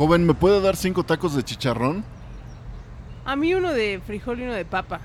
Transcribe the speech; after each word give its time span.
Joven, 0.00 0.24
¿me 0.24 0.32
puede 0.32 0.62
dar 0.62 0.76
cinco 0.76 1.04
tacos 1.04 1.34
de 1.34 1.42
chicharrón? 1.42 2.02
A 3.26 3.36
mí 3.36 3.52
uno 3.52 3.70
de 3.70 4.00
frijol 4.00 4.40
y 4.40 4.44
uno 4.44 4.54
de 4.54 4.64
papa. 4.64 5.02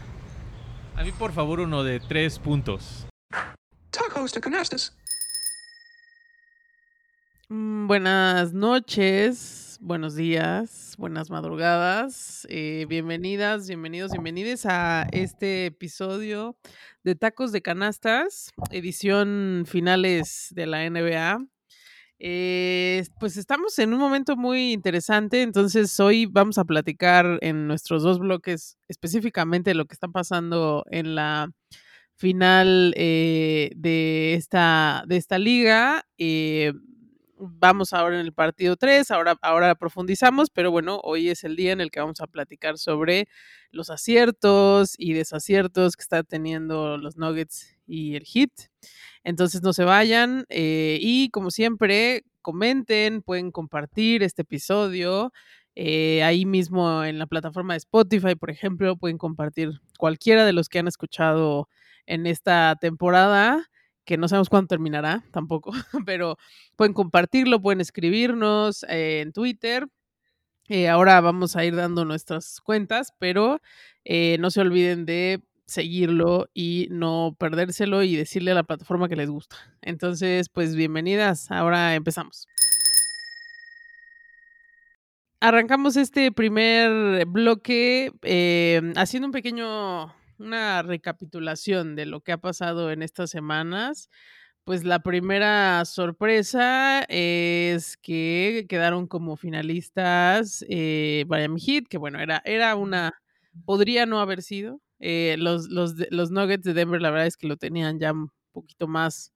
A 0.96 1.04
mí, 1.04 1.12
por 1.12 1.33
favor, 1.33 1.60
uno 1.60 1.83
de 1.83 2.00
tres 2.00 2.40
puntos. 2.40 3.05
Tacos 3.89 4.31
de 4.31 4.39
canastas. 4.39 4.96
Mm, 7.50 7.88
buenas 7.88 8.54
noches, 8.54 9.78
buenos 9.81 10.16
días, 10.16 10.96
buenas 10.97 11.29
madrugadas. 11.29 12.47
eh, 12.49 12.85
bienvenidas, 12.87 13.67
bienvenidos, 13.67 14.13
bienvenides 14.13 14.65
a 14.65 15.09
este 15.12 15.65
episodio 15.65 16.55
de 17.03 17.16
Tacos 17.16 17.52
de 17.52 17.62
Canastas, 17.62 18.53
edición 18.71 19.66
finales 19.67 20.53
de 20.55 20.66
la 20.67 20.89
NBA. 20.89 21.45
Eh, 22.20 23.04
pues 23.20 23.36
estamos 23.36 23.77
en 23.77 23.94
un 23.94 24.00
momento 24.00 24.38
muy 24.38 24.72
interesante, 24.72 25.41
entonces 25.41 26.00
hoy 26.00 26.26
vamos 26.26 26.58
a 26.58 26.64
platicar 26.64 27.40
en 27.42 27.68
nuestros 27.68 28.04
dos 28.04 28.20
bloques 28.20 28.78
específicamente 28.88 29.73
lo 29.73 29.86
que 29.86 29.94
está 29.96 30.08
pasando 30.08 30.86
en 30.90 31.14
la 31.16 31.52
final 32.16 32.94
eh, 32.96 33.72
de, 33.76 34.36
esta, 34.36 35.04
de 35.08 35.18
esta 35.18 35.38
liga. 35.40 36.06
eh, 36.18 36.73
vamos 37.38 37.94
ahora 37.94 38.20
en 38.20 38.26
el 38.26 38.34
partido 38.34 38.78
3, 38.78 39.12
ahora, 39.12 39.38
ahora 39.42 39.76
profundizamos, 39.76 40.50
pero 40.50 40.72
bueno, 40.72 41.00
hoy 41.04 41.30
es 41.30 41.44
el 41.44 41.56
día 41.58 41.73
en 41.73 41.82
el 41.82 41.92
que 41.92 42.00
vamos 42.00 42.22
a 42.22 42.28
platicar 42.28 42.78
sobre 42.78 43.28
los 43.72 43.90
aciertos 43.90 44.95
y 44.98 45.14
desaciertos 45.14 45.95
que 45.98 46.04
están 46.04 46.23
teniendo 46.26 46.98
los 46.98 47.18
Nuggets 47.18 47.76
y 47.88 48.16
el 48.16 48.23
Heat. 48.26 48.52
Entonces 49.26 49.64
no 49.64 49.74
se 49.74 49.86
vayan 49.86 50.46
eh, 50.50 51.00
y 51.02 51.30
como 51.32 51.52
siempre, 51.52 52.24
comenten, 52.44 53.24
pueden 53.24 53.52
compartir 53.52 54.24
este 54.24 54.44
episodio. 54.44 55.34
eh, 55.78 56.24
ahí 56.24 56.46
mismo 56.46 57.04
en 57.04 57.20
la 57.20 57.28
plataforma 57.28 57.74
de 57.74 57.80
Spotify, 57.80 58.36
por 58.36 58.50
ejemplo, 58.52 58.95
pueden 58.98 59.17
compartir 59.17 59.72
cualquiera 60.00 60.45
de 60.45 60.54
los 60.54 60.70
que 60.70 60.80
han 60.80 60.88
escuchado 60.88 61.70
en 62.08 62.28
esta 62.28 62.78
temporada, 62.80 63.67
que 64.06 64.17
no 64.17 64.28
sabemos 64.30 64.50
cuándo 64.50 64.67
terminará 64.70 65.26
tampoco, 65.34 65.72
pero 66.08 66.38
pueden 66.78 66.94
compartirlo, 66.94 67.62
pueden 67.62 67.82
escribirnos 67.82 68.84
eh, 68.89 69.22
en 69.22 69.34
Twitter. 69.34 69.88
Ahora 70.89 71.22
vamos 71.22 71.56
a 71.56 71.64
ir 71.66 71.76
dando 71.76 72.06
nuestras 72.06 72.60
cuentas, 72.62 73.14
pero 73.20 73.62
no 74.39 74.50
se 74.52 74.62
olviden 74.62 75.06
de 75.06 75.42
seguirlo 75.67 76.49
y 76.53 76.88
no 76.91 77.35
perdérselo 77.39 78.03
y 78.03 78.16
decirle 78.16 78.52
a 78.52 78.55
la 78.55 78.63
plataforma 78.63 79.09
que 79.09 79.16
les 79.16 79.30
gusta. 79.30 79.58
Entonces, 79.81 80.49
pues 80.49 80.75
bienvenidas. 80.75 81.52
Ahora 81.52 81.95
empezamos. 81.95 82.47
Arrancamos 85.39 85.95
este 85.95 86.31
primer 86.31 87.25
bloque 87.27 88.11
eh, 88.23 88.81
haciendo 88.95 89.27
un 89.27 89.31
pequeño, 89.31 90.13
una 90.39 90.81
recapitulación 90.81 91.95
de 91.95 92.05
lo 92.05 92.21
que 92.21 92.31
ha 92.31 92.38
pasado 92.38 92.91
en 92.91 93.03
estas 93.03 93.30
semanas. 93.30 94.09
Pues 94.63 94.83
la 94.83 94.99
primera 94.99 95.86
sorpresa 95.86 97.03
es 97.08 97.97
que 97.97 98.66
quedaron 98.67 99.05
como 99.05 99.38
finalistas 99.38 100.66
eh, 100.67 101.25
Heat, 101.30 101.83
que 101.88 101.99
bueno, 101.99 102.19
era, 102.19 102.41
era 102.45 102.75
una, 102.75 103.13
podría 103.66 104.08
no 104.08 104.19
haber 104.19 104.41
sido. 104.41 104.81
Eh, 105.00 105.36
los, 105.40 105.70
los, 105.70 105.94
los 106.12 106.32
Nuggets 106.32 106.64
de 106.64 106.74
Denver, 106.74 107.02
la 107.02 107.12
verdad 107.12 107.28
es 107.28 107.38
que 107.38 107.48
lo 107.48 107.58
tenían 107.58 108.00
ya 108.00 108.14
un 108.14 108.32
poquito 108.52 108.88
más 108.88 109.32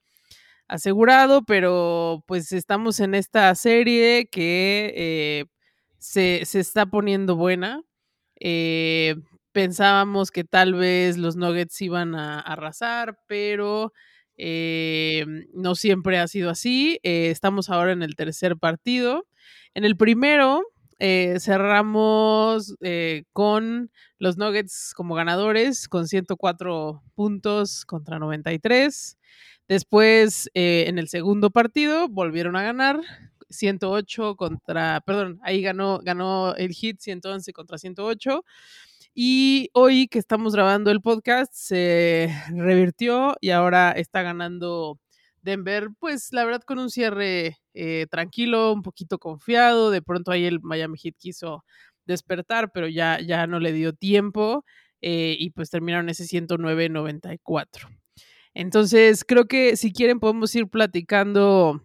asegurado, 0.68 1.44
pero 1.44 2.24
pues 2.28 2.52
estamos 2.52 3.00
en 3.00 3.16
esta 3.16 3.54
serie 3.56 4.28
que 4.32 4.94
eh, 4.96 5.46
se, 5.98 6.46
se 6.46 6.60
está 6.60 6.86
poniendo 6.88 7.36
buena. 7.36 7.84
Eh, 8.40 9.16
pensábamos 9.52 10.32
que 10.32 10.44
tal 10.44 10.74
vez 10.76 11.18
los 11.18 11.36
Nuggets 11.36 11.82
iban 11.82 12.16
a 12.16 12.40
arrasar, 12.40 13.20
pero 13.28 13.94
no 15.54 15.76
siempre 15.76 16.18
ha 16.20 16.28
sido 16.28 16.50
así. 16.50 17.00
Estamos 17.04 17.70
ahora 17.70 17.92
en 17.92 18.04
el 18.04 18.16
tercer 18.16 18.58
partido. 18.58 19.28
En 19.74 19.84
el 19.86 19.98
primero 19.98 20.64
eh, 21.00 21.38
cerramos 21.40 22.76
eh, 22.82 23.24
con 23.34 23.92
los 24.20 24.38
Nuggets 24.38 24.94
como 24.96 25.16
ganadores 25.16 25.88
con 25.88 26.08
104 26.08 27.02
puntos 27.16 27.86
contra 27.86 28.20
93. 28.20 29.18
Después, 29.68 30.50
eh, 30.54 30.86
en 30.88 31.00
el 31.00 31.08
segundo 31.10 31.52
partido, 31.52 32.10
volvieron 32.10 32.56
a 32.56 32.64
ganar 32.64 33.00
108 33.50 34.36
contra, 34.36 35.02
perdón, 35.02 35.40
ahí 35.44 35.62
ganó, 35.62 36.00
ganó 36.04 36.56
el 36.56 36.74
Heat 36.74 36.98
111 37.00 37.54
contra 37.54 37.78
108. 37.78 38.44
Y 39.14 39.70
hoy 39.74 40.08
que 40.08 40.20
estamos 40.20 40.54
grabando 40.54 40.92
el 40.92 41.02
podcast, 41.02 41.54
se 41.54 42.34
revirtió 42.52 43.36
y 43.42 43.50
ahora 43.52 43.92
está 43.92 44.22
ganando 44.22 45.00
Denver, 45.50 45.90
pues 46.00 46.30
la 46.32 46.46
verdad 46.46 46.62
con 46.62 46.80
un 46.80 46.90
cierre 46.90 47.58
eh, 47.74 48.08
tranquilo, 48.10 48.72
un 48.74 48.82
poquito 48.84 49.18
confiado. 49.18 49.92
De 49.92 50.02
pronto 50.02 50.32
ahí 50.32 50.46
el 50.46 50.60
Miami 50.62 50.98
Heat 50.98 51.16
quiso 51.18 51.66
despertar, 52.06 52.72
pero 52.72 52.88
ya, 52.88 53.20
ya 53.20 53.48
no 53.48 53.60
le 53.60 53.74
dio 53.74 53.94
tiempo 53.94 54.66
eh, 55.02 55.36
y 55.40 55.52
pues 55.52 55.70
terminaron 55.70 56.10
ese 56.10 56.26
109-94. 56.26 57.88
Entonces, 58.54 59.24
creo 59.26 59.46
que 59.46 59.76
si 59.78 59.94
quieren 59.94 60.20
podemos 60.20 60.54
ir 60.56 60.68
platicando, 60.68 61.82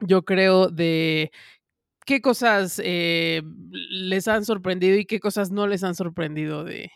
yo 0.00 0.24
creo, 0.24 0.68
de 0.68 1.30
qué 2.04 2.20
cosas 2.20 2.80
eh, 2.84 3.42
les 3.70 4.28
han 4.28 4.44
sorprendido 4.44 4.96
y 4.96 5.06
qué 5.06 5.20
cosas 5.20 5.50
no 5.50 5.66
les 5.66 5.82
han 5.84 5.94
sorprendido 5.94 6.64
de, 6.64 6.90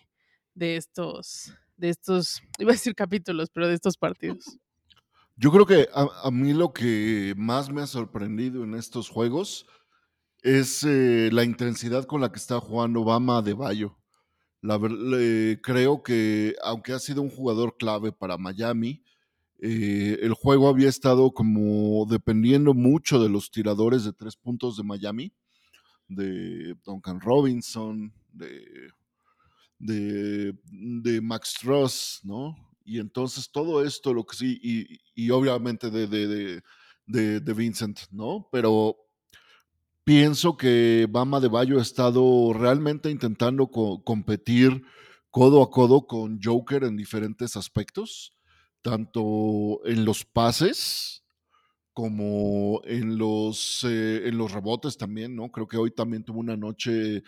de 0.55 0.77
estos, 0.77 1.55
de 1.77 1.88
estos, 1.88 2.43
iba 2.59 2.71
a 2.71 2.75
decir 2.75 2.94
capítulos, 2.94 3.50
pero 3.53 3.69
de 3.69 3.75
estos 3.75 3.97
partidos. 3.97 4.59
Yo 5.40 5.50
creo 5.50 5.64
que 5.66 5.88
a, 5.94 6.06
a 6.24 6.30
mí 6.30 6.52
lo 6.52 6.72
que 6.72 7.34
más 7.36 7.70
me 7.70 7.80
ha 7.82 7.86
sorprendido 7.86 8.62
en 8.64 8.74
estos 8.74 9.08
juegos 9.08 9.66
es 10.42 10.84
eh, 10.84 11.30
la 11.32 11.44
intensidad 11.44 12.04
con 12.06 12.20
la 12.20 12.32
que 12.32 12.38
está 12.38 12.60
jugando 12.60 13.02
Obama 13.02 13.42
de 13.42 13.54
Bayo. 13.54 13.98
La 14.62 14.78
le- 14.78 15.60
creo 15.62 16.02
que 16.02 16.56
aunque 16.64 16.92
ha 16.94 17.00
sido 17.00 17.22
un 17.22 17.30
jugador 17.30 17.76
clave 17.78 18.12
para 18.12 18.38
Miami, 18.38 19.04
eh, 19.60 20.18
el 20.22 20.34
juego 20.34 20.68
había 20.68 20.88
estado 20.88 21.32
como 21.32 22.06
dependiendo 22.10 22.74
mucho 22.74 23.22
de 23.22 23.30
los 23.30 23.50
tiradores 23.50 24.04
de 24.04 24.12
tres 24.14 24.36
puntos 24.36 24.76
de 24.76 24.84
Miami, 24.84 25.32
de 26.08 26.76
Duncan 26.84 27.20
Robinson, 27.20 28.12
de, 28.32 28.64
de, 29.78 30.54
de 30.64 31.20
Max 31.20 31.54
Truss, 31.60 32.20
¿no? 32.24 32.56
Y 32.90 32.98
entonces 32.98 33.50
todo 33.52 33.84
esto, 33.84 34.12
lo 34.14 34.24
que 34.26 34.36
sí, 34.36 34.58
y, 34.62 34.98
y 35.14 35.30
obviamente 35.30 35.90
de, 35.90 36.06
de, 36.08 36.62
de, 37.06 37.40
de, 37.40 37.54
Vincent, 37.54 38.00
¿no? 38.10 38.48
Pero 38.52 38.96
pienso 40.04 40.56
que 40.56 41.06
Bama 41.10 41.40
de 41.40 41.48
Bayo 41.48 41.78
ha 41.78 41.82
estado 41.82 42.52
realmente 42.52 43.10
intentando 43.10 43.68
co- 43.70 44.02
competir 44.04 44.82
codo 45.30 45.62
a 45.62 45.70
codo 45.70 46.06
con 46.06 46.40
Joker 46.42 46.84
en 46.84 46.96
diferentes 46.96 47.56
aspectos, 47.56 48.32
tanto 48.82 49.80
en 49.84 50.04
los 50.04 50.24
pases 50.24 51.24
como 51.92 52.80
en 52.84 53.18
los, 53.18 53.84
eh, 53.88 54.28
en 54.28 54.38
los 54.38 54.52
rebotes 54.52 54.96
también, 54.96 55.36
¿no? 55.36 55.50
Creo 55.50 55.68
que 55.68 55.76
hoy 55.78 55.92
también 55.92 56.24
tuvo 56.24 56.40
una 56.40 56.56
noche 56.56 57.22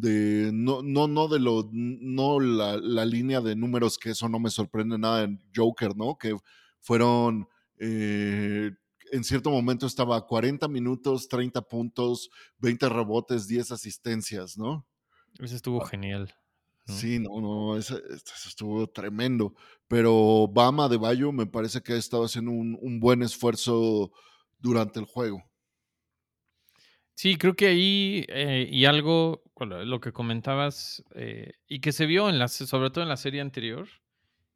de, 0.00 0.50
no, 0.52 0.82
no, 0.82 1.08
no 1.08 1.28
de 1.28 1.38
lo, 1.40 1.68
no 1.72 2.40
la, 2.40 2.76
la 2.76 3.04
línea 3.04 3.40
de 3.40 3.56
números, 3.56 3.98
que 3.98 4.10
eso 4.10 4.28
no 4.28 4.38
me 4.38 4.50
sorprende 4.50 4.98
nada 4.98 5.24
en 5.24 5.40
Joker, 5.54 5.96
¿no? 5.96 6.16
Que 6.18 6.36
fueron, 6.80 7.48
eh, 7.78 8.70
en 9.12 9.24
cierto 9.24 9.50
momento 9.50 9.86
estaba 9.86 10.16
a 10.16 10.20
40 10.26 10.68
minutos, 10.68 11.28
30 11.28 11.62
puntos, 11.62 12.30
20 12.58 12.88
rebotes, 12.88 13.46
10 13.48 13.72
asistencias, 13.72 14.56
¿no? 14.58 14.86
Ese 15.38 15.56
estuvo 15.56 15.80
genial. 15.80 16.34
¿no? 16.86 16.94
Sí, 16.94 17.18
no, 17.18 17.40
no, 17.40 17.76
ese- 17.76 18.02
eso 18.10 18.48
estuvo 18.48 18.86
tremendo. 18.88 19.54
Pero 19.88 20.48
Bama 20.48 20.88
de 20.88 20.96
Bayo 20.96 21.32
me 21.32 21.46
parece 21.46 21.82
que 21.82 21.92
ha 21.92 21.96
estado 21.96 22.24
haciendo 22.24 22.50
un, 22.50 22.78
un 22.80 22.98
buen 23.00 23.22
esfuerzo 23.22 24.10
durante 24.58 24.98
el 24.98 25.04
juego. 25.06 25.42
Sí, 27.20 27.36
creo 27.36 27.56
que 27.56 27.66
ahí, 27.66 28.24
eh, 28.28 28.68
y 28.70 28.84
algo, 28.84 29.42
lo 29.84 30.00
que 30.00 30.12
comentabas, 30.12 31.02
eh, 31.16 31.54
y 31.66 31.80
que 31.80 31.90
se 31.90 32.06
vio 32.06 32.28
en 32.28 32.38
la, 32.38 32.46
sobre 32.46 32.90
todo 32.90 33.02
en 33.02 33.08
la 33.08 33.16
serie 33.16 33.40
anterior, 33.40 33.88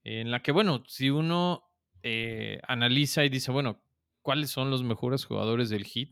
en 0.04 0.30
la 0.30 0.42
que, 0.42 0.52
bueno, 0.52 0.84
si 0.86 1.10
uno 1.10 1.64
eh, 2.04 2.60
analiza 2.68 3.24
y 3.24 3.30
dice, 3.30 3.50
bueno, 3.50 3.82
¿cuáles 4.22 4.50
son 4.50 4.70
los 4.70 4.84
mejores 4.84 5.24
jugadores 5.24 5.70
del 5.70 5.86
Heat? 5.86 6.10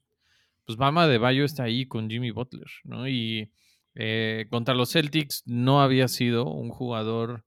Pues 0.66 0.78
Bama 0.78 1.08
de 1.08 1.18
Bayo 1.18 1.44
está 1.44 1.64
ahí 1.64 1.86
con 1.86 2.10
Jimmy 2.10 2.32
Butler, 2.32 2.68
¿no? 2.84 3.08
Y 3.08 3.52
eh, 3.96 4.46
contra 4.50 4.74
los 4.74 4.92
Celtics 4.92 5.42
no 5.46 5.82
había 5.82 6.08
sido 6.08 6.46
un 6.46 6.70
jugador 6.70 7.44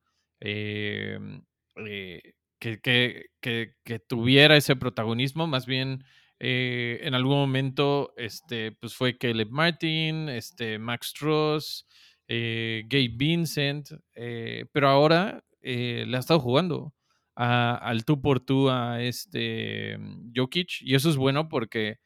que- 2.82 3.26
que- 3.42 3.76
que 3.84 4.00
tuviera 4.00 4.56
ese 4.58 4.76
protagonismo, 4.76 5.48
más 5.48 5.66
bien 5.66 6.04
Eh, 6.40 7.00
en 7.04 7.14
algún 7.14 7.38
momento, 7.38 8.14
este, 8.18 8.72
pues 8.74 8.96
fue 8.96 9.18
Caleb 9.18 9.50
Martin, 9.50 10.30
este, 10.30 10.80
Max 10.80 11.14
Truss, 11.14 11.86
eh, 12.28 12.84
Gabe 12.88 13.12
Vincent, 13.16 13.90
eh, 14.16 14.66
pero 14.72 14.90
ahora 14.90 15.44
eh, 15.62 16.06
le 16.08 16.18
ha 16.18 16.20
estado 16.20 16.40
jugando 16.40 16.94
al 17.36 18.06
tú 18.06 18.22
por 18.22 18.40
tú 18.40 18.70
a 18.70 19.02
este 19.02 19.98
mm, 19.98 20.32
Jokic 20.36 20.82
y 20.82 20.96
eso 20.96 21.10
es 21.10 21.18
bueno 21.18 21.50
porque 21.50 21.98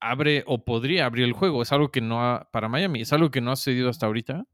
abre 0.00 0.44
o 0.46 0.64
podría 0.64 1.06
abrir 1.06 1.24
el 1.24 1.32
juego. 1.32 1.62
Es 1.62 1.72
algo 1.72 1.90
que 1.90 2.00
no 2.00 2.22
ha, 2.22 2.48
para 2.52 2.68
Miami, 2.68 3.02
es 3.02 3.12
algo 3.12 3.30
que 3.30 3.40
no 3.40 3.52
ha 3.52 3.56
sucedido 3.56 3.88
hasta 3.90 4.06
ahorita. 4.06 4.44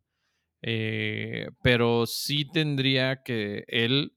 pero 1.62 2.06
sí 2.06 2.46
tendría 2.50 3.22
que 3.22 3.64
él 3.68 4.12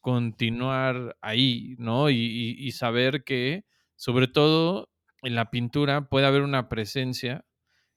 continuar 0.00 1.16
ahí, 1.20 1.76
¿no? 1.78 2.10
Y, 2.10 2.70
saber 2.72 3.24
que, 3.24 3.64
sobre 3.96 4.28
todo 4.28 4.90
en 5.22 5.34
la 5.34 5.50
pintura, 5.50 6.08
puede 6.08 6.26
haber 6.26 6.42
una 6.42 6.68
presencia 6.68 7.44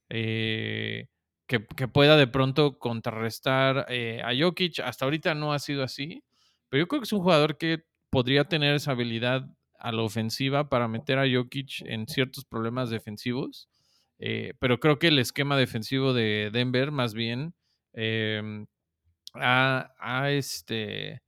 eh, 0.10 1.08
que, 1.48 1.60
pueda 1.60 2.18
de 2.18 2.28
pronto 2.28 2.80
contrarrestar 2.80 3.86
eh, 3.90 4.22
a 4.24 4.32
Jokic. 4.38 4.80
Hasta 4.80 5.06
ahorita 5.06 5.36
no 5.36 5.54
ha 5.54 5.60
sido 5.60 5.84
así, 5.84 6.24
pero 6.70 6.84
yo 6.84 6.88
creo 6.88 7.02
que 7.02 7.06
es 7.06 7.14
un 7.14 7.22
jugador 7.22 7.58
que 7.58 7.86
podría 8.10 8.46
tener 8.46 8.76
esa 8.76 8.92
habilidad 8.92 9.48
a 9.80 9.92
la 9.92 10.02
ofensiva 10.04 10.70
para 10.70 10.88
meter 10.88 11.20
a 11.20 11.26
Jokic 11.32 11.82
en 11.86 12.08
ciertos 12.08 12.46
problemas 12.46 12.90
defensivos. 12.90 13.70
Eh, 14.20 14.54
pero 14.60 14.80
creo 14.80 15.00
que 15.00 15.08
el 15.08 15.20
esquema 15.20 15.58
defensivo 15.58 16.14
de 16.14 16.50
Denver, 16.54 16.92
más 16.92 17.14
bien, 17.14 17.54
em, 17.94 18.68
ha, 19.34 20.30
este, 20.30 21.22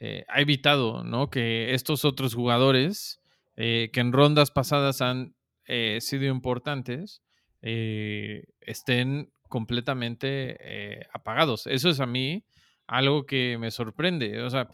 eh, 0.00 0.24
ha 0.28 0.40
evitado 0.40 1.02
que 1.28 1.74
estos 1.74 2.04
otros 2.04 2.34
jugadores 2.34 3.20
eh, 3.56 3.90
que 3.92 3.98
en 3.98 4.12
rondas 4.12 4.52
pasadas 4.52 5.00
han 5.00 5.34
eh, 5.66 5.98
sido 6.00 6.26
importantes 6.26 7.22
estén 7.60 9.32
completamente 9.48 11.08
apagados. 11.12 11.66
Eso 11.66 11.90
es 11.90 11.98
a 11.98 12.06
mí 12.06 12.44
algo 12.86 13.26
que 13.26 13.58
me 13.58 13.72
sorprende. 13.72 14.40
O 14.42 14.48
sea, 14.48 14.68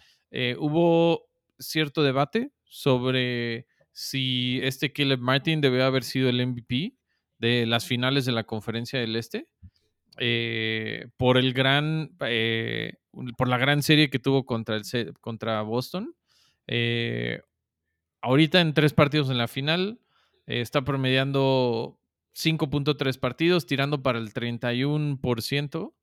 hubo 0.58 1.30
cierto 1.58 2.02
debate 2.02 2.50
sobre 2.64 3.66
si 3.90 4.60
este 4.62 4.92
Caleb 4.92 5.20
Martin 5.20 5.62
debe 5.62 5.82
haber 5.82 6.04
sido 6.04 6.28
el 6.28 6.46
MVP 6.46 6.92
de 7.38 7.64
las 7.64 7.86
finales 7.86 8.26
de 8.26 8.32
la 8.32 8.44
conferencia 8.44 9.00
del 9.00 9.16
Este. 9.16 9.48
por 11.16 11.38
el 11.38 11.54
gran 11.54 12.14
por 13.36 13.48
la 13.48 13.58
gran 13.58 13.82
serie 13.82 14.10
que 14.10 14.18
tuvo 14.18 14.44
contra 14.44 14.76
el 14.76 15.14
contra 15.20 15.62
Boston. 15.62 16.14
Eh, 16.66 17.40
ahorita 18.20 18.60
en 18.60 18.74
tres 18.74 18.94
partidos 18.94 19.30
en 19.30 19.38
la 19.38 19.48
final 19.48 20.00
eh, 20.46 20.60
está 20.60 20.82
promediando 20.82 21.98
5.3 22.34 23.18
partidos, 23.18 23.66
tirando 23.66 24.02
para 24.02 24.18
el 24.18 24.32
31%. 24.32 25.94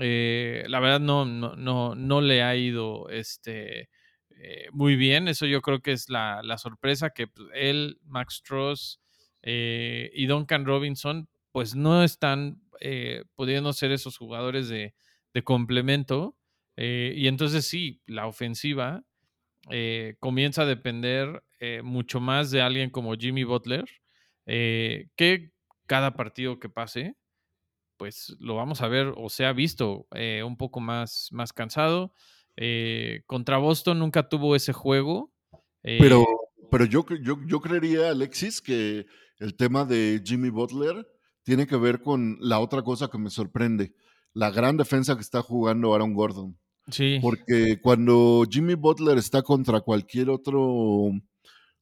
Eh, 0.00 0.64
la 0.68 0.80
verdad 0.80 1.00
no, 1.00 1.24
no, 1.24 1.56
no, 1.56 1.94
no 1.94 2.20
le 2.20 2.42
ha 2.42 2.54
ido 2.56 3.08
este, 3.08 3.90
eh, 4.30 4.66
muy 4.72 4.96
bien. 4.96 5.28
Eso 5.28 5.46
yo 5.46 5.62
creo 5.62 5.80
que 5.80 5.92
es 5.92 6.08
la, 6.08 6.42
la 6.42 6.58
sorpresa 6.58 7.10
que 7.10 7.26
pues, 7.28 7.48
él, 7.54 7.98
Max 8.04 8.42
eh, 9.42 10.10
y 10.14 10.26
Duncan 10.26 10.64
Robinson 10.64 11.28
pues 11.52 11.74
no 11.74 12.02
están 12.02 12.60
pudiendo 13.36 13.72
ser 13.72 13.92
esos 13.92 14.18
jugadores 14.18 14.68
de, 14.68 14.94
de 15.34 15.42
complemento. 15.42 16.36
eh, 16.76 17.12
y 17.16 17.28
entonces 17.28 17.66
sí, 17.66 18.00
la 18.06 18.26
ofensiva 18.26 19.04
eh, 19.70 20.16
comienza 20.20 20.62
a 20.62 20.66
depender 20.66 21.44
eh, 21.60 21.82
mucho 21.82 22.20
más 22.20 22.50
de 22.50 22.62
alguien 22.62 22.90
como 22.90 23.14
Jimmy 23.14 23.44
Butler, 23.44 23.84
que 24.46 25.52
cada 25.86 26.14
partido 26.14 26.58
que 26.58 26.68
pase, 26.68 27.16
pues 27.96 28.36
lo 28.40 28.56
vamos 28.56 28.82
a 28.82 28.88
ver 28.88 29.12
o 29.16 29.30
se 29.30 29.46
ha 29.46 29.52
visto 29.52 30.06
un 30.44 30.56
poco 30.58 30.80
más, 30.80 31.28
más 31.32 31.54
cansado. 31.54 32.12
Contra 33.24 33.56
Boston 33.56 34.00
nunca 34.00 34.28
tuvo 34.28 34.54
ese 34.54 34.74
juego. 34.74 35.32
Pero, 35.80 36.26
pero 36.70 36.84
yo, 36.84 37.06
yo, 37.22 37.38
yo 37.46 37.60
creería, 37.60 38.10
Alexis, 38.10 38.60
que 38.60 39.06
el 39.38 39.56
tema 39.56 39.86
de 39.86 40.20
Jimmy 40.22 40.50
Butler 40.50 41.06
tiene 41.42 41.66
que 41.66 41.76
ver 41.76 42.02
con 42.02 42.36
la 42.40 42.58
otra 42.58 42.82
cosa 42.82 43.08
que 43.08 43.16
me 43.16 43.30
sorprende, 43.30 43.94
la 44.34 44.50
gran 44.50 44.76
defensa 44.76 45.14
que 45.14 45.22
está 45.22 45.40
jugando 45.42 45.94
Aaron 45.94 46.12
Gordon. 46.14 46.58
sí, 46.90 47.18
Porque 47.22 47.80
cuando 47.80 48.44
Jimmy 48.50 48.74
Butler 48.74 49.16
está 49.16 49.42
contra 49.42 49.80
cualquier 49.80 50.28
otro, 50.28 51.12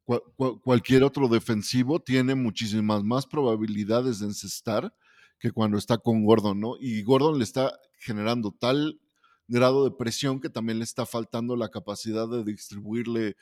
cua- 0.07 0.23
cua- 0.37 0.61
cualquier 0.63 1.03
otro 1.03 1.29
defensivo, 1.29 1.99
tiene 2.01 2.35
muchísimas 2.35 3.03
más 3.03 3.27
probabilidades 3.27 4.21
de 4.21 4.27
encestar 4.27 4.95
que 5.39 5.51
cuando 5.51 5.77
está 5.79 5.99
con 5.99 6.25
Gordon, 6.25 6.61
¿no? 6.61 6.75
Y 6.79 7.03
Gordon 7.03 7.39
le 7.39 7.45
está 7.45 7.73
generando 7.99 8.53
tal 8.53 9.01
grado 9.49 9.85
de 9.85 9.91
presión 9.91 10.41
que 10.41 10.49
también 10.49 10.79
le 10.79 10.85
está 10.85 11.05
faltando 11.05 11.57
la 11.57 11.69
capacidad 11.69 12.29
de 12.29 12.45
distribuirle 12.45 13.37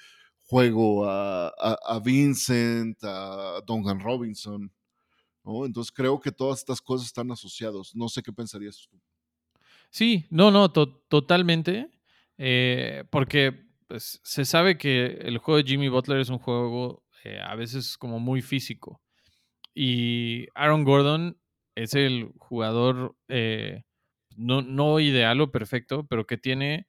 juego 0.46 1.04
a, 1.08 1.48
a- 1.48 1.78
a 1.86 1.98
Vincent, 2.00 2.96
a 3.02 3.60
Duncan 3.66 4.00
Robinson, 4.00 4.72
¿no? 5.44 5.66
Entonces 5.66 5.92
creo 5.92 6.20
que 6.20 6.32
todas 6.32 6.60
estas 6.60 6.80
cosas 6.80 7.06
están 7.08 7.30
asociadas. 7.30 7.94
No 7.94 8.08
sé 8.08 8.22
qué 8.22 8.32
pensarías 8.32 8.86
tú. 8.90 8.98
Sí, 9.90 10.26
no, 10.30 10.50
no, 10.50 10.70
to- 10.72 11.02
totalmente. 11.08 11.90
eh, 12.38 13.04
porque 13.10 13.66
pues, 13.86 14.20
se 14.24 14.44
sabe 14.46 14.78
que 14.78 15.06
el 15.22 15.38
juego 15.38 15.58
de 15.58 15.64
Jimmy 15.68 15.88
Butler 15.88 16.20
es 16.20 16.30
un 16.30 16.38
juego 16.38 17.04
eh, 17.24 17.38
a 17.44 17.54
veces 17.54 17.98
como 17.98 18.18
muy 18.18 18.40
físico. 18.42 19.02
Y 19.74 20.46
Aaron 20.54 20.84
Gordon 20.84 21.38
es 21.74 21.94
el 21.94 22.32
jugador 22.38 23.16
eh, 23.28 23.84
no, 24.36 24.62
no 24.62 25.00
ideal 25.00 25.40
o 25.42 25.52
perfecto, 25.52 26.06
pero 26.08 26.26
que 26.26 26.38
tiene 26.38 26.86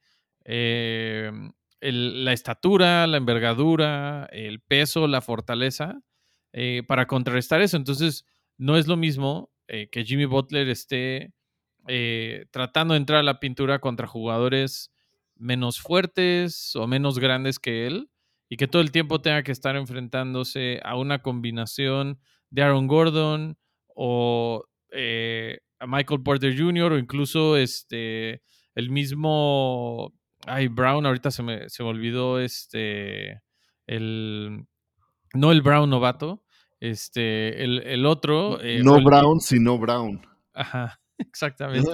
la 1.82 2.34
estatura, 2.34 3.08
la 3.08 3.18
envergadura, 3.18 4.28
el 4.32 4.60
peso, 4.62 5.08
la 5.08 5.22
fortaleza 5.22 6.02
para 6.88 7.08
contrarrestar 7.08 7.62
eso. 7.62 7.78
Entonces, 7.78 8.26
no 8.62 8.78
es 8.78 8.88
lo 8.88 8.96
mismo 8.96 9.52
eh, 9.68 9.90
que 9.90 10.06
Jimmy 10.06 10.26
Butler 10.26 10.70
esté 10.70 11.34
eh, 11.88 12.46
tratando 12.52 12.94
de 12.94 13.00
entrar 13.00 13.20
a 13.20 13.24
la 13.24 13.40
pintura 13.40 13.80
contra 13.80 14.06
jugadores 14.06 14.94
menos 15.36 15.82
fuertes 15.82 16.76
o 16.76 16.86
menos 16.86 17.18
grandes 17.18 17.58
que 17.58 17.88
él 17.88 18.12
y 18.50 18.58
que 18.58 18.68
todo 18.68 18.84
el 18.84 18.92
tiempo 18.92 19.20
tenga 19.20 19.42
que 19.42 19.52
estar 19.52 19.76
enfrentándose 19.76 20.80
a 20.84 20.96
una 20.96 21.24
combinación 21.24 22.20
de 22.52 22.62
Aaron 22.62 22.86
Gordon 22.86 23.58
o 23.96 24.64
eh, 24.92 25.62
a 25.80 25.88
Michael 25.88 26.22
Porter 26.22 26.56
Jr. 26.56 26.94
o 26.94 27.00
incluso 27.00 27.58
este 27.58 28.44
el 28.76 28.92
mismo 28.92 30.14
ay 30.46 30.68
Brown 30.68 31.08
ahorita 31.08 31.32
se 31.32 31.42
me, 31.42 31.68
se 31.68 31.82
me 31.82 31.90
olvidó 31.90 32.40
este 32.40 33.42
el 33.88 34.68
no 35.34 35.52
el 35.52 35.64
Brown 35.64 35.90
novato 35.90 36.44
este 36.82 37.64
el, 37.64 37.80
el 37.84 38.06
otro 38.06 38.60
eh, 38.62 38.82
no 38.84 38.98
el- 38.98 39.06
Brown, 39.06 39.40
sino 39.40 39.78
Brown. 39.78 40.22
Ajá, 40.54 41.00
exactamente. 41.18 41.90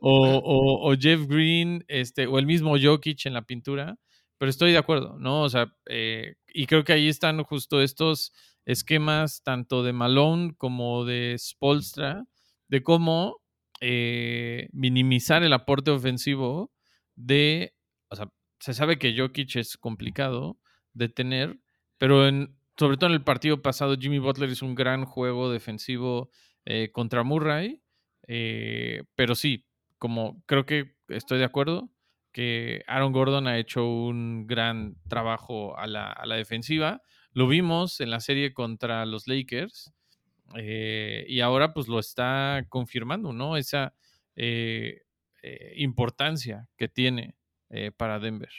O, 0.00 0.38
o- 0.38 0.90
o 0.90 0.96
Jeff 0.98 1.26
Green, 1.28 1.84
este, 1.86 2.26
o 2.26 2.38
el 2.40 2.46
mismo 2.46 2.74
Jokic 2.82 3.26
en 3.26 3.34
la 3.34 3.42
pintura. 3.42 3.96
Pero 4.38 4.50
estoy 4.50 4.72
de 4.72 4.78
acuerdo, 4.78 5.16
¿no? 5.20 5.42
O 5.42 5.48
sea, 5.48 5.72
eh, 5.88 6.34
y 6.52 6.66
creo 6.66 6.82
que 6.82 6.92
ahí 6.92 7.06
están 7.06 7.40
justo 7.44 7.80
estos 7.80 8.32
esquemas, 8.64 9.42
tanto 9.44 9.84
de 9.84 9.92
Malone 9.92 10.54
como 10.58 11.04
de 11.04 11.36
Spolstra, 11.38 12.24
de 12.66 12.82
cómo 12.82 13.36
eh, 13.80 14.68
minimizar 14.72 15.44
el 15.44 15.52
aporte 15.52 15.90
ofensivo 15.92 16.72
de. 17.14 17.74
O 18.08 18.16
sea, 18.16 18.32
se 18.58 18.74
sabe 18.74 18.98
que 18.98 19.16
Jokic 19.16 19.54
es 19.56 19.76
complicado 19.76 20.58
de 20.92 21.08
tener, 21.08 21.60
pero 21.98 22.26
en, 22.26 22.56
sobre 22.76 22.96
todo 22.96 23.10
en 23.10 23.14
el 23.14 23.24
partido 23.24 23.62
pasado, 23.62 23.96
Jimmy 23.98 24.18
Butler 24.18 24.50
hizo 24.50 24.66
un 24.66 24.74
gran 24.74 25.04
juego 25.04 25.50
defensivo 25.50 26.30
eh, 26.64 26.90
contra 26.92 27.22
Murray. 27.22 27.82
Eh, 28.28 29.04
pero 29.14 29.34
sí, 29.34 29.66
como 29.98 30.42
creo 30.46 30.64
que 30.64 30.96
estoy 31.08 31.38
de 31.38 31.44
acuerdo 31.44 31.90
que 32.32 32.82
Aaron 32.86 33.12
Gordon 33.12 33.46
ha 33.46 33.58
hecho 33.58 33.86
un 33.86 34.46
gran 34.46 34.96
trabajo 35.08 35.76
a 35.76 35.86
la, 35.86 36.10
a 36.10 36.24
la 36.24 36.36
defensiva. 36.36 37.02
Lo 37.32 37.46
vimos 37.46 38.00
en 38.00 38.10
la 38.10 38.20
serie 38.20 38.54
contra 38.54 39.04
los 39.04 39.28
Lakers 39.28 39.92
eh, 40.56 41.26
y 41.28 41.40
ahora 41.40 41.74
pues 41.74 41.88
lo 41.88 41.98
está 41.98 42.64
confirmando, 42.68 43.32
¿no? 43.32 43.56
Esa 43.56 43.94
importancia 45.74 46.68
que 46.76 46.88
tiene 46.88 47.36
para 47.98 48.18
Denver. 48.18 48.52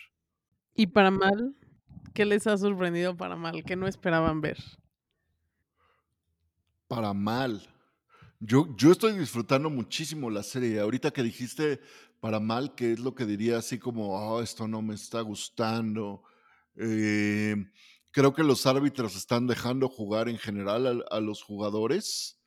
Y 0.76 0.88
para 0.88 1.10
mal, 1.10 1.56
¿qué 2.14 2.26
les 2.26 2.48
ha 2.48 2.58
sorprendido 2.58 3.16
para 3.18 3.36
mal? 3.36 3.64
¿Qué 3.64 3.76
no 3.76 3.88
esperaban 3.88 4.42
ver? 4.42 4.58
Para 6.88 7.14
mal. 7.14 7.62
Yo, 8.40 8.76
yo 8.78 8.92
estoy 8.92 9.18
disfrutando 9.18 9.70
muchísimo 9.70 10.30
la 10.30 10.44
serie. 10.44 10.80
Ahorita 10.80 11.12
que 11.12 11.24
dijiste 11.24 11.82
para 12.22 12.40
mal, 12.40 12.76
que 12.76 12.94
es 12.94 13.00
lo 13.00 13.16
que 13.16 13.26
diría 13.26 13.58
así 13.60 13.80
como, 13.80 14.18
"Ah, 14.40 14.44
esto 14.44 14.68
no 14.68 14.82
me 14.82 14.96
está 14.96 15.22
gustando. 15.22 16.24
Eh, 16.78 17.56
creo 18.12 18.34
que 18.34 18.44
los 18.44 18.66
árbitros 18.68 19.16
están 19.16 19.48
dejando 19.48 19.90
jugar 19.90 20.30
en 20.30 20.40
general 20.40 21.06
a, 21.12 21.18
a 21.18 21.22
los 21.22 21.44
jugadores. 21.44 22.40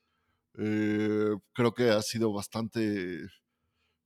Eh, 0.59 1.31
creo 1.55 1.75
que 1.75 1.91
ha 1.91 2.03
sido 2.03 2.33
bastante... 2.33 3.27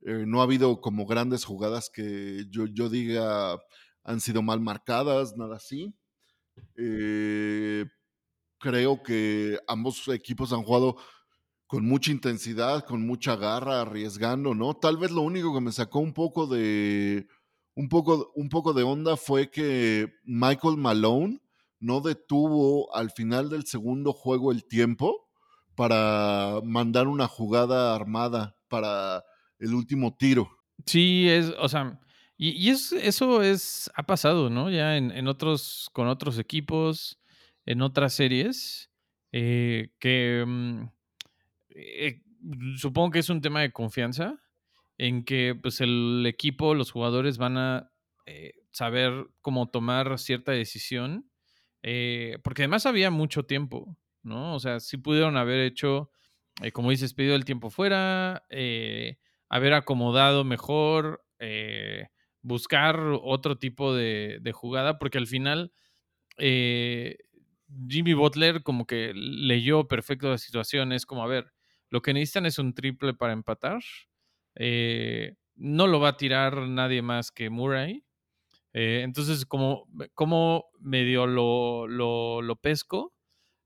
eh, 0.03 0.25
no 0.27 0.41
ha 0.41 0.45
habido 0.45 0.81
como 0.81 1.07
grandes 1.07 1.45
jugadas 1.45 1.91
que 1.93 2.47
yo, 2.51 2.67
yo 2.67 2.89
diga 2.89 3.59
han 4.05 4.21
sido 4.21 4.43
mal 4.43 4.61
marcadas, 4.61 5.37
nada 5.37 5.57
así. 5.57 5.95
Eh, 6.77 7.87
creo 8.59 9.03
que 9.03 9.59
ambos 9.67 10.07
equipos 10.09 10.53
han 10.53 10.63
jugado 10.63 10.97
con 11.67 11.87
mucha 11.87 12.11
intensidad, 12.11 12.85
con 12.85 13.07
mucha 13.07 13.37
garra, 13.37 13.83
arriesgando, 13.83 14.55
¿no? 14.55 14.75
Tal 14.75 14.97
vez 14.97 15.11
lo 15.11 15.23
único 15.23 15.55
que 15.55 15.61
me 15.61 15.73
sacó 15.73 16.01
un 16.01 16.13
poco 16.13 16.47
de 16.47 17.29
un 17.75 17.89
poco, 17.89 18.33
un 18.35 18.49
poco 18.49 18.73
de 18.73 18.83
onda 18.83 19.17
fue 19.17 19.51
que 19.51 20.13
Michael 20.25 20.77
Malone 20.77 21.41
no 21.79 22.01
detuvo 22.01 22.95
al 22.95 23.11
final 23.11 23.49
del 23.49 23.67
segundo 23.67 24.13
juego 24.13 24.53
el 24.53 24.67
tiempo 24.67 25.29
para 25.77 26.61
mandar 26.65 27.07
una 27.07 27.27
jugada 27.27 27.95
armada 27.95 28.57
para 28.69 29.25
el 29.59 29.73
último 29.73 30.17
tiro. 30.17 30.51
Sí, 30.85 31.29
es, 31.29 31.55
o 31.59 31.69
sea, 31.69 32.01
y, 32.43 32.53
y 32.53 32.71
es, 32.71 32.93
eso 32.93 33.43
es, 33.43 33.91
ha 33.95 34.05
pasado, 34.05 34.49
¿no? 34.49 34.71
Ya 34.71 34.97
en, 34.97 35.11
en 35.11 35.29
otros, 35.29 35.91
con 35.93 36.09
otros 36.09 36.39
equipos, 36.39 37.21
en 37.67 37.83
otras 37.83 38.15
series, 38.15 38.91
eh, 39.31 39.91
que 39.99 40.43
mm, 40.47 40.85
eh, 41.69 42.23
supongo 42.79 43.11
que 43.11 43.19
es 43.19 43.29
un 43.29 43.43
tema 43.43 43.61
de 43.61 43.73
confianza, 43.73 44.41
en 44.97 45.23
que 45.27 45.55
pues 45.55 45.83
el 45.83 46.25
equipo, 46.27 46.75
los 46.75 46.91
jugadores 46.91 47.37
van 47.37 47.59
a 47.59 47.93
eh, 48.25 48.55
saber 48.71 49.27
cómo 49.43 49.69
tomar 49.69 50.19
cierta 50.19 50.53
decisión, 50.53 51.31
porque 52.43 52.63
además 52.63 52.87
había 52.87 53.11
mucho 53.11 53.43
tiempo, 53.45 53.99
¿no? 54.23 54.55
O 54.55 54.61
sea, 54.61 54.81
sí 54.81 54.97
pudieron 54.97 55.37
haber 55.37 55.61
hecho, 55.61 56.11
como 56.73 56.89
dices, 56.89 57.13
pedido 57.13 57.35
el 57.35 57.45
tiempo 57.45 57.69
fuera, 57.69 58.47
haber 59.51 59.75
acomodado 59.75 60.45
mejor, 60.45 61.23
eh, 61.39 62.09
buscar 62.43 62.99
otro 63.23 63.59
tipo 63.59 63.95
de, 63.95 64.41
jugada, 64.53 64.99
porque 64.99 65.19
al 65.19 65.27
final 65.27 65.73
eh, 66.39 67.19
Jimmy 67.89 68.15
Butler 68.15 68.63
como 68.63 68.87
que 68.87 69.13
leyó 69.15 69.89
perfecto 69.89 70.31
la 70.31 70.39
situación, 70.39 70.93
es 70.93 71.07
como, 71.07 71.23
a 71.23 71.29
ver, 71.29 71.53
lo 71.91 72.03
que 72.03 72.15
necesitan 72.15 72.47
es 72.47 72.59
un 72.59 72.75
triple 72.75 73.15
para 73.15 73.33
empatar, 73.33 73.81
eh, 74.57 75.37
no 75.57 75.87
lo 75.87 76.01
va 76.01 76.11
a 76.11 76.17
tirar 76.17 76.57
nadie 76.69 77.03
más 77.03 77.31
que 77.31 77.51
Murray, 77.51 78.05
eh, 78.73 79.03
entonces 79.05 79.45
como, 79.47 79.89
como 80.15 80.67
medio 80.79 81.27
lo, 81.27 81.87
lo, 81.87 82.43
lo 82.43 82.57
pesco, 82.57 83.15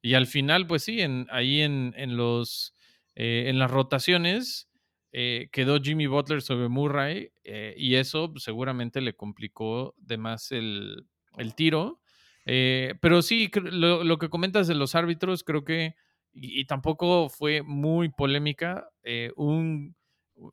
y 0.02 0.14
al 0.14 0.26
final, 0.26 0.66
pues 0.66 0.82
sí, 0.82 1.00
en, 1.00 1.26
ahí 1.30 1.62
en, 1.62 1.94
en 1.96 2.16
los, 2.16 2.74
en 3.14 3.58
las 3.58 3.70
rotaciones 3.70 4.68
eh, 5.16 5.48
quedó 5.52 5.80
Jimmy 5.80 6.08
Butler 6.08 6.42
sobre 6.42 6.68
Murray 6.68 7.30
eh, 7.44 7.74
y 7.78 7.94
eso 7.94 8.32
seguramente 8.36 9.00
le 9.00 9.14
complicó 9.14 9.94
de 9.96 10.18
más 10.18 10.50
el, 10.50 11.06
el 11.38 11.54
tiro. 11.54 12.00
Eh, 12.46 12.94
pero 13.00 13.22
sí, 13.22 13.48
lo, 13.54 14.02
lo 14.02 14.18
que 14.18 14.28
comentas 14.28 14.66
de 14.66 14.74
los 14.74 14.96
árbitros, 14.96 15.44
creo 15.44 15.64
que, 15.64 15.94
y, 16.32 16.64
tampoco 16.66 17.28
fue 17.28 17.62
muy 17.62 18.08
polémica, 18.08 18.90
eh, 19.04 19.30
un, 19.36 19.94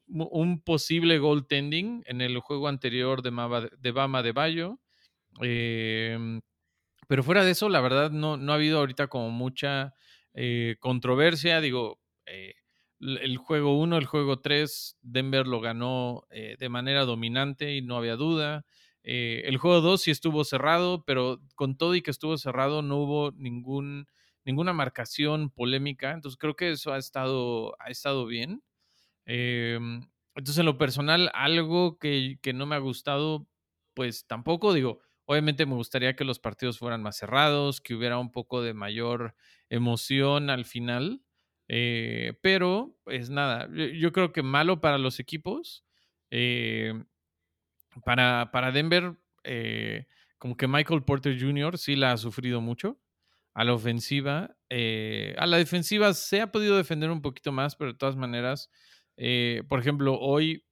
un 0.08 0.62
posible 0.62 1.18
goaltending 1.18 2.04
en 2.06 2.22
el 2.22 2.38
juego 2.40 2.68
anterior 2.68 3.24
de, 3.24 3.32
Mava- 3.32 3.70
de 3.76 3.92
Bama 3.92 4.22
de 4.22 4.32
Bayo. 4.32 4.80
Eh, 5.42 6.40
pero 7.08 7.24
fuera 7.24 7.44
de 7.44 7.52
eso, 7.52 7.70
la 7.70 7.82
verdad, 7.82 8.12
no, 8.12 8.38
no 8.38 8.52
ha 8.52 8.56
habido 8.56 8.80
ahorita 8.80 9.08
como 9.08 9.32
mucha 9.32 9.94
eh, 10.34 10.78
controversia. 10.80 11.62
Digo, 11.62 12.00
el 13.02 13.38
juego 13.38 13.80
1, 13.80 13.98
el 13.98 14.06
juego 14.06 14.40
3, 14.40 14.98
Denver 15.02 15.48
lo 15.48 15.60
ganó 15.62 16.26
eh, 16.30 16.56
de 16.60 16.70
manera 16.70 17.06
dominante 17.06 17.76
y 17.76 17.82
no 17.82 17.98
había 17.98 18.16
duda. 18.16 18.66
Eh, 19.04 19.44
el 19.46 19.58
juego 19.58 19.82
2 19.82 20.02
sí 20.02 20.12
estuvo 20.12 20.44
cerrado, 20.44 21.04
pero 21.06 21.42
con 21.56 21.78
todo 21.78 21.96
y 21.96 22.02
que 22.02 22.12
estuvo 22.12 22.38
cerrado 22.38 22.82
no 22.82 22.98
hubo 22.98 23.32
ningún, 23.32 24.08
ninguna 24.46 24.74
marcación 24.74 25.50
polémica. 25.50 26.12
Entonces 26.12 26.38
creo 26.38 26.56
que 26.56 26.72
eso 26.72 26.94
ha 26.94 26.98
estado, 26.98 27.76
ha 27.80 27.90
estado 27.90 28.26
bien. 28.28 28.64
Eh, 29.26 29.80
entonces, 30.36 30.60
en 30.60 30.66
lo 30.66 30.78
personal, 30.78 31.30
algo 31.34 31.98
que, 32.00 32.40
que 32.42 32.54
no 32.54 32.66
me 32.66 32.76
ha 32.76 32.80
gustado, 32.80 33.48
pues 33.94 34.26
tampoco 34.28 34.74
digo, 34.74 35.00
obviamente 35.26 35.66
me 35.66 35.76
gustaría 35.76 36.16
que 36.16 36.24
los 36.24 36.40
partidos 36.40 36.80
fueran 36.80 37.04
más 37.04 37.18
cerrados, 37.18 37.82
que 37.82 37.96
hubiera 37.96 38.18
un 38.18 38.32
poco 38.32 38.62
de 38.62 38.74
mayor 38.74 39.36
emoción 39.70 40.50
al 40.50 40.66
final, 40.66 41.22
eh, 41.74 42.34
pero 42.42 42.98
pues 43.06 43.30
nada, 43.30 43.70
yo, 43.72 44.12
creo 44.12 44.34
que 44.34 44.44
malo 44.44 44.82
para 44.82 44.98
los 44.98 45.22
equipos. 45.22 45.86
eh, 46.30 47.02
para, 48.04 48.52
para 48.52 48.74
Denver, 48.74 49.16
eh, 49.46 50.06
como 50.38 50.58
que 50.58 50.68
Michael 50.68 51.04
Porter 51.04 51.40
Jr. 51.40 51.78
sí 51.78 51.96
la 51.96 52.12
ha 52.12 52.18
sufrido 52.18 52.60
mucho 52.60 53.00
a 53.54 53.64
la 53.64 53.74
ofensiva. 53.74 54.54
a 54.70 55.46
la 55.46 55.58
defensiva 55.58 56.14
se 56.14 56.42
ha 56.42 56.52
podido 56.52 56.76
defender 56.76 57.10
un 57.10 57.22
poquito 57.22 57.54
más, 57.54 57.78
pero 57.78 57.94
de 57.94 57.98
todas 57.98 58.18
maneras, 58.18 58.70
por 59.70 59.80
ejemplo, 59.80 60.20
hoy 60.20 60.66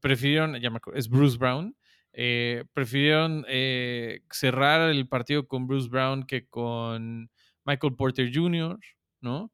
prefirieron, 0.00 0.60
ya 0.60 0.68
me 0.68 0.76
acuerdo, 0.78 0.98
es 0.98 1.08
Bruce 1.08 1.38
Brown, 1.38 1.74
prefirieron 2.74 3.46
eh, 3.48 4.22
cerrar 4.30 4.90
el 4.90 5.08
partido 5.08 5.48
con 5.48 5.66
Bruce 5.66 5.88
Brown 5.88 6.24
que 6.26 6.46
con 6.46 7.30
Michael 7.64 7.96
Porter 7.96 8.30
Jr., 8.32 8.78
¿no? 9.24 9.52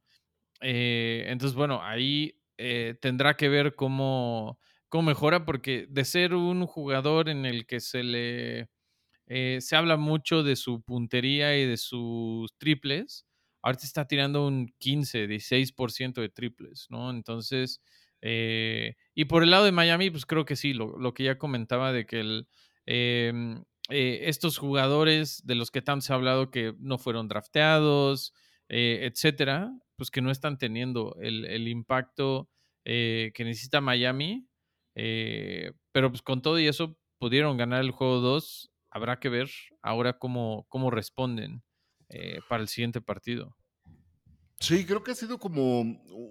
Eh, 0.61 1.25
entonces, 1.29 1.57
bueno, 1.57 1.83
ahí 1.83 2.41
eh, 2.59 2.97
tendrá 3.00 3.37
que 3.37 3.49
ver 3.49 3.75
cómo, 3.75 4.59
cómo 4.89 5.05
mejora, 5.11 5.45
porque 5.47 5.87
de 5.91 6.05
ser 6.05 6.35
un 6.35 6.67
jugador 6.67 7.29
en 7.29 7.47
el 7.47 7.67
que 7.67 7.81
se 7.81 8.03
le 8.05 8.71
eh, 9.27 9.59
se 9.61 9.77
habla 9.77 9.97
mucho 9.97 10.43
de 10.43 10.57
su 10.57 10.83
puntería 10.83 11.57
y 11.59 11.67
de 11.67 11.77
sus 11.77 12.53
triples. 12.59 13.27
Ahorita 13.62 13.85
está 13.87 14.07
tirando 14.07 14.47
un 14.47 14.69
15, 14.79 15.27
16% 15.29 16.21
de 16.21 16.31
triples, 16.31 16.87
¿no? 16.91 17.11
Entonces, 17.11 17.81
y 18.23 19.25
por 19.27 19.43
el 19.43 19.50
lado 19.50 19.65
de 19.65 19.73
Miami, 19.73 20.11
pues 20.11 20.27
creo 20.27 20.45
que 20.45 20.57
sí, 20.57 20.75
lo, 20.75 20.99
lo 20.99 21.15
que 21.15 21.25
ya 21.25 21.39
comentaba 21.39 21.93
de 21.93 22.07
que 22.07 22.21
el, 22.21 22.49
eh, 23.91 24.29
estos 24.29 24.57
jugadores 24.59 25.43
de 25.45 25.57
los 25.57 25.71
que 25.73 25.83
tanto 25.83 26.03
se 26.07 26.12
ha 26.12 26.17
hablado 26.17 26.50
que 26.50 26.75
no 26.79 26.97
fueron 26.99 27.27
drafteados, 27.29 28.33
eh, 28.71 29.00
etcétera, 29.12 29.73
pues 29.97 30.11
que 30.11 30.23
no 30.23 30.31
están 30.31 30.59
teniendo 30.59 31.17
el, 31.21 31.45
el 31.45 31.69
impacto 31.69 32.49
eh, 32.85 33.33
que 33.35 33.45
necesita 33.45 33.81
Miami. 33.81 34.49
eh, 34.95 35.73
pero 35.93 36.11
pues 36.11 36.23
con 36.23 36.43
todo 36.43 36.59
y 36.59 36.67
eso 36.67 36.97
pudieron 37.19 37.57
ganar 37.57 37.83
el 37.83 37.91
juego 37.91 38.21
2 38.21 38.71
habrá 38.91 39.21
que 39.21 39.29
ver 39.29 39.50
ahora 39.83 40.19
cómo, 40.19 40.67
cómo 40.69 40.91
responden 40.91 41.62
eh, 42.09 42.41
para 42.49 42.62
el 42.62 42.69
siguiente 42.69 43.00
partido. 43.00 43.57
Sí, 44.59 44.85
creo 44.85 45.03
que 45.03 45.12
ha 45.12 45.15
sido 45.15 45.39
como 45.39 45.83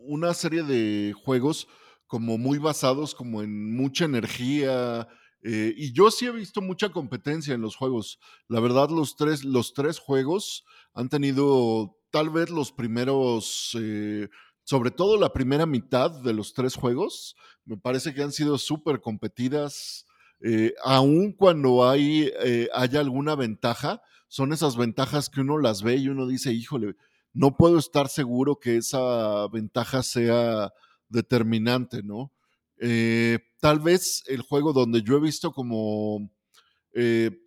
una 0.06 0.34
serie 0.34 0.64
de 0.64 1.14
juegos 1.14 1.68
como 2.08 2.38
muy 2.38 2.58
basados 2.58 3.16
como 3.16 3.42
en 3.42 3.76
mucha 3.76 4.06
energía. 4.06 5.08
y 5.42 5.94
yo 5.94 6.12
sí 6.12 6.26
he 6.26 6.32
visto 6.32 6.62
mucha 6.62 6.90
competencia 6.90 7.54
en 7.54 7.62
los 7.62 7.76
juegos. 7.76 8.20
La 8.48 8.60
verdad, 8.60 8.90
los 8.90 9.16
tres, 9.16 9.44
los 9.46 9.74
tres 9.74 10.00
juegos 10.00 10.66
han 10.94 11.10
tenido 11.10 11.99
tal 12.12 12.30
vez 12.30 12.50
los 12.50 12.72
primeros, 12.72 13.76
eh, 13.80 14.30
sobre 14.64 14.92
todo 14.92 15.18
la 15.18 15.34
primera 15.34 15.66
mitad 15.66 16.12
de 16.12 16.34
los 16.34 16.54
tres 16.54 16.76
juegos, 16.76 17.36
me 17.66 17.78
parece 17.78 18.14
que 18.14 18.24
han 18.24 18.32
sido 18.32 18.58
súper 18.58 19.02
competidas. 19.02 20.06
eh, 20.42 20.74
aun 20.86 21.34
cuando 21.34 21.88
hay, 21.90 22.32
eh, 22.44 22.70
haya 22.74 23.02
alguna 23.02 23.36
ventaja, 23.36 24.02
son 24.30 24.54
esas 24.54 24.78
ventajas 24.78 25.30
que 25.30 25.42
uno 25.42 25.58
las 25.58 25.82
ve 25.84 25.98
y 25.98 26.08
uno 26.08 26.28
dice, 26.28 26.54
híjole, 26.54 26.96
no 27.34 27.58
puedo 27.58 27.78
estar 27.78 28.08
seguro 28.08 28.58
que 28.60 28.78
esa 28.78 29.48
ventaja 29.50 30.02
sea 30.04 30.72
determinante, 31.10 32.04
¿no? 32.04 32.32
Eh, 32.80 33.40
tal 33.60 33.80
vez 33.80 34.24
el 34.28 34.42
juego 34.42 34.72
donde 34.72 35.02
yo 35.02 35.18
he 35.18 35.22
visto 35.22 35.52
como 35.52 36.32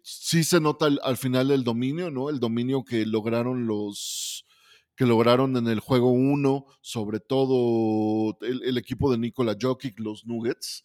sí 0.02 0.45
se 0.45 0.61
nota 0.61 0.88
al 1.02 1.16
final 1.16 1.50
el 1.50 1.64
dominio, 1.64 2.11
¿no? 2.11 2.31
El 2.31 2.40
dominio 2.40 2.85
que 2.85 3.04
lograron 3.07 3.66
los 3.66 4.45
que 4.97 5.07
lograron 5.07 5.57
en 5.57 5.69
el 5.69 5.81
juego 5.81 6.13
1, 6.13 6.67
sobre 6.81 7.21
todo 7.21 8.37
el, 8.43 8.77
equipo 8.77 9.11
de 9.11 9.19
Nikola 9.19 9.57
Jokic, 9.61 9.99
los 9.99 10.27
Nuggets, 10.27 10.85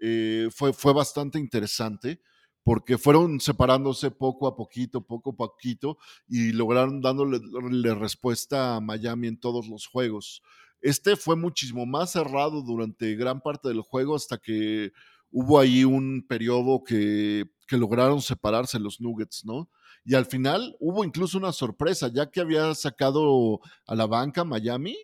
eh, 0.00 0.48
fue, 0.52 0.72
fue 0.72 0.92
bastante 0.92 1.38
interesante 1.38 2.20
porque 2.68 2.98
fueron 2.98 3.40
separándose 3.40 4.10
poco 4.10 4.46
a 4.46 4.54
poquito, 4.54 5.00
poco 5.00 5.30
a 5.30 5.36
poquito, 5.36 5.96
y 6.28 6.52
lograron 6.52 7.00
dándole 7.00 7.40
le 7.70 7.94
respuesta 7.94 8.76
a 8.76 8.80
Miami 8.80 9.28
en 9.28 9.40
todos 9.40 9.68
los 9.68 9.86
juegos. 9.86 10.42
Este 10.82 11.16
fue 11.16 11.34
muchísimo 11.34 11.86
más 11.86 12.12
cerrado 12.12 12.60
durante 12.62 13.14
gran 13.16 13.40
parte 13.40 13.68
del 13.68 13.80
juego 13.80 14.14
hasta 14.14 14.36
que 14.36 14.92
hubo 15.30 15.58
ahí 15.58 15.84
un 15.84 16.26
periodo 16.28 16.84
que, 16.84 17.46
que 17.66 17.78
lograron 17.78 18.20
separarse 18.20 18.78
los 18.78 19.00
Nuggets, 19.00 19.46
¿no? 19.46 19.70
Y 20.04 20.14
al 20.14 20.26
final 20.26 20.76
hubo 20.80 21.04
incluso 21.04 21.38
una 21.38 21.52
sorpresa, 21.52 22.08
ya 22.12 22.30
que 22.30 22.40
había 22.40 22.74
sacado 22.74 23.60
a 23.86 23.94
la 23.94 24.06
banca 24.06 24.44
Miami, 24.44 24.96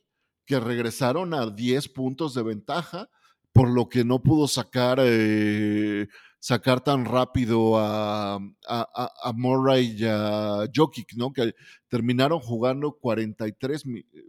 que 0.46 0.60
regresaron 0.60 1.34
a 1.34 1.50
10 1.50 1.88
puntos 1.88 2.34
de 2.34 2.42
ventaja, 2.42 3.08
por 3.52 3.70
lo 3.70 3.88
que 3.88 4.04
no 4.04 4.22
pudo 4.22 4.48
sacar, 4.48 4.98
eh, 5.00 6.08
sacar 6.38 6.82
tan 6.82 7.04
rápido 7.04 7.78
a, 7.78 8.34
a, 8.36 9.12
a, 9.22 9.32
Murray 9.32 9.96
y 9.98 10.04
a 10.04 10.66
Jokic, 10.74 11.14
¿no? 11.16 11.32
Que 11.32 11.54
terminaron 11.88 12.40
jugando 12.40 12.92
43, 12.92 13.84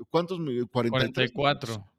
¿cuántos? 0.10 0.38
43 0.72 1.32
44. 1.32 1.74
Minutos? 1.74 1.92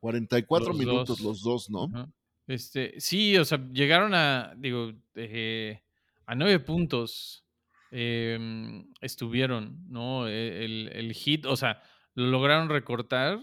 44 0.00 0.68
los 0.68 0.78
minutos 0.78 1.08
dos. 1.18 1.20
los 1.20 1.42
dos, 1.42 1.70
¿no? 1.70 1.84
Uh 1.84 1.88
-huh. 1.88 2.12
Este, 2.48 3.00
sí, 3.00 3.36
o 3.36 3.44
sea, 3.44 3.64
llegaron 3.72 4.14
a, 4.14 4.52
digo, 4.56 4.92
eh, 5.14 5.80
a 6.26 6.34
nueve 6.34 6.58
puntos 6.58 7.44
eh, 7.92 8.84
estuvieron, 9.00 9.84
¿no? 9.88 10.26
El, 10.26 10.90
el, 10.92 11.12
hit, 11.12 11.46
o 11.46 11.56
sea, 11.56 11.82
lo 12.14 12.26
lograron 12.26 12.68
recortar 12.68 13.38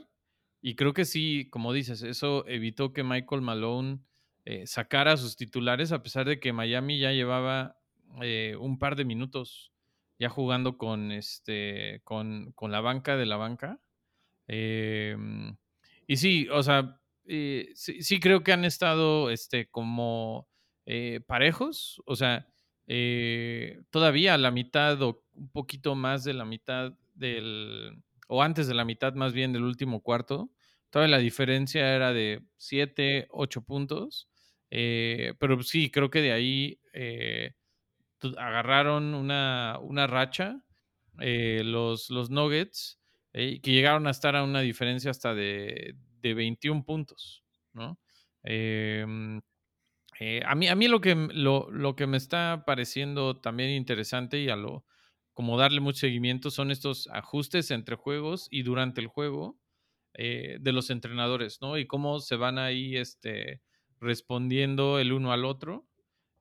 y 0.62 0.76
creo 0.76 0.94
que 0.94 1.06
sí, 1.06 1.48
como 1.50 1.72
dices, 1.72 2.02
eso 2.02 2.46
evitó 2.48 2.92
que 2.92 3.04
Michael 3.04 3.42
Malone 3.42 4.00
eh, 4.46 4.66
sacara 4.68 5.14
a 5.14 5.18
sus 5.18 5.38
titulares 5.38 5.92
a 5.92 6.02
pesar 6.02 6.28
de 6.28 6.40
que 6.40 6.52
Miami 6.52 7.00
ya 7.00 7.12
llevaba 7.12 7.78
eh, 8.22 8.56
un 8.60 8.80
par 8.80 8.96
de 8.96 9.06
minutos 9.06 9.72
ya 10.18 10.30
jugando 10.30 10.78
con, 10.78 11.12
este, 11.12 12.02
con, 12.04 12.52
con 12.54 12.72
la 12.72 12.82
banca 12.82 13.16
de 13.16 13.26
la 13.26 13.38
banca. 13.38 13.80
Eh, 14.48 15.16
y 16.08 16.18
sí, 16.18 16.48
o 16.50 16.64
sea, 16.64 17.00
eh, 17.26 17.70
sí, 17.76 18.02
sí, 18.02 18.20
creo 18.20 18.44
que 18.44 18.52
han 18.52 18.66
estado 18.66 19.30
este, 19.30 19.70
como 19.70 20.50
parejos, 21.28 22.02
o 22.08 22.16
sea, 22.16 22.48
eh, 22.90 23.82
todavía 23.92 24.38
la 24.40 24.52
mitad 24.52 25.02
o 25.04 25.24
un 25.36 25.50
poquito 25.52 25.96
más 25.96 26.26
de 26.26 26.34
la 26.36 26.46
mitad 26.46 26.94
del, 27.16 28.04
o 28.28 28.44
antes 28.44 28.68
de 28.68 28.76
la 28.76 28.86
mitad 28.86 29.14
más 29.16 29.34
bien 29.34 29.54
del 29.54 29.64
último 29.64 30.02
cuarto, 30.02 30.52
todavía 30.90 31.18
la 31.18 31.24
diferencia 31.24 31.96
era 31.96 32.14
de 32.14 32.44
7, 32.58 33.28
8 33.32 33.64
puntos, 33.64 34.30
eh, 34.72 35.36
pero 35.40 35.62
sí, 35.64 35.92
creo 35.92 36.10
que 36.10 36.22
de 36.24 36.34
ahí 36.34 36.82
eh, 36.94 37.54
agarraron 38.38 39.14
una, 39.14 39.78
una 39.82 40.08
racha 40.08 40.64
eh, 41.20 41.62
los, 41.66 42.10
los 42.10 42.30
Nuggets 42.30 43.00
que 43.34 43.60
llegaron 43.64 44.08
a 44.08 44.12
estar 44.12 44.36
a 44.36 44.44
una 44.44 44.62
diferencia 44.62 45.12
hasta 45.12 45.36
de, 45.36 45.96
de 46.22 46.34
21 46.34 46.84
puntos, 46.84 47.44
¿no? 47.74 48.00
Eh, 50.20 50.42
a, 50.46 50.54
mí, 50.54 50.68
a 50.68 50.76
mí 50.76 50.90
lo 50.90 51.00
que, 51.00 51.16
lo, 51.16 51.72
lo, 51.72 51.96
que 51.96 52.06
me 52.06 52.18
está 52.18 52.64
pareciendo 52.66 53.38
también 53.40 53.70
interesante 53.70 54.40
y 54.42 54.50
a 54.50 54.58
lo 54.58 54.86
como 55.34 55.58
darle 55.58 55.80
mucho 55.80 56.00
seguimiento 56.00 56.52
son 56.52 56.70
estos 56.70 57.08
ajustes 57.14 57.72
entre 57.72 57.96
juegos 57.96 58.50
y 58.52 58.64
durante 58.64 59.00
el 59.00 59.08
juego 59.08 59.58
eh, 60.14 60.58
de 60.60 60.74
los 60.74 60.90
entrenadores, 60.90 61.62
¿no? 61.62 61.78
Y 61.78 61.88
cómo 61.88 62.20
se 62.20 62.36
van 62.36 62.58
ahí 62.58 62.98
este, 62.98 63.62
respondiendo 64.02 65.00
el 65.00 65.14
uno 65.14 65.32
al 65.32 65.46
otro. 65.46 65.88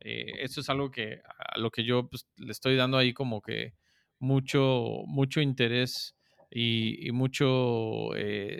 Eh, 0.00 0.32
eso 0.40 0.60
es 0.60 0.68
algo 0.68 0.90
que 0.90 1.20
a 1.38 1.58
lo 1.58 1.70
que 1.70 1.84
yo 1.84 2.08
pues, 2.08 2.26
le 2.36 2.50
estoy 2.50 2.74
dando 2.74 2.98
ahí 2.98 3.14
como 3.14 3.40
que 3.40 3.74
mucho, 4.18 5.04
mucho 5.06 5.40
interés 5.40 6.16
y, 6.50 7.06
y 7.06 7.12
mucho 7.12 8.08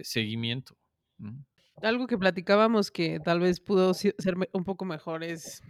seguimiento. 0.02 0.78
¿no? 1.16 1.44
Algo 1.82 2.06
que 2.06 2.18
platicábamos 2.18 2.90
que 2.90 3.20
tal 3.20 3.40
vez 3.40 3.61
pudo 3.61 3.94
ser 3.94 4.37
un 4.52 4.64
poco 4.64 4.85
mejor 4.85 5.23
es, 5.23 5.62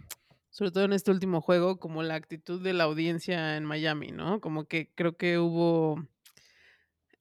sobre 0.49 0.71
todo 0.71 0.85
en 0.85 0.93
este 0.93 1.11
último 1.11 1.41
juego, 1.41 1.79
como 1.79 2.01
la 2.03 2.15
actitud 2.15 2.61
de 2.61 2.73
la 2.73 2.85
audiencia 2.85 3.57
en 3.57 3.65
Miami, 3.65 4.11
¿no? 4.11 4.41
Como 4.41 4.65
que 4.65 4.89
creo 4.95 5.17
que 5.17 5.37
hubo, 5.37 6.03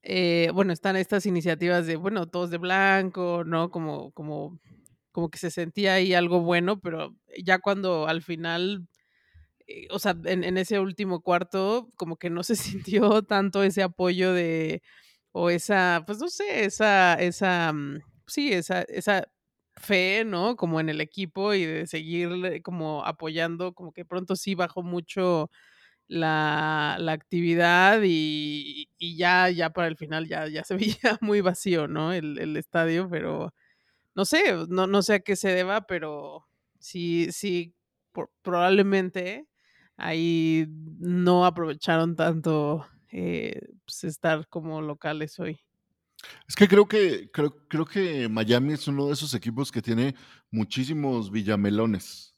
eh, 0.02 0.50
bueno, 0.54 0.72
están 0.72 0.96
estas 0.96 1.26
iniciativas 1.26 1.86
de, 1.86 1.96
bueno, 1.96 2.26
todos 2.26 2.50
de 2.50 2.58
blanco, 2.58 3.42
¿no? 3.44 3.70
Como, 3.70 4.10
como, 4.12 4.58
como 5.12 5.30
que 5.30 5.38
se 5.38 5.50
sentía 5.50 5.94
ahí 5.94 6.14
algo 6.14 6.40
bueno, 6.40 6.80
pero 6.80 7.14
ya 7.44 7.58
cuando 7.58 8.06
al 8.08 8.22
final, 8.22 8.88
eh, 9.66 9.86
o 9.90 9.98
sea, 9.98 10.16
en, 10.24 10.44
en 10.44 10.56
ese 10.56 10.80
último 10.80 11.20
cuarto, 11.20 11.90
como 11.96 12.16
que 12.16 12.30
no 12.30 12.42
se 12.42 12.56
sintió 12.56 13.22
tanto 13.22 13.62
ese 13.62 13.82
apoyo 13.82 14.32
de, 14.32 14.82
o 15.32 15.50
esa, 15.50 16.04
pues 16.06 16.18
no 16.20 16.28
sé, 16.28 16.64
esa, 16.64 17.14
esa, 17.14 17.72
sí, 18.28 18.52
esa, 18.52 18.82
esa 18.82 19.28
fe, 19.76 20.24
¿no? 20.24 20.56
Como 20.56 20.80
en 20.80 20.88
el 20.88 21.00
equipo 21.00 21.54
y 21.54 21.64
de 21.66 21.86
seguir 21.86 22.62
como 22.62 23.04
apoyando, 23.04 23.72
como 23.74 23.92
que 23.92 24.04
pronto 24.04 24.36
sí 24.36 24.54
bajó 24.54 24.82
mucho 24.82 25.50
la, 26.08 26.96
la 27.00 27.12
actividad 27.12 28.00
y, 28.04 28.88
y, 28.98 29.16
ya, 29.16 29.50
ya 29.50 29.70
para 29.70 29.88
el 29.88 29.96
final 29.96 30.28
ya, 30.28 30.48
ya 30.48 30.64
se 30.64 30.76
veía 31.12 31.18
muy 31.22 31.40
vacío, 31.42 31.88
¿no? 31.88 32.12
El, 32.12 32.38
el 32.38 32.56
estadio, 32.56 33.08
pero 33.10 33.54
no 34.14 34.24
sé, 34.24 34.42
no, 34.68 34.86
no 34.86 35.02
sé 35.02 35.14
a 35.14 35.20
qué 35.20 35.36
se 35.36 35.50
deba, 35.50 35.82
pero 35.86 36.46
sí, 36.80 37.28
sí, 37.32 37.74
probablemente 38.42 39.46
ahí 39.96 40.66
no 40.98 41.46
aprovecharon 41.46 42.16
tanto 42.16 42.86
eh, 43.12 43.60
pues 43.84 44.04
estar 44.04 44.48
como 44.48 44.80
locales 44.82 45.38
hoy. 45.40 45.60
Es 46.48 46.54
que 46.54 46.68
creo 46.68 46.86
que 46.86 47.30
creo, 47.30 47.56
creo 47.68 47.84
que 47.84 48.28
Miami 48.28 48.74
es 48.74 48.88
uno 48.88 49.06
de 49.06 49.12
esos 49.12 49.34
equipos 49.34 49.70
que 49.70 49.82
tiene 49.82 50.14
muchísimos 50.50 51.30
villamelones, 51.30 52.34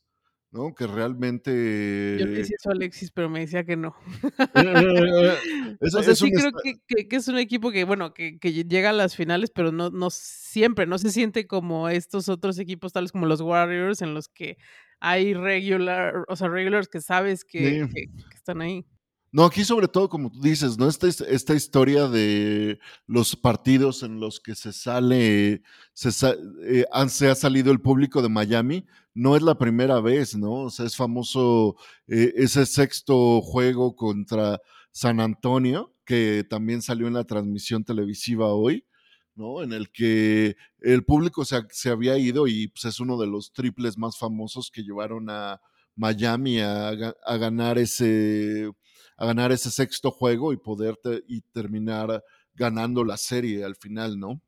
¿no? 0.50 0.74
Que 0.74 0.87
realmente. 0.87 2.16
Yo 2.18 2.26
le 2.26 2.38
decía 2.38 2.57
eso 2.59 2.70
a 2.70 2.72
Alexis, 2.72 3.11
pero 3.11 3.29
me 3.29 3.40
decía 3.40 3.64
que 3.64 3.76
no. 3.76 3.94
es, 5.81 5.94
o 5.94 6.03
sea, 6.03 6.12
es 6.12 6.18
sí 6.18 6.31
creo 6.33 6.50
que, 6.62 6.74
que, 6.87 7.09
que, 7.09 7.16
es 7.16 7.29
un 7.29 7.38
equipo 7.38 7.70
que, 7.70 7.85
bueno, 7.85 8.14
que, 8.14 8.38
que, 8.38 8.53
llega 8.53 8.90
a 8.90 8.94
las 8.94 9.14
finales, 9.14 9.50
pero 9.55 9.72
no, 9.72 9.90
no 9.90 10.11
siempre, 10.11 10.87
no 10.87 10.98
se 10.98 11.11
siente 11.11 11.46
como 11.46 11.88
estos 11.88 12.29
otros 12.29 12.59
equipos, 12.59 12.92
tales 12.92 13.12
como 13.12 13.26
los 13.26 13.40
Warriors, 13.40 14.03
en 14.03 14.14
los 14.14 14.29
que 14.29 14.57
hay 14.98 15.35
regular, 15.35 16.24
o 16.29 16.37
sea, 16.37 16.48
regulars 16.48 16.88
que 16.88 17.00
sabes 17.00 17.44
que, 17.44 17.87
sí. 17.87 17.92
que 17.92 18.37
están 18.37 18.61
ahí. 18.61 18.85
No, 19.32 19.44
aquí 19.44 19.64
sobre 19.64 19.86
todo, 19.86 20.08
como 20.08 20.30
tú 20.32 20.40
dices, 20.40 20.76
¿no? 20.76 20.88
Esta, 20.88 21.06
esta 21.06 21.54
historia 21.54 22.08
de 22.08 22.80
los 23.06 23.36
partidos 23.36 24.02
en 24.02 24.18
los 24.18 24.40
que 24.40 24.56
se 24.56 24.72
sale, 24.72 25.62
se, 25.92 26.08
eh, 26.64 26.84
se, 27.08 27.28
ha 27.28 27.34
salido 27.36 27.70
el 27.70 27.80
público 27.80 28.22
de 28.22 28.28
Miami, 28.28 28.86
no 29.14 29.36
es 29.36 29.42
la 29.42 29.56
primera 29.56 30.00
vez, 30.00 30.36
¿no? 30.36 30.64
O 30.64 30.70
sea, 30.70 30.86
es 30.86 30.96
famoso 30.96 31.76
eh, 32.08 32.32
ese 32.36 32.66
sexto 32.66 33.40
juego 33.40 33.94
contra 33.94 34.60
San 34.90 35.20
Antonio, 35.20 35.94
que 36.04 36.44
también 36.48 36.82
salió 36.82 37.06
en 37.06 37.14
la 37.14 37.24
transmisión 37.24 37.84
televisiva 37.84 38.48
hoy, 38.48 38.84
¿no? 39.36 39.62
En 39.62 39.72
el 39.72 39.90
que 39.92 40.56
el 40.80 41.04
público 41.04 41.44
se, 41.44 41.56
se 41.70 41.90
había 41.90 42.18
ido 42.18 42.48
y 42.48 42.66
pues, 42.68 42.84
es 42.84 42.98
uno 42.98 43.16
de 43.16 43.28
los 43.28 43.52
triples 43.52 43.96
más 43.96 44.18
famosos 44.18 44.72
que 44.72 44.82
llevaron 44.82 45.30
a 45.30 45.60
Miami 45.94 46.60
a, 46.60 46.88
a 46.88 47.36
ganar 47.36 47.78
ese 47.78 48.70
a 49.20 49.26
ganar 49.26 49.52
ese 49.52 49.70
sexto 49.70 50.11
juego 50.11 50.54
y 50.54 50.56
poder 50.56 50.96
te, 50.96 51.22
y 51.28 51.42
terminar 51.42 52.24
ganando 52.54 53.04
la 53.04 53.18
serie 53.18 53.62
al 53.64 53.76
final, 53.76 54.18
¿no? 54.18 54.40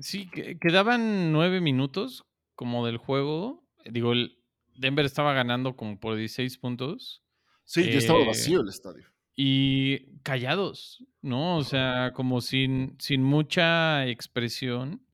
Sí, 0.00 0.30
quedaban 0.60 1.32
nueve 1.32 1.60
minutos 1.60 2.24
como 2.54 2.86
del 2.86 2.96
juego. 2.96 3.66
Digo, 3.84 4.12
el 4.12 4.38
Denver 4.76 5.04
estaba 5.04 5.32
ganando 5.32 5.74
como 5.74 5.98
por 5.98 6.16
16 6.16 6.58
puntos. 6.58 7.24
Sí, 7.64 7.82
ya 7.86 7.90
eh, 7.90 7.96
estaba 7.96 8.24
vacío 8.24 8.60
el 8.60 8.68
estadio. 8.68 9.04
Y 9.34 10.20
callados, 10.22 11.04
¿no? 11.20 11.56
O 11.56 11.64
sea, 11.64 12.12
como 12.14 12.40
sin, 12.40 12.94
sin 13.00 13.24
mucha 13.24 14.06
expresión. 14.06 15.04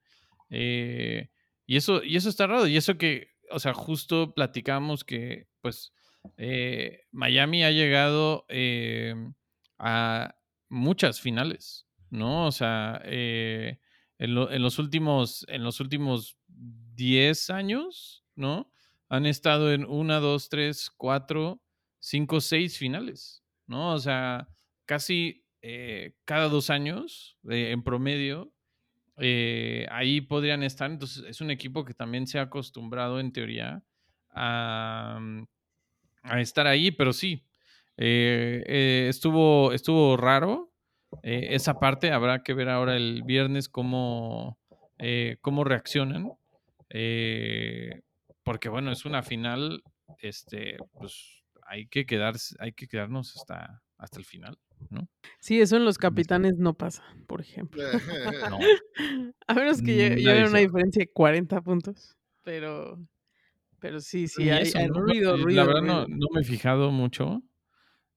Eh, 0.50 1.30
y, 1.64 1.76
eso, 1.76 2.04
y 2.04 2.16
eso 2.16 2.28
está 2.28 2.46
raro. 2.46 2.66
Y 2.66 2.76
eso 2.76 2.98
que, 2.98 3.28
o 3.50 3.58
sea, 3.58 3.72
justo 3.72 4.34
platicamos 4.34 5.04
que, 5.04 5.48
pues, 5.62 5.93
eh, 6.36 7.02
Miami 7.12 7.64
ha 7.64 7.70
llegado 7.70 8.44
eh, 8.48 9.14
a 9.78 10.34
muchas 10.68 11.20
finales, 11.20 11.86
¿no? 12.10 12.46
O 12.46 12.52
sea, 12.52 13.00
eh, 13.04 13.78
en, 14.18 14.34
lo, 14.34 14.50
en, 14.50 14.62
los 14.62 14.78
últimos, 14.78 15.44
en 15.48 15.62
los 15.64 15.80
últimos 15.80 16.36
10 16.48 17.50
años, 17.50 18.24
¿no? 18.34 18.70
Han 19.08 19.26
estado 19.26 19.72
en 19.72 19.84
una, 19.84 20.18
dos, 20.18 20.48
tres, 20.48 20.90
cuatro, 20.96 21.62
cinco, 22.00 22.40
seis 22.40 22.78
finales, 22.78 23.44
¿no? 23.66 23.92
O 23.92 23.98
sea, 23.98 24.48
casi 24.86 25.44
eh, 25.62 26.16
cada 26.24 26.48
dos 26.48 26.70
años, 26.70 27.38
en 27.48 27.82
promedio, 27.82 28.52
ahí 29.90 30.20
podrían 30.20 30.62
estar. 30.62 30.90
Entonces, 30.90 31.24
es 31.28 31.40
un 31.40 31.50
equipo 31.50 31.84
que 31.84 31.94
también 31.94 32.26
se 32.26 32.38
ha 32.38 32.42
acostumbrado, 32.42 33.20
en 33.20 33.32
teoría, 33.32 33.84
a, 34.30 35.20
a 36.24 36.40
estar 36.40 36.66
ahí, 36.66 36.90
pero 36.90 37.12
sí, 37.12 37.44
eh, 37.96 38.62
eh, 38.66 39.06
estuvo, 39.08 39.72
estuvo 39.72 40.16
raro 40.16 40.72
eh, 41.22 41.48
esa 41.50 41.78
parte. 41.78 42.10
Habrá 42.10 42.42
que 42.42 42.54
ver 42.54 42.68
ahora 42.68 42.96
el 42.96 43.22
viernes 43.24 43.68
cómo, 43.68 44.58
cómo 45.40 45.64
reaccionan. 45.64 46.32
porque 48.42 48.68
bueno, 48.68 48.90
es 48.92 49.04
una 49.04 49.22
final, 49.22 49.82
este, 50.18 50.76
pues 50.92 51.42
hay 51.66 51.86
que 51.86 52.04
quedarse, 52.06 52.54
hay 52.58 52.72
que 52.72 52.86
quedarnos 52.86 53.36
hasta, 53.36 53.82
hasta 53.96 54.18
el 54.18 54.24
final, 54.24 54.58
¿no? 54.90 55.08
Sí, 55.40 55.60
eso 55.60 55.76
en 55.76 55.84
los 55.84 55.98
capitanes 55.98 56.54
no 56.58 56.74
pasa, 56.74 57.04
por 57.26 57.40
ejemplo. 57.40 57.82
No. 58.50 58.58
A 59.46 59.54
menos 59.54 59.82
que 59.82 59.92
lle- 59.92 60.10
Nadie 60.10 60.22
lleven 60.24 60.48
una 60.48 60.58
diferencia 60.58 61.00
de 61.00 61.10
40 61.10 61.60
puntos. 61.62 62.16
Pero, 62.42 62.98
pero 63.84 64.00
sí, 64.00 64.28
sí, 64.28 64.48
hay, 64.48 64.62
eso, 64.62 64.78
hay 64.78 64.86
¿no? 64.88 64.94
ruido, 64.94 65.36
ruido. 65.36 65.60
La 65.60 65.66
verdad 65.66 65.82
no, 65.82 66.08
no 66.08 66.26
me 66.32 66.40
he 66.40 66.44
fijado 66.44 66.90
mucho 66.90 67.42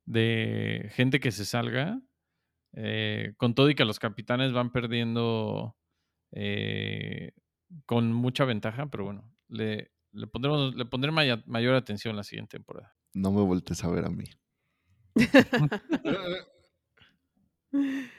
de 0.05 0.89
gente 0.93 1.19
que 1.19 1.33
se 1.33 1.43
salga. 1.43 1.99
eh, 2.71 3.33
con 3.35 3.53
todo 3.53 3.69
y 3.69 3.75
que 3.75 3.83
los 3.83 3.99
capitanes 3.99 4.53
van 4.53 4.71
perdiendo 4.71 5.75
eh, 6.31 7.33
con 7.85 8.13
mucha 8.13 8.45
ventaja, 8.45 8.89
pero 8.89 9.03
bueno, 9.03 9.29
le, 9.49 9.91
le 10.13 10.27
pondremos, 10.27 10.73
le 10.73 10.85
pondré 10.85 11.11
maya- 11.11 11.43
mayor 11.47 11.75
atención 11.75 12.15
la 12.15 12.23
siguiente 12.23 12.55
temporada. 12.57 12.95
No 13.13 13.31
me 13.33 13.41
voltees 13.41 13.83
a 13.83 13.89
ver 13.89 14.05
a 14.05 14.09
mí. 14.09 14.23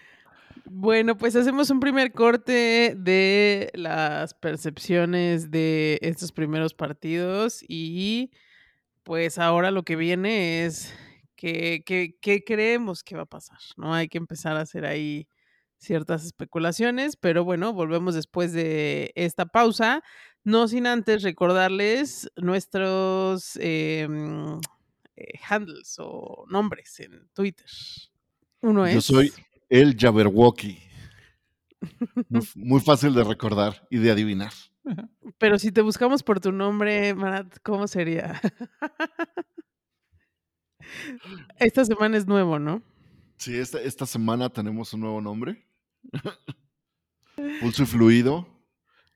Bueno, 0.70 1.16
pues 1.16 1.34
hacemos 1.36 1.70
un 1.70 1.80
primer 1.80 2.12
corte 2.12 2.94
de 2.96 3.70
las 3.74 4.34
percepciones 4.34 5.50
de 5.50 5.98
estos 6.02 6.32
primeros 6.32 6.74
partidos 6.74 7.64
y 7.66 8.30
pues 9.02 9.38
ahora 9.38 9.70
lo 9.70 9.82
que 9.82 9.96
viene 9.96 10.64
es 10.66 10.94
que, 11.36 11.82
que- 11.86 12.16
que 12.20 12.44
creemos 12.44 13.02
que 13.02 13.16
va 13.16 13.22
a 13.22 13.26
pasar, 13.26 13.58
¿no? 13.76 13.94
Hay 13.94 14.08
que 14.08 14.18
empezar 14.18 14.56
a 14.56 14.60
hacer 14.62 14.84
ahí 14.84 15.26
ciertas 15.78 16.24
especulaciones, 16.24 17.16
pero 17.16 17.44
bueno, 17.44 17.72
volvemos 17.72 18.14
después 18.14 18.52
de 18.52 19.12
esta 19.14 19.46
pausa, 19.46 20.02
no 20.44 20.68
sin 20.68 20.86
antes 20.86 21.22
recordarles 21.22 22.30
nuestros 22.36 23.56
em, 23.60 24.58
eh, 25.16 25.38
handles 25.48 25.96
o 25.98 26.44
nombres 26.50 26.98
en 27.00 27.28
Twitter. 27.32 27.66
Uno 28.60 28.88
Yo 28.88 28.98
es... 28.98 29.04
soy 29.04 29.32
el 29.68 29.96
Jabberwocky. 29.96 30.78
Muy, 32.56 32.80
fácil 32.80 33.14
de 33.14 33.24
recordar 33.24 33.86
y 33.90 33.98
de 33.98 34.10
adivinar. 34.10 34.52
Pero 35.38 35.58
si 35.58 35.70
te 35.70 35.82
buscamos 35.82 36.22
por 36.22 36.40
tu 36.40 36.50
nombre, 36.50 37.14
Marat, 37.14 37.58
¿cómo 37.62 37.86
sería? 37.86 38.40
Esta 41.58 41.84
semana 41.84 42.16
es 42.16 42.26
nuevo, 42.26 42.58
¿no? 42.58 42.82
Sí, 43.36 43.56
esta, 43.56 43.80
esta 43.80 44.06
semana 44.06 44.48
tenemos 44.48 44.92
un 44.94 45.00
nuevo 45.00 45.20
nombre. 45.20 45.66
Pulso 47.60 47.84
y 47.84 47.86
fluido, 47.86 48.48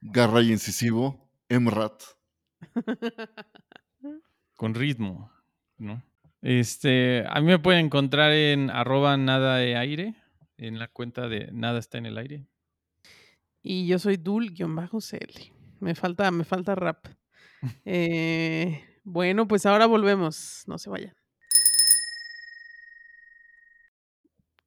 garra 0.00 0.42
y 0.42 0.52
incisivo, 0.52 1.28
Emrat. 1.48 2.02
Con 4.54 4.74
ritmo, 4.74 5.32
¿no? 5.78 6.02
Este, 6.40 7.24
a 7.28 7.40
mí 7.40 7.46
me 7.46 7.58
pueden 7.58 7.86
encontrar 7.86 8.32
en 8.32 8.70
arroba 8.70 9.16
nada 9.16 9.56
de 9.56 9.76
aire, 9.76 10.21
en 10.56 10.78
la 10.78 10.88
cuenta 10.88 11.28
de 11.28 11.50
nada 11.52 11.78
está 11.78 11.98
en 11.98 12.06
el 12.06 12.18
aire. 12.18 12.46
Y 13.62 13.86
yo 13.86 13.98
soy 13.98 14.16
Dul-CL. 14.16 15.52
Me 15.80 15.94
falta, 15.94 16.30
me 16.30 16.44
falta 16.44 16.74
rap. 16.74 17.06
Eh, 17.84 18.84
bueno, 19.04 19.46
pues 19.46 19.66
ahora 19.66 19.86
volvemos. 19.86 20.64
No 20.66 20.78
se 20.78 20.90
vayan. 20.90 21.14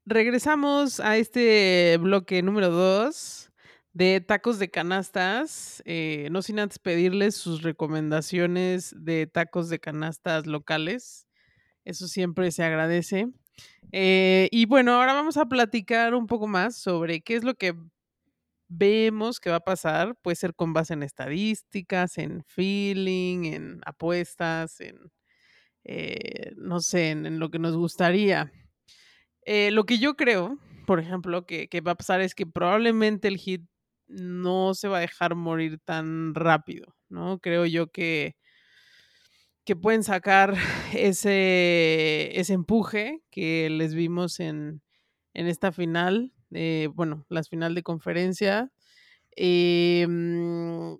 Regresamos 0.05 1.01
a 1.01 1.17
este 1.17 1.97
bloque 1.99 2.41
número 2.41 2.69
2 2.69 3.51
de 3.91 4.21
tacos 4.21 4.59
de 4.59 4.69
canastas. 4.69 5.81
eh, 5.85 6.29
no 6.31 6.41
sin 6.41 6.59
antes 6.59 6.79
pedirles 6.79 7.35
sus 7.35 7.63
recomendaciones 7.63 8.93
de 8.97 9.27
tacos 9.27 9.67
de 9.69 9.79
canastas 9.79 10.47
locales. 10.47 11.27
Eso 11.85 12.07
siempre 12.07 12.51
se 12.51 12.63
agradece. 12.63 13.29
Eh, 13.91 14.49
y 14.51 14.65
bueno, 14.65 14.93
ahora 14.93 15.13
vamos 15.13 15.37
a 15.37 15.45
platicar 15.45 16.13
un 16.15 16.27
poco 16.27 16.47
más 16.47 16.77
sobre 16.77 17.21
qué 17.21 17.35
es 17.35 17.43
lo 17.43 17.55
que 17.55 17.73
vemos 18.67 19.39
que 19.39 19.49
va 19.49 19.57
a 19.57 19.59
pasar. 19.61 20.15
Puede 20.21 20.35
ser 20.35 20.55
con 20.55 20.73
base 20.73 20.93
en 20.93 21.03
estadísticas, 21.03 22.17
en 22.17 22.43
feeling, 22.43 23.45
en 23.45 23.81
apuestas, 23.85 24.81
en, 24.81 24.97
eh, 25.83 26.51
no 26.57 26.79
sé, 26.81 27.11
en, 27.11 27.39
lo 27.39 27.49
que 27.49 27.59
nos 27.59 27.75
gustaría. 27.77 28.51
Eh, 29.43 29.71
lo 29.71 29.85
que 29.85 29.99
yo 29.99 30.15
creo, 30.15 30.57
por 30.87 30.99
ejemplo, 30.99 31.45
que, 31.45 31.67
que 31.69 31.81
va 31.81 31.91
a 31.91 31.95
pasar 31.95 32.21
es 32.21 32.35
que 32.35 32.45
probablemente 32.45 33.27
el 33.27 33.37
hit 33.37 33.63
no 34.07 34.73
se 34.73 34.87
va 34.87 34.97
a 34.97 35.01
dejar 35.01 35.35
morir 35.35 35.79
tan 35.83 36.35
rápido, 36.35 36.95
¿no? 37.09 37.39
Creo 37.39 37.65
yo 37.65 37.87
que, 37.91 38.35
que 39.65 39.75
pueden 39.75 40.03
sacar 40.03 40.55
ese, 40.93 42.31
ese 42.39 42.53
empuje 42.53 43.23
que 43.31 43.69
les 43.69 43.93
vimos 43.93 44.39
en, 44.39 44.81
en 45.33 45.47
esta 45.47 45.71
final, 45.71 46.33
eh, 46.51 46.89
bueno, 46.93 47.25
las 47.29 47.49
final 47.49 47.75
de 47.75 47.83
conferencia. 47.83 48.71
Mm, 49.37 50.95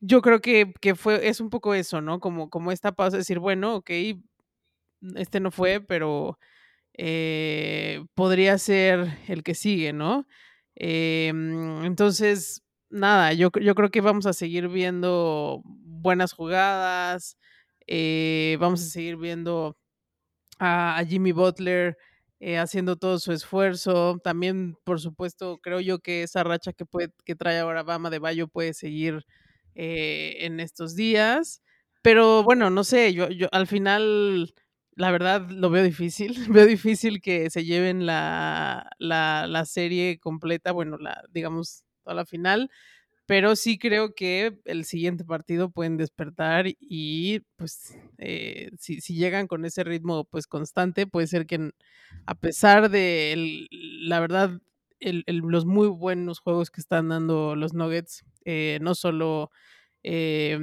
yo 0.00 0.22
creo 0.22 0.40
que, 0.40 0.72
que 0.80 0.94
fue, 0.94 1.28
es 1.28 1.40
un 1.40 1.50
poco 1.50 1.74
eso, 1.74 2.00
¿no? 2.00 2.20
Como, 2.20 2.50
como 2.50 2.72
esta 2.72 2.92
pausa, 2.92 3.16
de 3.16 3.18
decir, 3.18 3.40
bueno, 3.40 3.76
ok, 3.76 3.90
este 5.16 5.40
no 5.40 5.50
fue, 5.50 5.80
pero 5.80 6.38
eh, 6.94 8.04
podría 8.14 8.58
ser 8.58 9.18
el 9.28 9.42
que 9.42 9.54
sigue, 9.54 9.92
¿no? 9.92 10.26
Mm, 10.80 11.84
entonces, 11.84 12.62
nada, 12.90 13.32
yo, 13.32 13.50
yo 13.60 13.74
creo 13.74 13.90
que 13.90 14.00
vamos 14.00 14.26
a 14.26 14.32
seguir 14.32 14.68
viendo 14.68 15.62
buenas 15.64 16.32
jugadas, 16.32 17.36
eh, 17.88 18.56
vamos 18.60 18.82
a 18.82 18.86
seguir 18.86 19.16
viendo 19.16 19.76
a, 20.58 21.02
Jimmy 21.08 21.32
Butler 21.32 21.96
eh, 22.40 22.58
haciendo 22.58 22.96
todo 22.96 23.18
su 23.18 23.32
esfuerzo. 23.32 24.18
También, 24.22 24.76
por 24.84 25.00
supuesto, 25.00 25.58
creo 25.62 25.80
yo 25.80 26.00
que 26.00 26.22
esa 26.22 26.44
racha 26.44 26.72
que 26.72 27.34
trae 27.34 27.58
ahora 27.58 27.82
Bama 27.82 28.10
de 28.10 28.18
Bayo 28.18 28.48
puede 28.48 28.74
seguir 28.74 29.24
eh, 29.74 30.36
en 30.40 30.60
estos 30.60 30.94
días. 30.96 31.62
Pero 32.02 32.42
bueno, 32.42 32.70
no 32.70 32.84
sé, 32.84 33.14
yo, 33.14 33.28
yo 33.30 33.48
al 33.52 33.66
final, 33.66 34.54
la 34.96 35.10
verdad, 35.10 35.48
lo 35.50 35.70
veo 35.70 35.84
difícil. 35.84 36.34
Veo 36.62 36.66
difícil 36.66 37.20
que 37.22 37.50
se 37.50 37.64
lleven 37.64 38.06
la, 38.06 38.90
la, 38.98 39.46
la 39.46 39.64
serie 39.64 40.18
completa, 40.18 40.72
bueno, 40.72 40.98
la, 40.98 41.22
digamos, 41.30 41.84
toda 42.04 42.14
la 42.16 42.26
final 42.26 42.70
pero 43.28 43.56
sí 43.56 43.78
creo 43.78 44.14
que 44.14 44.58
el 44.64 44.86
siguiente 44.86 45.24
partido 45.24 45.70
pueden 45.70 45.98
despertar 45.98 46.66
y 46.80 47.40
pues 47.56 47.98
eh, 48.18 48.70
si, 48.80 49.02
si 49.02 49.16
llegan 49.16 49.46
con 49.48 49.66
ese 49.66 49.84
ritmo 49.84 50.24
pues 50.24 50.46
constante, 50.46 51.06
puede 51.06 51.26
ser 51.28 51.46
que 51.46 51.70
a 52.26 52.34
pesar 52.36 52.90
de 52.90 53.68
la 53.70 54.20
verdad 54.20 54.60
los 55.00 55.66
muy 55.66 55.88
buenos 55.88 56.40
juegos 56.40 56.70
que 56.70 56.80
están 56.80 57.10
dando 57.10 57.54
los 57.54 57.74
Nuggets, 57.74 58.24
eh, 58.46 58.78
no 58.82 58.94
solo 58.94 59.50
eh, 60.02 60.58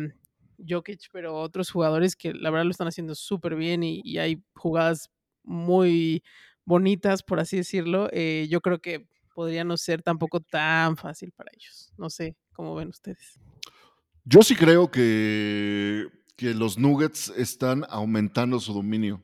Jokic, 0.68 1.10
pero 1.12 1.36
otros 1.40 1.70
jugadores 1.70 2.16
que 2.16 2.34
la 2.34 2.50
verdad 2.50 2.66
lo 2.66 2.72
están 2.72 2.88
haciendo 2.88 3.14
súper 3.16 3.56
bien 3.56 3.84
y, 3.84 4.02
y 4.04 4.18
hay 4.18 4.42
jugadas 4.56 5.12
muy 5.44 6.24
bonitas, 6.66 7.22
por 7.24 7.40
así 7.40 7.58
decirlo, 7.58 8.10
eh, 8.12 8.48
yo 8.50 8.62
creo 8.62 8.80
que 8.82 9.08
podría 9.36 9.64
no 9.64 9.78
ser 9.78 10.02
tampoco 10.02 10.40
tan 10.40 10.98
fácil 10.98 11.32
para 11.34 11.52
ellos. 11.54 11.94
No 11.98 12.10
sé 12.10 12.36
cómo 12.54 12.74
ven 12.74 12.88
ustedes. 12.88 13.40
Yo 14.24 14.42
sí 14.42 14.56
creo 14.56 14.90
que, 14.90 16.08
que 16.36 16.56
los 16.56 16.80
Nuggets 16.80 17.32
están 17.38 17.86
aumentando 17.90 18.60
su 18.60 18.74
dominio. 18.74 19.22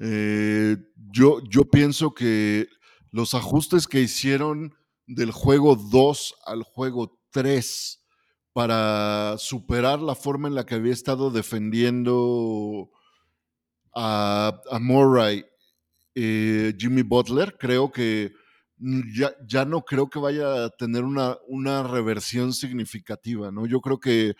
Eh, 0.00 0.76
yo, 1.12 1.40
yo 1.48 1.64
pienso 1.64 2.14
que 2.14 2.66
los 3.12 3.34
ajustes 3.34 3.86
que 3.86 4.00
hicieron 4.00 4.74
del 5.06 5.30
juego 5.30 5.76
2 5.76 6.34
al 6.46 6.62
juego 6.62 7.20
3 7.30 8.04
para 8.52 9.36
superar 9.38 10.00
la 10.00 10.14
forma 10.14 10.48
en 10.48 10.54
la 10.54 10.64
que 10.64 10.74
había 10.74 10.92
estado 10.92 11.30
defendiendo 11.30 12.90
a, 13.94 14.60
a 14.70 14.78
Murray 14.78 15.44
eh, 16.14 16.74
Jimmy 16.76 17.02
Butler, 17.02 17.56
creo 17.58 17.92
que 17.92 18.32
ya, 19.14 19.32
ya 19.46 19.64
no 19.64 19.82
creo 19.84 20.08
que 20.08 20.18
vaya 20.18 20.64
a 20.64 20.70
tener 20.70 21.04
una, 21.04 21.36
una 21.48 21.82
reversión 21.82 22.52
significativa, 22.52 23.50
¿no? 23.50 23.66
Yo 23.66 23.80
creo 23.80 23.98
que 24.00 24.34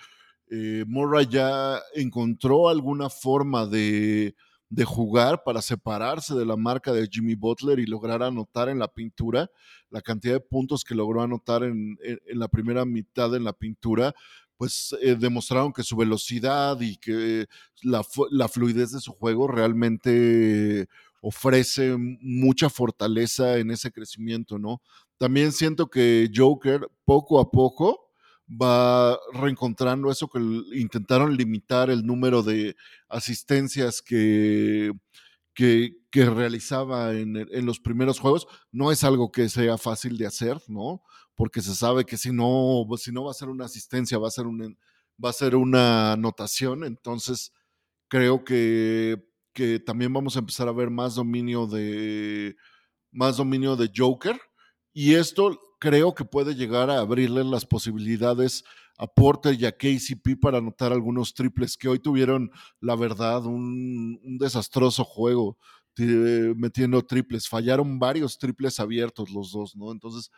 eh, 0.51 0.85
ya 1.31 1.81
encontró 1.95 2.69
alguna 2.69 3.11
forma 3.11 3.67
de, 3.67 4.35
de 4.71 4.85
jugar 4.85 5.43
para 5.45 5.63
separarse 5.63 6.35
de 6.35 6.47
la 6.47 6.57
marca 6.57 6.93
de 6.93 7.09
Jimmy 7.11 7.35
Butler 7.35 7.79
y 7.79 7.87
lograr 7.87 8.23
anotar 8.23 8.69
en 8.69 8.79
la 8.79 8.89
pintura 8.89 9.51
la 9.91 10.03
cantidad 10.03 10.35
de 10.35 10.41
puntos 10.41 10.85
que 10.85 10.95
logró 10.95 11.23
anotar 11.23 11.63
en, 11.65 11.99
en- 12.03 12.21
la 12.39 12.49
primera 12.49 12.85
mitad 12.85 13.35
en 13.35 13.45
la 13.45 13.53
pintura, 13.55 14.15
pues 14.57 14.95
eh, 15.03 15.17
demostraron 15.19 15.73
que 15.73 15.83
su 15.83 15.97
velocidad 15.97 16.81
y 16.81 16.97
que 16.99 17.47
la, 17.83 18.03
la 18.31 18.49
fluidez 18.49 18.93
de 18.93 19.01
su 19.01 19.13
juego 19.13 19.47
realmente 19.49 20.89
ofrece 21.21 21.97
mucha 21.99 22.71
fortaleza 22.71 23.59
en 23.59 23.71
ese 23.71 23.91
crecimiento, 23.91 24.59
¿no? 24.59 24.81
También 25.19 25.53
siento 25.53 25.89
que 25.89 26.31
Joker 26.35 26.89
poco 27.05 27.41
a 27.41 27.51
poco 27.51 28.09
va 28.51 29.19
reencontrando 29.33 30.11
eso 30.11 30.29
que 30.29 30.39
intentaron 30.75 31.37
limitar 31.37 31.91
el 31.91 32.07
número 32.07 32.43
de 32.43 32.77
asistencias 33.09 34.01
que, 34.01 34.93
que, 35.55 35.95
realizaba 36.13 37.13
en, 37.15 37.37
en, 37.37 37.67
los 37.67 37.81
primeros 37.81 38.19
juegos. 38.21 38.47
No 38.73 38.91
es 38.91 39.05
algo 39.05 39.31
que 39.31 39.49
sea 39.49 39.77
fácil 39.77 40.17
de 40.17 40.27
hacer, 40.27 40.59
¿no? 40.69 41.03
Porque 41.35 41.61
se 41.61 41.75
sabe 41.75 42.05
que 42.05 42.17
si 42.17 42.33
no, 42.33 42.87
si 42.97 43.13
no 43.13 43.25
va 43.25 43.33
a 43.33 43.35
ser 43.35 43.49
una 43.49 43.67
asistencia, 43.67 44.19
va 44.19 44.29
a 44.29 44.33
ser, 44.33 44.47
un, 44.47 44.79
va 45.23 45.31
a 45.31 45.35
ser 45.35 45.55
una 45.55 46.13
anotación. 46.13 46.85
Entonces, 46.85 47.53
creo 48.09 48.45
que, 48.45 49.28
que 49.59 49.81
también 49.81 50.13
vamos 50.13 50.37
a 50.37 50.39
empezar 50.39 50.69
a 50.69 50.73
ver 50.73 50.89
más 50.89 51.17
dominio 51.17 51.67
de 51.67 52.55
más 53.11 53.39
dominio 53.39 53.75
de 53.75 53.91
Joker. 53.93 54.41
Y 54.93 55.15
esto 55.15 55.59
creo 55.81 56.15
que 56.15 56.25
puede 56.25 56.55
llegar 56.55 56.91
a 56.91 57.01
abrirle 57.01 57.43
las 57.43 57.67
posibilidades 57.67 58.63
a 58.99 59.09
Porter 59.09 59.61
y 59.61 59.67
a 59.67 59.73
KCP 59.73 60.41
para 60.41 60.59
anotar 60.59 60.93
algunos 60.93 61.35
triples 61.35 61.77
que 61.77 61.89
hoy 61.89 61.99
tuvieron, 61.99 62.53
la 62.81 62.95
verdad, 62.95 63.47
un, 63.47 64.39
desastroso 64.39 65.03
juego 65.05 65.59
metiendo 65.97 67.05
triples. 67.05 67.49
Fallaron 67.49 67.99
varios 67.99 68.39
triples 68.39 68.79
abiertos 68.79 69.29
los 69.31 69.51
dos, 69.51 69.75
¿no? 69.75 69.91
Entonces, 69.91 70.31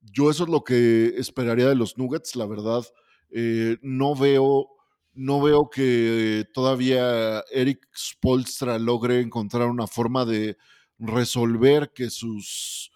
yo 0.00 0.30
eso 0.30 0.42
es 0.42 0.50
lo 0.50 0.64
que 0.64 1.14
esperaría 1.16 1.68
de 1.68 1.76
los 1.76 1.96
Nuggets, 1.96 2.34
la 2.34 2.46
verdad. 2.46 2.82
Eh, 3.30 3.78
no 3.82 4.16
veo 4.16 4.73
no 5.14 5.40
veo 5.40 5.70
que 5.70 6.46
todavía 6.52 7.40
Eric 7.52 7.86
Spolstra 7.96 8.78
logre 8.78 9.20
encontrar 9.20 9.68
una 9.68 9.86
forma 9.86 10.24
de 10.24 10.56
resolver 10.98 11.92
que 11.94 12.10
sus 12.10 12.90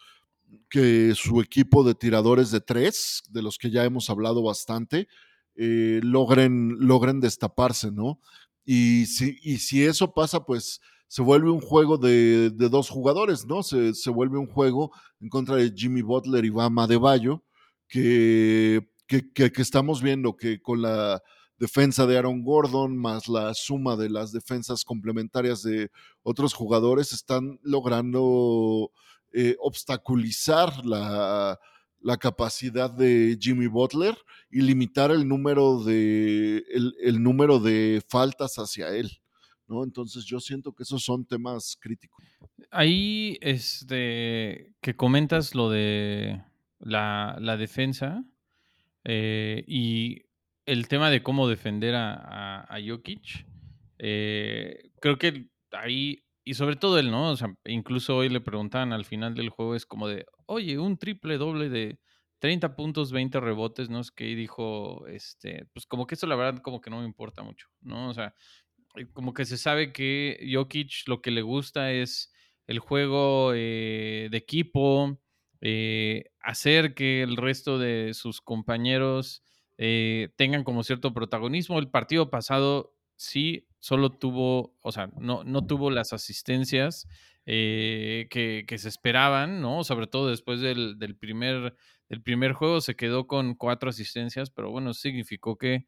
que 0.70 1.14
su 1.14 1.40
equipo 1.40 1.84
de 1.84 1.94
tiradores 1.94 2.50
de 2.50 2.60
tres, 2.60 3.22
de 3.30 3.42
los 3.42 3.58
que 3.58 3.70
ya 3.70 3.84
hemos 3.84 4.10
hablado 4.10 4.42
bastante, 4.42 5.08
eh, 5.56 6.00
logren, 6.02 6.76
logren 6.78 7.20
destaparse, 7.20 7.90
¿no? 7.90 8.20
Y 8.64 9.06
si, 9.06 9.38
y 9.42 9.58
si 9.58 9.84
eso 9.84 10.12
pasa, 10.12 10.44
pues 10.44 10.80
se 11.06 11.22
vuelve 11.22 11.50
un 11.50 11.60
juego 11.60 11.96
de, 11.96 12.50
de 12.50 12.68
dos 12.68 12.90
jugadores, 12.90 13.46
¿no? 13.46 13.62
Se, 13.62 13.94
se, 13.94 14.10
vuelve 14.10 14.38
un 14.38 14.46
juego 14.46 14.92
en 15.20 15.30
contra 15.30 15.56
de 15.56 15.72
Jimmy 15.74 16.02
Butler 16.02 16.44
y 16.44 16.50
Bama 16.50 16.86
de 16.86 16.98
Bayo, 16.98 17.42
que, 17.88 18.86
que, 19.06 19.32
que 19.32 19.62
estamos 19.62 20.02
viendo 20.02 20.36
que 20.36 20.60
con 20.60 20.82
la 20.82 21.22
defensa 21.58 22.06
de 22.06 22.18
Aaron 22.18 22.42
Gordon, 22.42 22.96
más 22.96 23.28
la 23.28 23.52
suma 23.54 23.96
de 23.96 24.10
las 24.10 24.32
defensas 24.32 24.84
complementarias 24.84 25.62
de 25.62 25.90
otros 26.22 26.54
jugadores, 26.54 27.12
están 27.12 27.58
logrando 27.62 28.92
eh, 29.32 29.56
obstaculizar 29.60 30.84
la, 30.86 31.58
la, 32.00 32.16
capacidad 32.16 32.90
de 32.90 33.36
Jimmy 33.40 33.66
Butler 33.66 34.16
y 34.50 34.62
limitar 34.62 35.10
el 35.10 35.26
número 35.28 35.82
de, 35.82 36.64
el, 36.70 36.94
el 37.02 37.22
número 37.22 37.58
de 37.58 38.02
faltas 38.08 38.54
hacia 38.56 38.88
él. 38.88 39.20
¿no? 39.66 39.84
Entonces 39.84 40.24
yo 40.24 40.40
siento 40.40 40.72
que 40.72 40.82
esos 40.82 41.04
son 41.04 41.24
temas 41.26 41.76
críticos. 41.78 42.24
Ahí, 42.70 43.38
este, 43.40 44.72
que 44.80 44.96
comentas 44.96 45.54
lo 45.54 45.70
de 45.70 46.42
la, 46.78 47.36
la 47.40 47.56
defensa 47.56 48.24
eh, 49.04 49.64
y 49.66 50.22
el 50.68 50.86
tema 50.86 51.10
de 51.10 51.22
cómo 51.22 51.48
defender 51.48 51.94
a, 51.94 52.60
a, 52.62 52.78
Jokic, 52.86 53.46
eh, 53.98 54.90
creo 55.00 55.16
que 55.16 55.48
ahí, 55.72 56.24
y 56.44 56.54
sobre 56.54 56.76
todo 56.76 56.98
él, 56.98 57.10
¿no? 57.10 57.30
O 57.30 57.36
sea, 57.36 57.54
incluso 57.64 58.16
hoy 58.16 58.28
le 58.28 58.42
preguntaban 58.42 58.92
al 58.92 59.06
final 59.06 59.34
del 59.34 59.48
juego, 59.48 59.74
es 59.74 59.86
como 59.86 60.08
de, 60.08 60.26
oye, 60.46 60.78
un 60.78 60.98
triple 60.98 61.38
doble 61.38 61.70
de 61.70 61.98
30 62.40 62.76
puntos, 62.76 63.12
20 63.12 63.40
rebotes, 63.40 63.88
¿no? 63.88 64.00
Es 64.00 64.10
que 64.10 64.24
dijo, 64.24 65.06
este, 65.06 65.64
pues 65.72 65.86
como 65.86 66.06
que 66.06 66.16
eso 66.16 66.26
la 66.26 66.36
verdad 66.36 66.60
como 66.60 66.82
que 66.82 66.90
no 66.90 67.00
me 67.00 67.06
importa 67.06 67.42
mucho, 67.42 67.68
¿no? 67.80 68.10
O 68.10 68.14
sea, 68.14 68.34
eh, 68.96 69.06
como 69.14 69.32
que 69.32 69.46
se 69.46 69.56
sabe 69.56 69.92
que 69.92 70.38
Jokic 70.52 71.06
lo 71.06 71.22
que 71.22 71.30
le 71.30 71.40
gusta 71.40 71.92
es 71.92 72.30
el 72.66 72.78
juego 72.78 73.52
eh, 73.54 74.28
de 74.30 74.36
equipo, 74.36 75.18
eh, 75.62 76.24
hacer 76.40 76.94
que 76.94 77.22
el 77.22 77.38
resto 77.38 77.78
de 77.78 78.12
sus 78.12 78.42
compañeros 78.42 79.42
eh, 79.78 80.30
tengan 80.36 80.64
como 80.64 80.82
cierto 80.82 81.14
protagonismo. 81.14 81.78
El 81.78 81.88
partido 81.88 82.30
pasado 82.30 82.94
sí 83.16 83.66
solo 83.78 84.10
tuvo, 84.10 84.76
o 84.82 84.92
sea, 84.92 85.10
no, 85.18 85.44
no 85.44 85.66
tuvo 85.66 85.90
las 85.90 86.12
asistencias 86.12 87.08
eh, 87.46 88.26
que, 88.30 88.64
que, 88.66 88.78
se 88.78 88.88
esperaban, 88.88 89.60
¿no? 89.60 89.84
Sobre 89.84 90.06
todo 90.06 90.28
después 90.28 90.60
del, 90.60 90.98
del, 90.98 91.16
primer, 91.16 91.74
del 92.08 92.22
primer 92.22 92.52
juego 92.52 92.80
se 92.80 92.96
quedó 92.96 93.26
con 93.26 93.54
cuatro 93.54 93.88
asistencias, 93.88 94.50
pero 94.50 94.70
bueno, 94.70 94.92
significó 94.94 95.56
que, 95.56 95.86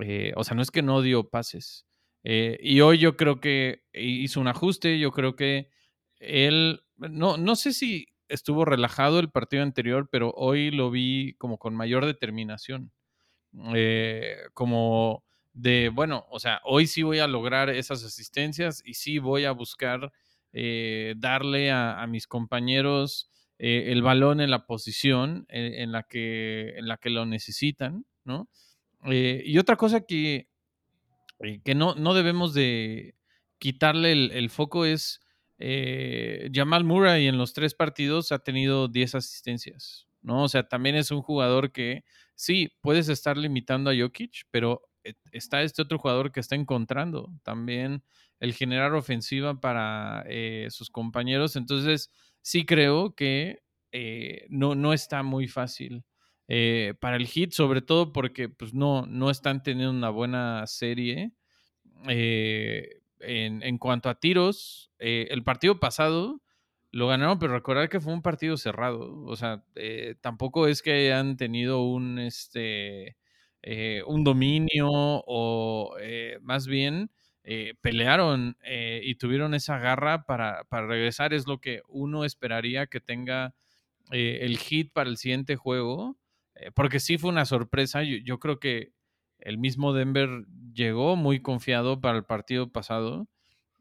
eh, 0.00 0.32
o 0.36 0.44
sea, 0.44 0.54
no 0.54 0.62
es 0.62 0.70
que 0.70 0.82
no 0.82 1.02
dio 1.02 1.28
pases. 1.28 1.86
Eh, 2.22 2.58
y 2.62 2.80
hoy 2.80 2.98
yo 2.98 3.16
creo 3.16 3.40
que 3.40 3.82
hizo 3.94 4.40
un 4.40 4.48
ajuste, 4.48 4.98
yo 4.98 5.10
creo 5.12 5.36
que 5.36 5.70
él, 6.20 6.82
no, 6.96 7.36
no 7.36 7.56
sé 7.56 7.72
si 7.72 8.06
estuvo 8.28 8.64
relajado 8.64 9.20
el 9.20 9.30
partido 9.30 9.62
anterior, 9.62 10.08
pero 10.10 10.32
hoy 10.36 10.70
lo 10.70 10.90
vi 10.90 11.34
como 11.38 11.58
con 11.58 11.74
mayor 11.74 12.06
determinación 12.06 12.92
eh, 13.74 14.36
como 14.52 15.24
de, 15.52 15.90
bueno, 15.92 16.26
o 16.30 16.38
sea, 16.38 16.60
hoy 16.64 16.86
sí 16.86 17.02
voy 17.02 17.18
a 17.18 17.26
lograr 17.26 17.70
esas 17.70 18.04
asistencias 18.04 18.82
y 18.84 18.94
sí 18.94 19.18
voy 19.18 19.44
a 19.44 19.52
buscar 19.52 20.12
eh, 20.52 21.14
darle 21.16 21.70
a, 21.70 22.04
mis 22.08 22.26
compañeros 22.26 23.30
eh, 23.58 23.86
el 23.88 24.02
balón 24.02 24.40
en 24.40 24.50
la 24.50 24.66
posición 24.66 25.46
en, 25.48 25.92
la, 25.92 26.02
que, 26.02 26.74
en 26.76 26.88
la 26.88 26.98
que 26.98 27.10
lo 27.10 27.24
necesitan, 27.24 28.04
¿no? 28.24 28.48
Y 29.04 29.56
otra 29.58 29.76
cosa 29.76 30.00
que, 30.00 30.48
que 31.64 31.74
no, 31.74 31.94
no 31.94 32.12
debemos 32.12 32.54
de 32.54 33.14
quitarle 33.58 34.12
el, 34.12 34.32
el 34.32 34.50
foco 34.50 34.84
es 34.84 35.20
Jamal 36.52 36.84
Murray 36.84 37.28
en 37.28 37.38
los 37.38 37.54
tres 37.54 37.74
partidos 37.74 38.32
ha 38.32 38.40
tenido 38.40 38.88
10 38.88 39.14
asistencias, 39.14 40.06
¿no? 40.22 40.42
O 40.42 40.48
sea, 40.48 40.68
también 40.68 40.96
es 40.96 41.10
un 41.10 41.22
jugador 41.22 41.72
que 41.72 42.04
sí, 42.36 42.72
puedes 42.80 43.08
estar 43.08 43.36
limitando 43.36 43.90
a 43.90 43.94
Jokic, 43.98 44.44
pero 44.52 44.82
eh, 45.02 45.14
está 45.32 45.62
este 45.62 45.82
otro 45.82 45.98
jugador 45.98 46.30
que 46.30 46.40
está 46.40 46.54
encontrando 46.54 47.32
también 47.42 48.04
el 48.38 48.54
generar 48.54 48.94
ofensiva 48.94 49.60
para 49.60 50.24
eh, 50.28 50.68
sus 50.70 50.90
compañeros. 50.90 51.56
Entonces, 51.56 52.10
sí 52.42 52.64
creo 52.64 53.14
que 53.16 53.62
eh, 53.92 54.46
no, 54.50 54.74
no 54.74 54.92
está 54.92 55.22
muy 55.22 55.48
fácil 55.48 56.04
eh, 56.48 56.94
para 57.00 57.16
el 57.16 57.26
hit, 57.26 57.52
sobre 57.52 57.80
todo 57.82 58.12
porque 58.12 58.48
pues, 58.48 58.74
no, 58.74 59.06
no 59.06 59.30
están 59.30 59.62
teniendo 59.62 59.90
una 59.90 60.10
buena 60.10 60.66
serie. 60.66 61.32
Eh, 62.08 63.00
en, 63.20 63.62
en, 63.62 63.78
cuanto 63.78 64.10
a 64.10 64.20
tiros, 64.20 64.92
el 64.98 65.42
partido 65.42 65.80
pasado 65.80 66.42
lo 66.96 67.08
ganaron, 67.08 67.38
pero 67.38 67.52
recordar 67.52 67.90
que 67.90 68.00
fue 68.00 68.14
un 68.14 68.22
partido 68.22 68.56
cerrado. 68.56 69.22
O 69.24 69.36
sea, 69.36 69.62
eh, 69.74 70.14
tampoco 70.22 70.66
es 70.66 70.80
que 70.80 70.92
hayan 70.92 71.36
tenido 71.36 71.82
un, 71.82 72.18
este, 72.18 73.18
eh, 73.62 74.02
un 74.06 74.24
dominio 74.24 74.88
o 74.90 75.94
eh, 76.00 76.38
más 76.40 76.66
bien 76.66 77.10
pelearon 77.80 78.56
y 78.64 79.14
tuvieron 79.16 79.54
esa 79.54 79.78
garra 79.78 80.24
para, 80.24 80.64
para, 80.64 80.88
regresar. 80.88 81.32
Es 81.32 81.46
lo 81.46 81.60
que 81.60 81.80
uno 81.86 82.24
esperaría 82.24 82.88
que 82.88 83.00
tenga 83.00 83.54
el 84.10 84.58
hit 84.58 84.92
para 84.92 85.08
el 85.08 85.16
siguiente 85.16 85.54
juego. 85.54 86.16
porque 86.74 86.98
sí 86.98 87.18
fue 87.18 87.30
una 87.30 87.44
sorpresa. 87.44 88.02
Yo, 88.02 88.16
yo, 88.16 88.40
creo 88.40 88.58
que 88.58 88.92
el 89.38 89.58
mismo 89.58 89.92
Denver 89.92 90.28
llegó 90.74 91.14
muy 91.14 91.40
confiado 91.40 92.00
para 92.00 92.18
el 92.18 92.24
partido 92.24 92.72
pasado. 92.72 93.28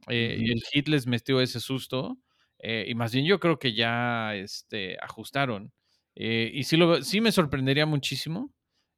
y 0.10 0.52
el 0.52 0.62
hit 0.72 0.88
les 0.88 1.08
metió 1.08 1.42
ese 1.42 1.60
susto. 1.60 2.20
Eh, 2.68 2.86
y 2.88 2.96
más 2.96 3.14
bien 3.14 3.28
yo 3.28 3.40
creo 3.40 3.60
que 3.60 3.76
ya 3.76 4.34
este, 4.34 4.98
ajustaron. 5.00 5.72
Eh, 6.16 6.50
y 6.52 6.64
sí, 6.64 6.78
lo, 6.78 7.04
sí 7.04 7.22
me 7.22 7.32
sorprendería 7.32 7.86
muchísimo 7.86 8.52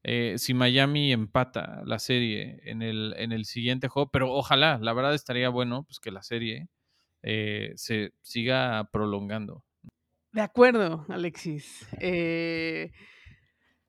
eh, 0.04 0.36
si 0.38 0.54
Miami 0.54 1.12
empata 1.12 1.82
la 1.84 2.00
serie 2.00 2.62
en 2.64 2.82
el, 2.82 3.14
en 3.18 3.34
el 3.34 3.44
siguiente 3.44 3.90
juego, 3.90 4.10
pero 4.10 4.32
ojalá, 4.32 4.80
la 4.82 4.94
verdad 4.94 5.14
estaría 5.14 5.50
bueno 5.50 5.84
pues, 5.84 6.00
que 6.00 6.12
la 6.12 6.24
serie 6.24 6.70
se 7.76 8.12
siga 8.22 8.88
prolongando. 8.90 9.66
De 10.32 10.40
acuerdo, 10.40 11.06
Alexis. 11.10 11.86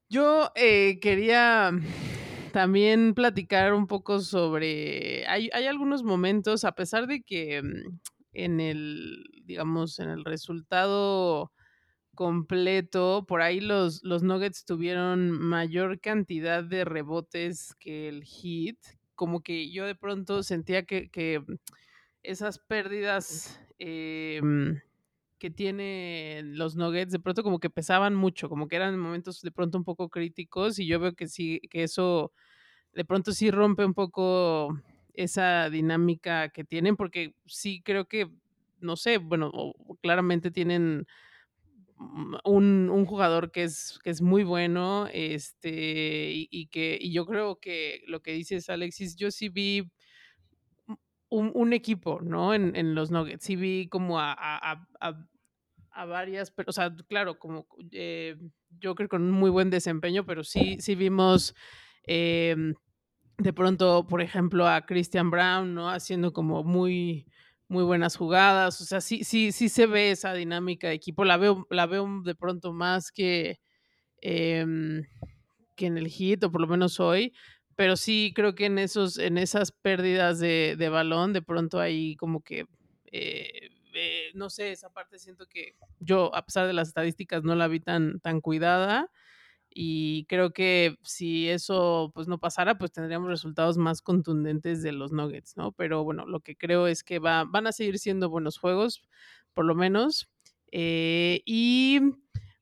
yo 0.08 0.52
quería 1.00 1.70
también 2.52 3.14
platicar 3.14 3.74
un 3.74 3.86
poco 3.86 4.18
sobre, 4.18 5.24
hay, 5.28 5.50
hay 5.52 5.66
algunos 5.66 6.02
momentos, 6.02 6.64
a 6.64 6.72
pesar 6.72 7.06
de 7.06 7.22
que 7.22 7.62
mm, 7.62 8.00
en 8.32 8.60
el, 8.60 9.24
digamos, 9.44 9.98
en 9.98 10.10
el 10.10 10.24
resultado 10.24 11.52
completo, 12.14 13.24
por 13.28 13.42
ahí 13.42 13.60
los, 13.60 14.02
los 14.02 14.22
Nuggets 14.22 14.64
tuvieron 14.64 15.30
mayor 15.30 16.00
cantidad 16.00 16.64
de 16.64 16.84
rebotes 16.84 17.74
que 17.78 18.08
el 18.08 18.24
Heat. 18.24 18.76
Como 19.14 19.42
que 19.42 19.70
yo 19.70 19.86
de 19.86 19.94
pronto 19.94 20.42
sentía 20.42 20.84
que, 20.84 21.10
que 21.10 21.44
esas 22.22 22.58
pérdidas 22.58 23.60
eh, 23.78 24.40
que 25.38 25.50
tienen 25.50 26.58
los 26.58 26.76
Nuggets 26.76 27.12
de 27.12 27.20
pronto 27.20 27.42
como 27.42 27.60
que 27.60 27.70
pesaban 27.70 28.14
mucho, 28.14 28.48
como 28.48 28.68
que 28.68 28.76
eran 28.76 28.98
momentos 28.98 29.40
de 29.40 29.52
pronto 29.52 29.78
un 29.78 29.84
poco 29.84 30.08
críticos 30.08 30.78
y 30.78 30.86
yo 30.86 30.98
veo 30.98 31.14
que 31.14 31.28
sí, 31.28 31.60
que 31.70 31.84
eso 31.84 32.32
de 32.92 33.04
pronto 33.04 33.32
sí 33.32 33.50
rompe 33.50 33.84
un 33.84 33.94
poco 33.94 34.80
esa 35.14 35.70
dinámica 35.70 36.48
que 36.50 36.64
tienen, 36.64 36.96
porque 36.96 37.34
sí 37.46 37.82
creo 37.82 38.06
que, 38.06 38.30
no 38.80 38.96
sé, 38.96 39.18
bueno, 39.18 39.52
claramente 40.00 40.50
tienen 40.50 41.06
mm, 41.96 42.36
un, 42.44 43.06
jugador 43.06 43.50
que 43.50 43.64
es, 43.64 43.98
que 44.02 44.10
es 44.10 44.22
muy 44.22 44.44
bueno, 44.44 45.08
este, 45.12 46.30
y, 46.32 46.66
que, 46.68 46.98
y 47.00 47.12
yo 47.12 47.26
creo 47.26 47.58
que 47.60 48.02
lo 48.06 48.20
que 48.20 48.32
dices, 48.32 48.70
Alexis, 48.70 49.16
yo 49.16 49.30
sí 49.30 49.48
vi 49.48 49.90
un, 51.28 51.50
un 51.54 51.72
equipo, 51.72 52.20
¿no? 52.22 52.54
En, 52.54 52.76
en, 52.76 52.94
los 52.94 53.10
Nuggets, 53.10 53.44
sí 53.44 53.56
vi 53.56 53.88
como 53.88 54.18
a, 54.18 54.32
a, 54.32 54.88
a, 55.00 55.26
a 55.90 56.04
varias, 56.04 56.50
pero, 56.50 56.70
o 56.70 56.72
sea, 56.72 56.94
claro, 57.08 57.38
como 57.38 57.66
eh, 57.92 58.36
yo 58.78 58.94
creo 58.94 59.08
con 59.08 59.22
un 59.22 59.32
muy 59.32 59.50
buen 59.50 59.70
desempeño, 59.70 60.24
pero 60.24 60.44
sí, 60.44 60.76
sí 60.80 60.94
vimos... 60.94 61.54
Eh, 62.06 62.74
de 63.38 63.52
pronto, 63.52 64.06
por 64.06 64.20
ejemplo, 64.20 64.66
a 64.66 64.84
Christian 64.84 65.30
Brown, 65.30 65.74
¿no? 65.74 65.90
Haciendo 65.90 66.32
como 66.32 66.64
muy, 66.64 67.26
muy 67.68 67.84
buenas 67.84 68.16
jugadas. 68.16 68.80
O 68.80 68.84
sea, 68.84 69.00
sí, 69.00 69.24
sí, 69.24 69.52
sí 69.52 69.68
se 69.68 69.86
ve 69.86 70.10
esa 70.10 70.34
dinámica 70.34 70.88
de 70.88 70.94
equipo. 70.94 71.24
La 71.24 71.36
veo, 71.36 71.66
la 71.70 71.86
veo 71.86 72.22
de 72.24 72.34
pronto 72.34 72.72
más 72.72 73.12
que, 73.12 73.60
eh, 74.22 74.66
que 75.76 75.86
en 75.86 75.98
el 75.98 76.08
hit, 76.08 76.44
o 76.44 76.50
por 76.50 76.60
lo 76.60 76.66
menos 76.66 77.00
hoy. 77.00 77.32
Pero 77.76 77.96
sí 77.96 78.32
creo 78.34 78.54
que 78.54 78.66
en 78.66 78.78
esos, 78.78 79.18
en 79.18 79.38
esas 79.38 79.72
pérdidas 79.72 80.40
de, 80.40 80.74
de 80.76 80.88
balón, 80.88 81.32
de 81.32 81.42
pronto 81.42 81.80
ahí 81.80 82.16
como 82.16 82.42
que 82.42 82.66
eh, 83.12 83.70
eh, 83.94 84.30
no 84.34 84.50
sé, 84.50 84.72
esa 84.72 84.90
parte 84.90 85.18
siento 85.18 85.46
que 85.46 85.74
yo, 85.98 86.34
a 86.34 86.44
pesar 86.44 86.66
de 86.66 86.72
las 86.72 86.88
estadísticas, 86.88 87.42
no 87.42 87.54
la 87.54 87.68
vi 87.68 87.80
tan, 87.80 88.20
tan 88.20 88.40
cuidada 88.40 89.10
y 89.70 90.24
creo 90.26 90.52
que 90.52 90.96
si 91.02 91.48
eso 91.48 92.10
pues 92.14 92.28
no 92.28 92.38
pasara, 92.38 92.78
pues 92.78 92.92
tendríamos 92.92 93.28
resultados 93.28 93.76
más 93.78 94.02
contundentes 94.02 94.82
de 94.82 94.92
los 94.92 95.12
Nuggets, 95.12 95.56
¿no? 95.56 95.72
Pero 95.72 96.04
bueno, 96.04 96.26
lo 96.26 96.40
que 96.40 96.56
creo 96.56 96.86
es 96.86 97.04
que 97.04 97.18
va, 97.18 97.44
van 97.44 97.66
a 97.66 97.72
seguir 97.72 97.98
siendo 97.98 98.30
buenos 98.30 98.58
juegos, 98.58 99.02
por 99.54 99.64
lo 99.64 99.74
menos. 99.74 100.28
Eh, 100.72 101.42
y 101.44 102.00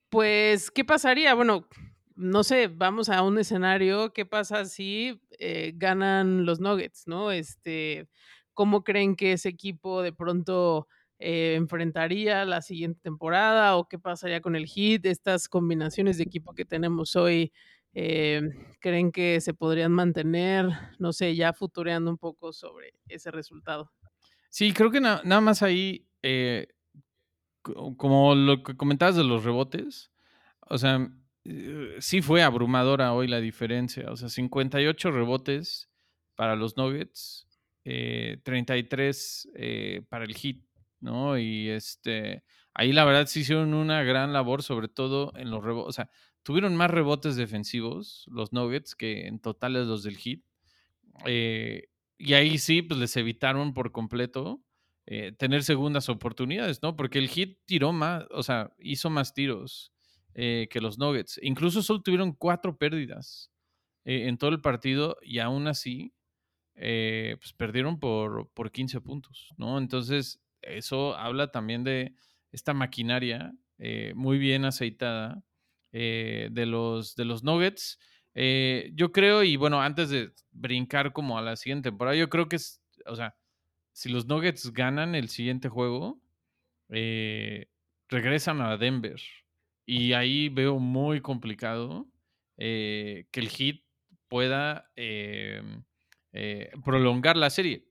pues, 0.08 0.70
¿qué 0.70 0.84
pasaría? 0.84 1.34
Bueno, 1.34 1.68
no 2.14 2.44
sé, 2.44 2.68
vamos 2.68 3.08
a 3.08 3.22
un 3.22 3.38
escenario, 3.38 4.12
¿qué 4.12 4.24
pasa 4.26 4.64
si 4.64 5.20
eh, 5.38 5.72
ganan 5.76 6.46
los 6.46 6.60
Nuggets, 6.60 7.06
¿no? 7.06 7.30
Este, 7.30 8.08
¿cómo 8.54 8.84
creen 8.84 9.16
que 9.16 9.32
ese 9.32 9.50
equipo 9.50 10.02
de 10.02 10.12
pronto 10.12 10.88
eh, 11.18 11.54
enfrentaría 11.56 12.44
la 12.44 12.62
siguiente 12.62 13.00
temporada 13.02 13.76
o 13.76 13.88
qué 13.88 13.98
pasaría 13.98 14.40
con 14.40 14.56
el 14.56 14.66
hit, 14.66 15.06
estas 15.06 15.48
combinaciones 15.48 16.18
de 16.18 16.24
equipo 16.24 16.54
que 16.54 16.64
tenemos 16.64 17.16
hoy, 17.16 17.52
eh, 17.94 18.42
creen 18.80 19.10
que 19.10 19.40
se 19.40 19.54
podrían 19.54 19.92
mantener, 19.92 20.68
no 20.98 21.12
sé, 21.12 21.34
ya 21.34 21.52
futureando 21.52 22.10
un 22.10 22.18
poco 22.18 22.52
sobre 22.52 22.92
ese 23.08 23.30
resultado. 23.30 23.90
Sí, 24.50 24.72
creo 24.72 24.90
que 24.90 25.00
na 25.00 25.22
nada 25.24 25.40
más 25.40 25.62
ahí, 25.62 26.06
eh, 26.22 26.68
como 27.62 28.34
lo 28.34 28.62
que 28.62 28.76
comentabas 28.76 29.16
de 29.16 29.24
los 29.24 29.44
rebotes, 29.44 30.10
o 30.60 30.78
sea, 30.78 31.10
sí 31.98 32.22
fue 32.22 32.42
abrumadora 32.42 33.12
hoy 33.12 33.28
la 33.28 33.40
diferencia, 33.40 34.10
o 34.10 34.16
sea, 34.16 34.28
58 34.28 35.10
rebotes 35.10 35.88
para 36.34 36.56
los 36.56 36.76
Nuggets, 36.76 37.46
eh, 37.84 38.38
33 38.44 39.48
eh, 39.54 40.02
para 40.08 40.24
el 40.24 40.34
Heat. 40.34 40.56
¿No? 41.00 41.38
Y 41.38 41.68
este, 41.68 42.42
ahí 42.74 42.92
la 42.92 43.04
verdad 43.04 43.26
sí 43.26 43.40
hicieron 43.40 43.74
una 43.74 44.02
gran 44.02 44.32
labor, 44.32 44.62
sobre 44.62 44.88
todo 44.88 45.32
en 45.36 45.50
los 45.50 45.64
rebotes. 45.64 45.88
O 45.88 45.92
sea, 45.92 46.10
tuvieron 46.46 46.76
más 46.76 46.92
rebotes 46.92 47.34
defensivos 47.34 48.24
los 48.28 48.52
Nuggets 48.52 48.94
que 48.94 49.26
en 49.26 49.40
totales 49.40 49.88
los 49.88 50.04
del 50.04 50.16
Heat. 50.16 50.40
Eh, 51.26 51.88
y 52.18 52.34
ahí 52.34 52.58
sí, 52.58 52.82
pues 52.82 53.00
les 53.00 53.16
evitaron 53.16 53.74
por 53.74 53.90
completo 53.90 54.62
eh, 55.06 55.32
tener 55.32 55.64
segundas 55.64 56.08
oportunidades, 56.08 56.82
¿no? 56.82 56.94
Porque 56.94 57.18
el 57.18 57.28
Heat 57.28 57.58
tiró 57.64 57.92
más, 57.92 58.26
o 58.30 58.44
sea, 58.44 58.72
hizo 58.78 59.10
más 59.10 59.34
tiros 59.34 59.92
eh, 60.34 60.68
que 60.70 60.80
los 60.80 60.98
Nuggets. 60.98 61.40
Incluso 61.42 61.82
solo 61.82 62.02
tuvieron 62.02 62.32
cuatro 62.32 62.76
pérdidas 62.78 63.50
en 64.04 64.38
todo 64.38 64.50
el 64.50 64.60
partido 64.60 65.16
y 65.20 65.40
aún 65.40 65.66
así, 65.66 66.14
pues 66.74 67.52
perdieron 67.56 67.98
por, 67.98 68.48
por 68.54 68.70
15 68.70 69.00
puntos, 69.00 69.52
¿no? 69.56 69.78
Entonces, 69.78 70.40
eso 70.68 71.16
habla 71.16 71.50
también 71.50 71.84
de 71.84 72.14
esta 72.52 72.74
maquinaria 72.74 73.52
eh, 73.78 74.12
muy 74.14 74.38
bien 74.38 74.64
aceitada 74.64 75.42
eh, 75.92 76.48
de, 76.50 76.66
los, 76.66 77.14
de 77.16 77.24
los 77.24 77.44
Nuggets. 77.44 77.98
Eh, 78.34 78.90
yo 78.94 79.12
creo, 79.12 79.42
y 79.42 79.56
bueno, 79.56 79.82
antes 79.82 80.10
de 80.10 80.32
brincar 80.50 81.12
como 81.12 81.38
a 81.38 81.42
la 81.42 81.56
siguiente 81.56 81.90
temporada, 81.90 82.16
yo 82.16 82.28
creo 82.28 82.48
que 82.48 82.56
es, 82.56 82.82
o 83.06 83.16
sea, 83.16 83.36
si 83.92 84.08
los 84.10 84.26
Nuggets 84.26 84.72
ganan 84.72 85.14
el 85.14 85.28
siguiente 85.28 85.68
juego, 85.68 86.20
regresan 86.88 88.60
a 88.60 88.76
Denver. 88.76 89.20
Y 89.86 90.12
ahí 90.12 90.48
veo 90.48 90.78
muy 90.78 91.20
complicado 91.20 92.06
que 92.56 93.26
el 93.32 93.48
Heat 93.48 93.80
pueda 94.28 94.90
eh, 96.38 96.70
prolongar 96.84 97.38
la 97.38 97.48
serie. 97.48 97.88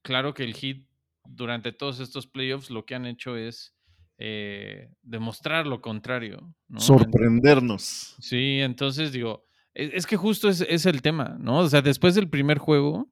Claro 0.00 0.32
que 0.32 0.42
el 0.42 0.54
Heat 0.54 0.78
durante 1.24 1.72
todos 1.72 2.00
estos 2.00 2.26
playoffs 2.26 2.70
lo 2.70 2.84
que 2.84 2.94
han 2.94 3.06
hecho 3.06 3.36
es 3.36 3.74
eh, 4.18 4.90
demostrar 5.02 5.66
lo 5.66 5.80
contrario. 5.80 6.54
¿no? 6.68 6.80
Sorprendernos. 6.80 8.16
Sí, 8.20 8.60
entonces 8.60 9.12
digo, 9.12 9.46
es, 9.74 9.90
es 9.92 10.06
que 10.06 10.16
justo 10.16 10.48
es, 10.48 10.60
es, 10.60 10.86
el 10.86 11.02
tema, 11.02 11.36
¿no? 11.38 11.58
O 11.58 11.68
sea, 11.68 11.82
después 11.82 12.14
del 12.14 12.30
primer 12.30 12.58
juego, 12.58 13.10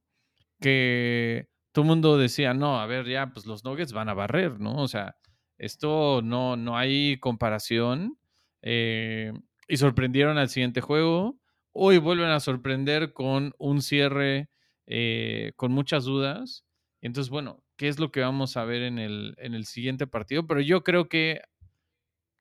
que 0.61 1.49
todo 1.73 1.83
el 1.83 1.89
mundo 1.89 2.17
decía, 2.17 2.53
no, 2.53 2.79
a 2.79 2.85
ver, 2.85 3.07
ya, 3.07 3.31
pues 3.33 3.45
los 3.45 3.63
Nuggets 3.63 3.93
van 3.93 4.09
a 4.09 4.13
barrer, 4.13 4.59
¿no? 4.59 4.75
O 4.75 4.87
sea, 4.87 5.17
esto 5.57 6.21
no, 6.21 6.55
no 6.55 6.77
hay 6.77 7.17
comparación. 7.19 8.17
Eh, 8.61 9.33
y 9.67 9.77
sorprendieron 9.77 10.37
al 10.37 10.49
siguiente 10.49 10.81
juego. 10.81 11.39
Hoy 11.71 11.97
vuelven 11.97 12.29
a 12.29 12.39
sorprender 12.39 13.13
con 13.13 13.53
un 13.57 13.81
cierre 13.81 14.49
eh, 14.85 15.53
con 15.55 15.71
muchas 15.71 16.05
dudas. 16.05 16.65
Entonces, 17.01 17.29
bueno, 17.29 17.62
qué 17.75 17.87
es 17.87 17.99
lo 17.99 18.11
que 18.11 18.21
vamos 18.21 18.57
a 18.57 18.65
ver 18.65 18.83
en 18.83 18.99
el, 18.99 19.35
en 19.37 19.53
el 19.53 19.65
siguiente 19.65 20.07
partido, 20.07 20.45
pero 20.47 20.61
yo 20.61 20.83
creo 20.83 21.09
que 21.09 21.41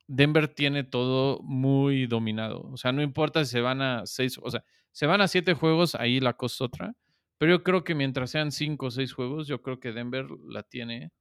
Denver 0.07 0.49
tiene 0.49 0.85
todo 0.85 1.41
muy 1.43 2.07
dominado. 2.07 2.69
O 2.71 2.77
sea, 2.77 2.93
no 2.93 3.03
importa 3.03 3.45
si 3.45 3.53
se 3.53 3.61
van 3.61 3.81
a 3.81 4.07
seis, 4.07 4.39
o 4.43 4.51
sea, 4.51 4.65
se 4.91 5.07
van 5.07 5.21
a 5.21 5.29
siete 5.29 5.55
juegos, 5.55 5.95
ahí 5.95 6.21
la 6.21 6.35
cosa 6.35 6.55
es 6.55 6.61
otra. 6.61 6.97
Pero 7.39 7.57
yo 7.57 7.63
creo 7.65 7.83
que 7.83 7.95
mientras 7.95 8.31
sean 8.31 8.53
cinco 8.53 8.87
o 8.87 8.91
seis 8.91 9.13
juegos, 9.13 9.49
yo 9.49 9.63
creo 9.63 9.81
que 9.81 9.93
Denver 9.93 10.27
la 10.49 10.63
tiene 10.63 11.13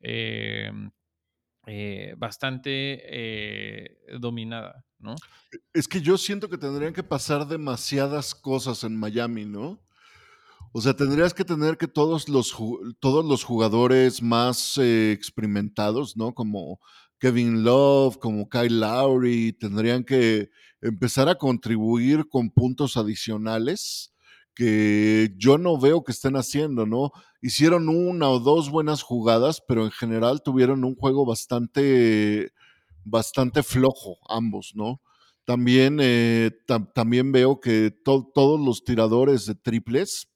eh, 0.00 0.70
eh, 1.66 2.14
bastante 2.18 3.00
eh, 3.04 3.96
dominada, 4.18 4.84
¿no? 4.98 5.14
Es 5.72 5.88
que 5.88 6.00
yo 6.00 6.18
siento 6.18 6.48
que 6.48 6.58
tendrían 6.58 6.92
que 6.92 7.02
pasar 7.02 7.46
demasiadas 7.46 8.34
cosas 8.34 8.82
en 8.84 8.96
Miami, 8.96 9.44
¿no? 9.44 9.80
O 10.72 10.80
sea, 10.80 10.94
tendrías 10.94 11.34
que 11.34 11.44
tener 11.44 11.76
que 11.76 11.88
todos 11.88 12.28
los, 12.28 12.54
todos 13.00 13.24
los 13.24 13.42
jugadores 13.42 14.22
más 14.22 14.78
eh, 14.78 15.10
experimentados, 15.10 16.16
¿no? 16.16 16.32
Como 16.32 16.78
Kevin 17.18 17.64
Love, 17.64 18.18
como 18.18 18.48
Kyle 18.48 18.78
Lowry, 18.78 19.52
tendrían 19.52 20.04
que 20.04 20.50
empezar 20.80 21.28
a 21.28 21.34
contribuir 21.34 22.28
con 22.28 22.50
puntos 22.50 22.96
adicionales 22.96 24.12
que 24.54 25.34
yo 25.36 25.58
no 25.58 25.78
veo 25.78 26.04
que 26.04 26.12
estén 26.12 26.36
haciendo, 26.36 26.86
¿no? 26.86 27.10
Hicieron 27.42 27.88
una 27.88 28.28
o 28.28 28.38
dos 28.38 28.70
buenas 28.70 29.02
jugadas, 29.02 29.62
pero 29.66 29.84
en 29.84 29.90
general 29.90 30.42
tuvieron 30.42 30.84
un 30.84 30.94
juego 30.94 31.26
bastante, 31.26 32.52
bastante 33.04 33.64
flojo 33.64 34.18
ambos, 34.28 34.72
¿no? 34.76 35.00
También, 35.44 35.98
eh, 36.00 36.52
tam 36.66 36.92
también 36.94 37.32
veo 37.32 37.58
que 37.60 37.90
to 37.90 38.30
todos 38.34 38.60
los 38.60 38.84
tiradores 38.84 39.46
de 39.46 39.56
triples 39.56 40.29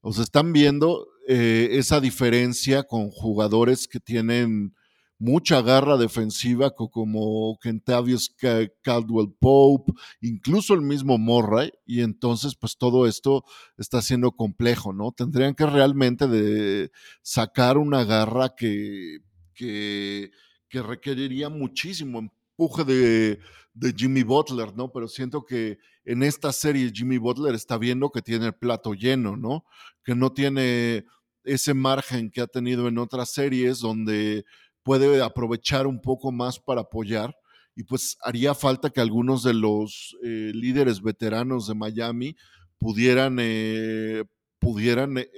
o 0.00 0.12
sea, 0.12 0.24
están 0.24 0.52
viendo 0.52 1.08
eh, 1.26 1.68
esa 1.72 2.00
diferencia 2.00 2.84
con 2.84 3.10
jugadores 3.10 3.88
que 3.88 4.00
tienen 4.00 4.74
mucha 5.18 5.60
garra 5.62 5.96
defensiva 5.96 6.70
como 6.70 7.58
Kentavious 7.60 8.34
Caldwell 8.82 9.34
Pope, 9.38 9.92
incluso 10.20 10.74
el 10.74 10.82
mismo 10.82 11.18
Morray, 11.18 11.72
y 11.84 12.02
entonces 12.02 12.54
pues 12.54 12.76
todo 12.78 13.06
esto 13.06 13.44
está 13.76 14.00
siendo 14.00 14.32
complejo, 14.32 14.92
¿no? 14.92 15.12
Tendrían 15.12 15.54
que 15.54 15.66
realmente 15.66 16.28
de 16.28 16.92
sacar 17.22 17.78
una 17.78 18.04
garra 18.04 18.54
que, 18.56 19.18
que, 19.54 20.30
que 20.68 20.82
requeriría 20.82 21.48
muchísimo 21.48 22.20
empuje 22.20 22.84
de, 22.84 23.40
de 23.78 23.94
Jimmy 23.96 24.22
Butler, 24.24 24.74
¿no? 24.74 24.90
Pero 24.90 25.08
siento 25.08 25.44
que 25.44 25.78
en 26.04 26.22
esta 26.22 26.52
serie 26.52 26.90
Jimmy 26.92 27.18
Butler 27.18 27.54
está 27.54 27.78
viendo 27.78 28.10
que 28.10 28.22
tiene 28.22 28.46
el 28.46 28.54
plato 28.54 28.94
lleno, 28.94 29.36
¿no? 29.36 29.64
Que 30.04 30.14
no 30.14 30.32
tiene 30.32 31.04
ese 31.44 31.74
margen 31.74 32.30
que 32.30 32.40
ha 32.40 32.46
tenido 32.46 32.88
en 32.88 32.98
otras 32.98 33.30
series 33.30 33.78
donde 33.78 34.44
puede 34.82 35.22
aprovechar 35.22 35.86
un 35.86 36.00
poco 36.00 36.32
más 36.32 36.58
para 36.58 36.82
apoyar. 36.82 37.36
Y 37.76 37.84
pues 37.84 38.16
haría 38.22 38.54
falta 38.54 38.90
que 38.90 39.00
algunos 39.00 39.44
de 39.44 39.54
los 39.54 40.16
eh, 40.24 40.50
líderes 40.52 41.00
veteranos 41.00 41.68
de 41.68 41.74
Miami 41.74 42.36
pudieran, 42.78 43.38
eh, 43.40 44.24
pudieran 44.58 45.18
eh, 45.18 45.28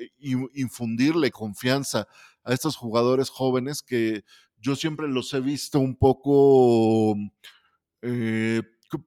infundirle 0.54 1.30
confianza 1.30 2.08
a 2.42 2.54
estos 2.54 2.76
jugadores 2.76 3.28
jóvenes 3.28 3.82
que 3.82 4.24
yo 4.56 4.76
siempre 4.76 5.08
los 5.08 5.32
he 5.34 5.40
visto 5.40 5.78
un 5.78 5.96
poco, 5.96 7.14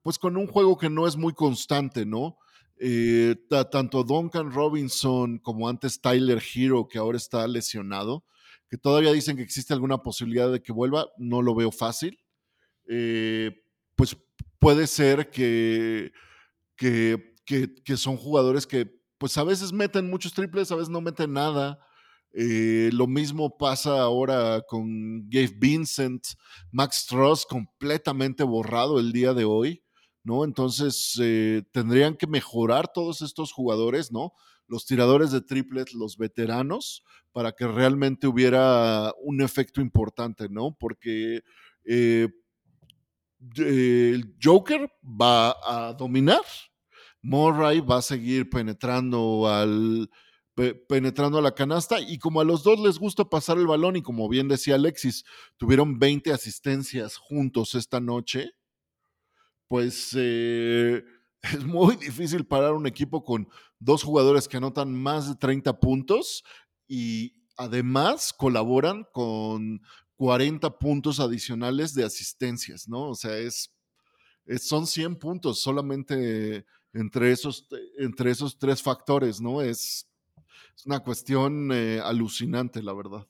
pues 0.03 0.19
con 0.19 0.37
un 0.37 0.47
juego 0.47 0.77
que 0.77 0.89
no 0.89 1.07
es 1.07 1.15
muy 1.15 1.33
constante, 1.33 2.05
¿no? 2.05 2.37
Eh, 2.77 3.35
tanto 3.71 4.03
Duncan 4.03 4.51
Robinson 4.51 5.39
como 5.39 5.69
antes 5.69 6.01
Tyler 6.01 6.41
Hero, 6.53 6.87
que 6.87 6.97
ahora 6.97 7.17
está 7.17 7.47
lesionado, 7.47 8.25
que 8.69 8.77
todavía 8.77 9.13
dicen 9.13 9.37
que 9.37 9.43
existe 9.43 9.73
alguna 9.73 9.99
posibilidad 9.99 10.51
de 10.51 10.61
que 10.61 10.73
vuelva, 10.73 11.07
no 11.17 11.41
lo 11.41 11.55
veo 11.55 11.71
fácil. 11.71 12.19
Eh, 12.87 13.63
pues 13.95 14.17
puede 14.59 14.87
ser 14.87 15.29
que, 15.29 16.11
que, 16.75 17.35
que, 17.45 17.97
son 17.97 18.17
jugadores 18.17 18.67
que 18.67 18.99
pues 19.17 19.37
a 19.37 19.43
veces 19.43 19.71
meten 19.71 20.09
muchos 20.09 20.33
triples, 20.33 20.71
a 20.71 20.75
veces 20.75 20.89
no 20.89 20.99
meten 20.99 21.33
nada. 21.33 21.79
Eh, 22.33 22.89
lo 22.93 23.07
mismo 23.07 23.57
pasa 23.57 24.01
ahora 24.01 24.61
con 24.67 25.29
Gabe 25.29 25.55
Vincent, 25.57 26.25
Max 26.71 27.05
Truss 27.07 27.45
completamente 27.45 28.43
borrado 28.43 28.99
el 28.99 29.11
día 29.11 29.33
de 29.33 29.45
hoy. 29.45 29.83
¿no? 30.23 30.45
Entonces 30.45 31.19
eh, 31.21 31.63
tendrían 31.71 32.15
que 32.15 32.27
mejorar 32.27 32.91
todos 32.93 33.21
estos 33.21 33.51
jugadores, 33.51 34.11
¿no? 34.11 34.33
Los 34.67 34.85
tiradores 34.85 35.31
de 35.31 35.41
triples, 35.41 35.93
los 35.93 36.17
veteranos, 36.17 37.03
para 37.33 37.51
que 37.51 37.67
realmente 37.67 38.27
hubiera 38.27 39.11
un 39.21 39.41
efecto 39.41 39.81
importante, 39.81 40.47
¿no? 40.49 40.75
Porque 40.79 41.41
eh, 41.83 42.29
el 43.57 44.35
Joker 44.41 44.89
va 45.03 45.55
a 45.65 45.93
dominar, 45.93 46.41
Murray 47.21 47.81
va 47.81 47.97
a 47.97 48.01
seguir 48.01 48.49
penetrando 48.49 49.47
al 49.49 50.09
penetrando 50.55 51.39
a 51.39 51.41
la 51.41 51.55
canasta 51.55 51.99
y 51.99 52.19
como 52.19 52.39
a 52.39 52.43
los 52.43 52.63
dos 52.63 52.79
les 52.79 52.99
gusta 52.99 53.25
pasar 53.25 53.57
el 53.57 53.67
balón 53.67 53.95
y 53.95 54.03
como 54.03 54.29
bien 54.29 54.47
decía 54.47 54.75
Alexis, 54.75 55.23
tuvieron 55.57 55.97
20 55.97 56.31
asistencias 56.31 57.17
juntos 57.17 57.73
esta 57.73 57.99
noche, 57.99 58.51
pues 59.67 60.15
eh, 60.15 61.03
es 61.41 61.65
muy 61.65 61.95
difícil 61.95 62.45
parar 62.45 62.73
un 62.73 62.85
equipo 62.85 63.23
con 63.23 63.47
dos 63.79 64.03
jugadores 64.03 64.47
que 64.47 64.57
anotan 64.57 64.93
más 64.93 65.27
de 65.27 65.35
30 65.35 65.79
puntos 65.79 66.43
y 66.87 67.35
además 67.57 68.33
colaboran 68.33 69.05
con 69.11 69.81
40 70.17 70.77
puntos 70.77 71.19
adicionales 71.19 71.93
de 71.95 72.03
asistencias, 72.03 72.87
¿no? 72.87 73.09
O 73.09 73.15
sea, 73.15 73.37
es, 73.37 73.73
son 74.59 74.85
100 74.85 75.17
puntos 75.17 75.61
solamente 75.61 76.65
entre 76.93 77.31
esos, 77.31 77.67
entre 77.97 78.31
esos 78.31 78.59
tres 78.59 78.81
factores, 78.81 79.41
¿no? 79.41 79.61
Es, 79.61 80.07
es 80.75 80.85
una 80.85 80.99
cuestión 80.99 81.71
eh, 81.71 81.99
alucinante, 82.03 82.81
la 82.81 82.93
verdad. 82.93 83.27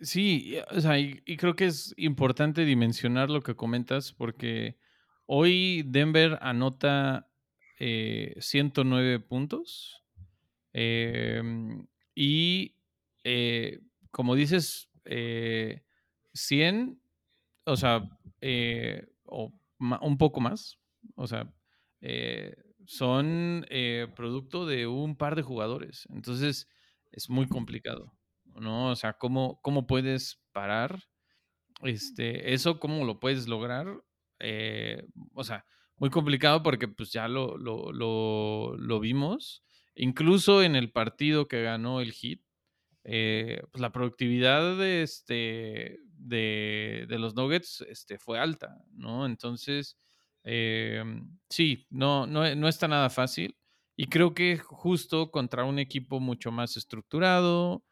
Sí, 0.00 0.56
o 0.70 0.80
sea, 0.80 0.98
y, 0.98 1.20
creo 1.36 1.54
que 1.54 1.66
es 1.66 1.94
importante 1.96 2.64
dimensionar 2.64 3.30
lo 3.30 3.40
que 3.40 3.54
comentas 3.54 4.12
porque 4.12 4.76
Hoy 5.26 5.84
Denver 5.86 6.38
anota 6.42 7.28
109 7.78 9.14
eh, 9.14 9.18
puntos. 9.20 10.02
Em, 10.72 11.86
y 12.14 12.76
eh, 13.24 13.80
como 14.10 14.34
dices, 14.34 14.90
100, 15.04 15.06
eh, 16.34 16.96
o 17.64 17.76
sea, 17.76 18.08
o 19.24 19.52
un 19.78 20.18
poco 20.18 20.40
más, 20.40 20.78
o 21.14 21.26
sea, 21.26 21.50
son 22.86 23.66
producto 24.16 24.66
de 24.66 24.86
un 24.86 25.16
par 25.16 25.36
de 25.36 25.42
jugadores. 25.42 26.06
Entonces, 26.10 26.68
es 27.12 27.28
muy 27.28 27.46
complicado, 27.46 28.12
¿no? 28.56 28.90
O 28.90 28.96
sea, 28.96 29.12
¿cómo, 29.14 29.60
cómo 29.62 29.86
puedes 29.86 30.40
parar? 30.52 31.04
Este, 31.82 32.54
eso, 32.54 32.78
¿cómo 32.78 33.04
lo 33.04 33.20
puedes 33.20 33.48
lograr? 33.48 34.02
Eh, 34.38 35.06
o 35.34 35.44
sea, 35.44 35.64
muy 35.96 36.10
complicado 36.10 36.62
porque 36.62 36.88
pues 36.88 37.12
ya 37.12 37.28
lo, 37.28 37.56
lo, 37.56 39.00
vimos. 39.00 39.64
Incluso 39.94 40.62
en 40.62 40.74
el 40.74 40.90
partido 40.90 41.48
que 41.48 41.62
ganó 41.62 42.00
el 42.00 42.12
Hit, 42.12 42.42
eh, 43.04 43.62
pues 43.70 43.80
la 43.80 43.92
productividad 43.92 44.78
de, 44.78 45.02
este, 45.02 45.98
de, 46.16 47.06
los 47.18 47.34
Nuggets 47.34 47.82
este, 47.88 48.18
fue 48.18 48.38
alta, 48.38 48.82
¿no? 48.92 49.26
Entonces, 49.26 49.98
eh, 50.44 51.02
sí, 51.48 51.86
no, 51.90 52.26
no, 52.26 52.54
no 52.54 52.68
está 52.68 52.88
nada 52.88 53.10
fácil. 53.10 53.56
Y 53.96 54.06
creo 54.06 54.34
que 54.34 54.58
justo 54.58 55.30
contra 55.30 55.64
un 55.64 55.78
equipo 55.78 56.20
mucho 56.20 56.50
más 56.50 56.76
estructurado, 56.76 57.84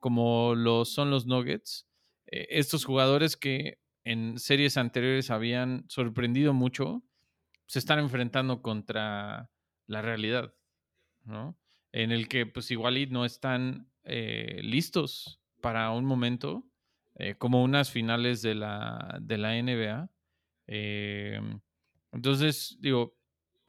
como 0.00 0.54
lo 0.54 0.84
son 0.86 1.10
los 1.10 1.26
Nuggets, 1.26 1.86
estos 2.26 2.84
jugadores 2.86 3.36
que 3.36 3.78
en 4.04 4.38
series 4.38 4.78
anteriores 4.78 5.30
habían 5.30 5.84
sorprendido 5.88 6.54
mucho, 6.54 7.04
se 7.66 7.78
están 7.78 7.98
enfrentando 7.98 8.62
contra 8.62 9.50
la 9.86 10.02
realidad, 10.02 10.54
¿no? 11.24 11.58
En 11.92 12.12
el 12.12 12.28
que 12.28 12.46
pues 12.46 12.70
igual 12.70 13.10
no 13.12 13.26
están 13.26 13.92
eh, 14.04 14.60
listos 14.62 15.42
para 15.60 15.90
un 15.90 16.06
momento, 16.06 16.64
eh, 17.16 17.34
como 17.36 17.62
unas 17.62 17.90
finales 17.90 18.40
de 18.40 18.54
la, 18.54 19.18
de 19.20 19.38
la 19.38 19.56
NBA. 19.58 20.10
Em, 20.68 21.60
entonces, 22.12 22.76
digo, 22.80 23.16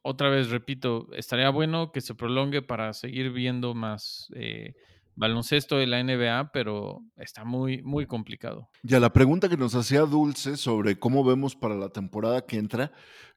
otra 0.01 0.29
vez 0.29 0.49
repito, 0.49 1.07
estaría 1.13 1.49
bueno 1.49 1.91
que 1.91 2.01
se 2.01 2.13
prolongue 2.13 2.61
para 2.61 2.93
seguir 2.93 3.31
viendo 3.31 3.73
más 3.73 4.27
eh, 4.35 4.75
baloncesto 5.15 5.77
de 5.77 5.87
la 5.87 6.03
NBA, 6.03 6.51
pero 6.53 7.01
está 7.17 7.43
muy, 7.43 7.81
muy 7.81 8.05
complicado. 8.05 8.69
Ya 8.83 8.99
la 8.99 9.11
pregunta 9.11 9.49
que 9.49 9.57
nos 9.57 9.75
hacía 9.75 10.01
Dulce 10.01 10.55
sobre 10.55 10.99
cómo 10.99 11.23
vemos 11.23 11.55
para 11.55 11.75
la 11.75 11.89
temporada 11.89 12.45
que 12.45 12.57
entra, 12.57 12.91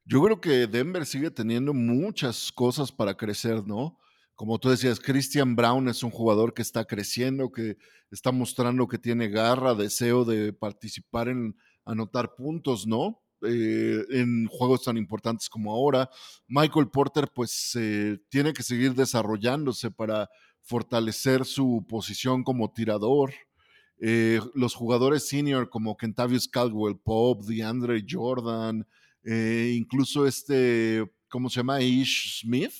yo 0.04 0.22
creo 0.22 0.40
que 0.40 0.66
Denver 0.66 1.06
sigue 1.06 1.30
teniendo 1.30 1.72
muchas 1.74 2.52
cosas 2.52 2.92
para 2.92 3.16
crecer, 3.16 3.66
¿no? 3.66 3.98
Como 4.34 4.58
tú 4.58 4.70
decías, 4.70 4.98
Christian 4.98 5.54
Brown 5.54 5.88
es 5.88 6.02
un 6.02 6.10
jugador 6.10 6.54
que 6.54 6.62
está 6.62 6.84
creciendo, 6.84 7.52
que 7.52 7.76
está 8.10 8.32
mostrando 8.32 8.88
que 8.88 8.98
tiene 8.98 9.28
garra, 9.28 9.74
deseo 9.74 10.24
de 10.24 10.52
participar 10.52 11.28
en 11.28 11.56
anotar 11.84 12.34
puntos, 12.34 12.86
¿no? 12.86 13.22
Eh, 13.44 14.04
en 14.10 14.46
juegos 14.46 14.84
tan 14.84 14.96
importantes 14.96 15.48
como 15.48 15.72
ahora. 15.72 16.08
Michael 16.46 16.88
Porter, 16.88 17.28
pues, 17.34 17.72
eh, 17.74 18.18
tiene 18.28 18.52
que 18.52 18.62
seguir 18.62 18.94
desarrollándose 18.94 19.90
para 19.90 20.28
fortalecer 20.60 21.44
su 21.44 21.84
posición 21.88 22.44
como 22.44 22.72
tirador. 22.72 23.32
Eh, 23.98 24.40
los 24.54 24.74
jugadores 24.74 25.28
senior 25.28 25.68
como 25.70 25.96
Kentavious 25.96 26.48
Caldwell 26.48 26.98
Pope, 26.98 27.46
DeAndre 27.46 28.04
Jordan, 28.08 28.86
eh, 29.24 29.74
incluso 29.76 30.26
este, 30.26 31.04
¿cómo 31.28 31.48
se 31.48 31.60
llama? 31.60 31.80
Ish 31.80 32.40
Smith. 32.40 32.74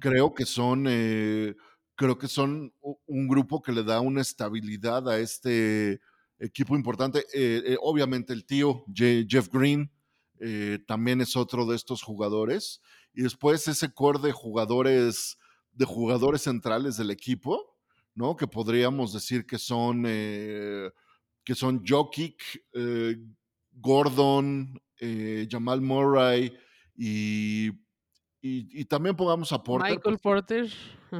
Creo 0.00 0.34
que 0.34 0.44
son, 0.44 0.84
creo 0.84 2.18
que 2.18 2.28
son 2.28 2.74
un 3.06 3.28
grupo 3.28 3.62
que 3.62 3.72
le 3.72 3.82
da 3.82 4.00
una 4.00 4.20
estabilidad 4.20 5.08
a 5.08 5.18
este 5.18 6.00
equipo 6.44 6.76
importante. 6.76 7.24
obviamente 7.80 8.32
el 8.32 8.44
tío 8.44 8.84
Jeff 8.94 9.48
Green 9.50 9.90
también 10.86 11.20
es 11.20 11.36
otro 11.36 11.66
de 11.66 11.76
estos 11.76 12.02
jugadores. 12.02 12.80
Y 13.14 13.22
después 13.22 13.68
ese 13.68 13.92
core 13.92 14.18
de 14.20 14.32
jugadores 14.32 15.38
de 15.72 15.84
jugadores 15.84 16.42
centrales 16.42 16.96
del 16.96 17.10
equipo, 17.10 17.76
¿no? 18.14 18.36
Que 18.36 18.46
podríamos 18.46 19.12
decir 19.12 19.46
que 19.46 19.58
son, 19.58 20.04
eh, 20.06 20.90
que 21.44 21.54
son 21.54 21.82
Jokic, 21.86 22.64
eh, 22.74 23.16
Gordon, 23.72 24.80
eh, 25.00 25.48
Jamal 25.50 25.80
Murray 25.80 26.52
y, 26.94 27.70
y, 28.40 28.84
también 28.84 29.16
pongamos 29.16 29.50
a 29.52 29.62
Porter. 29.62 29.92
Michael 29.92 30.18
Porter. 30.18 30.72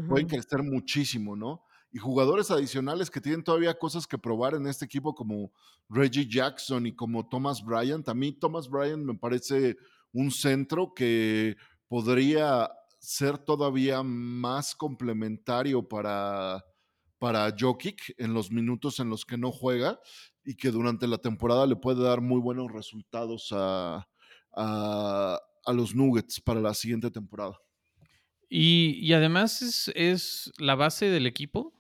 Pueden 0.09 0.27
crecer 0.27 0.63
muchísimo, 0.63 1.35
¿no? 1.35 1.65
Y 1.93 1.99
jugadores 1.99 2.51
adicionales 2.51 3.11
que 3.11 3.21
tienen 3.21 3.45
todavía 3.45 3.79
cosas 3.79 4.07
que 4.07 4.19
probar 4.19 4.55
en 4.55 4.67
este 4.67 4.87
equipo, 4.87 5.15
como 5.15 5.53
Reggie 5.89 6.27
Jackson 6.27 6.87
y 6.87 6.95
como 6.95 7.29
Thomas 7.29 7.63
Bryant. 7.63 8.09
A 8.09 8.15
mí, 8.15 8.33
Thomas 8.33 8.69
Bryant 8.69 9.05
me 9.05 9.15
parece 9.15 9.77
un 10.13 10.31
centro 10.31 10.95
que 10.95 11.57
podría 11.89 12.71
ser 12.99 13.37
todavía 13.37 14.03
más 14.03 14.75
complementario 14.75 15.87
para, 15.87 16.65
para 17.19 17.55
Jokic 17.59 18.15
en 18.17 18.33
los 18.33 18.51
minutos 18.51 19.01
en 19.01 19.11
los 19.11 19.25
que 19.25 19.37
no 19.37 19.51
juega 19.51 20.01
y 20.45 20.57
que 20.57 20.71
durante 20.71 21.07
la 21.07 21.19
temporada 21.19 21.67
le 21.67 21.77
puede 21.77 22.03
dar 22.03 22.21
muy 22.21 22.41
buenos 22.41 22.71
resultados 22.73 23.53
a, 23.53 24.07
los 25.67 25.95
Nuggets 25.95 26.41
para 26.41 26.61
la 26.61 26.75
siguiente 26.75 27.11
temporada. 27.11 27.57
Y, 28.49 29.13
además 29.13 29.91
es, 29.95 30.53
la 30.59 30.75
base 30.75 31.07
del 31.07 31.27
equipo, 31.27 31.73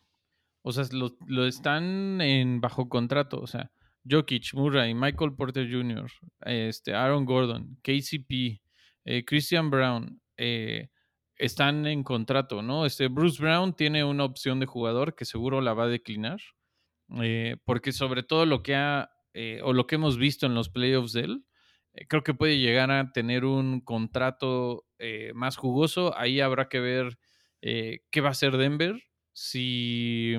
o 0.63 0.73
sea, 0.73 0.85
lo, 0.93 1.17
lo 1.27 1.47
están 1.47 2.21
en 2.21 2.61
bajo 2.61 2.89
contrato, 2.89 3.41
o 3.41 3.47
sea, 3.47 3.71
Jokic, 4.09 4.55
Murray, 4.55 4.95
Michael 4.95 5.35
Porter 5.35 5.71
Jr., 5.71 6.11
este, 6.41 6.95
Aaron 6.95 7.25
Gordon, 7.25 7.79
KCP, 7.83 8.63
eh, 9.05 9.25
Christian 9.25 9.71
Brown, 9.71 10.21
eh, 10.37 10.89
están 11.37 11.87
en 11.87 12.05
contrato, 12.05 12.63
¿no? 12.63 12.87
Este 12.87 13.09
Bruce 13.09 13.43
Brown 13.43 13.75
tiene 13.75 14.05
una 14.05 14.25
opción 14.25 14.61
de 14.61 14.67
jugador 14.67 15.15
que 15.15 15.25
seguro 15.25 15.61
la 15.61 15.75
va 15.75 15.85
a 15.85 15.89
declinar, 15.89 16.41
eh, 17.21 17.57
porque 17.65 17.93
sobre 17.93 18.23
todo 18.23 18.47
lo 18.47 18.63
que 18.63 18.77
ha, 18.77 19.11
eh, 19.35 19.61
o 19.65 19.73
lo 19.73 19.87
que 19.87 19.97
hemos 19.97 20.19
visto 20.19 20.47
en 20.47 20.55
los 20.55 20.69
playoffs 20.71 21.13
de 21.13 21.23
él, 21.23 21.45
eh, 21.95 22.07
creo 22.07 22.23
que 22.23 22.35
puede 22.35 22.59
llegar 22.59 22.91
a 22.91 23.13
tener 23.13 23.45
un 23.45 23.81
contrato 23.81 24.85
más 25.35 25.57
jugoso. 25.57 26.17
Ahí 26.17 26.39
habrá 26.41 26.69
que 26.69 26.79
ver 26.79 27.19
qué 27.61 28.21
va 28.21 28.29
a 28.29 28.31
hacer 28.31 28.57
Denver, 28.57 29.03
si, 29.33 30.35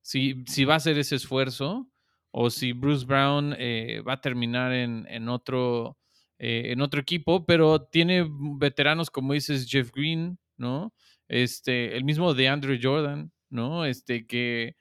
si, 0.00 0.44
si 0.46 0.64
va 0.64 0.74
a 0.74 0.76
hacer 0.78 0.98
ese 0.98 1.16
esfuerzo 1.16 1.88
o 2.30 2.50
si 2.50 2.72
Bruce 2.72 3.06
Brown 3.06 3.54
eh, 3.58 4.02
va 4.06 4.14
a 4.14 4.20
terminar 4.20 4.72
en, 4.72 5.28
otro, 5.28 5.98
eh, 6.38 6.72
en 6.72 6.80
otro 6.80 7.00
equipo, 7.00 7.46
pero 7.46 7.82
tiene 7.82 8.26
veteranos 8.58 9.10
como 9.10 9.32
dices 9.34 9.66
Jeff 9.68 9.90
Green, 9.94 10.38
¿no? 10.56 10.92
Este, 11.28 11.96
el 11.96 12.04
mismo 12.04 12.34
de 12.34 12.48
Andrew 12.48 12.78
Jordan, 12.80 13.32
¿no? 13.50 13.84
Este 13.84 14.26
que 14.26 14.76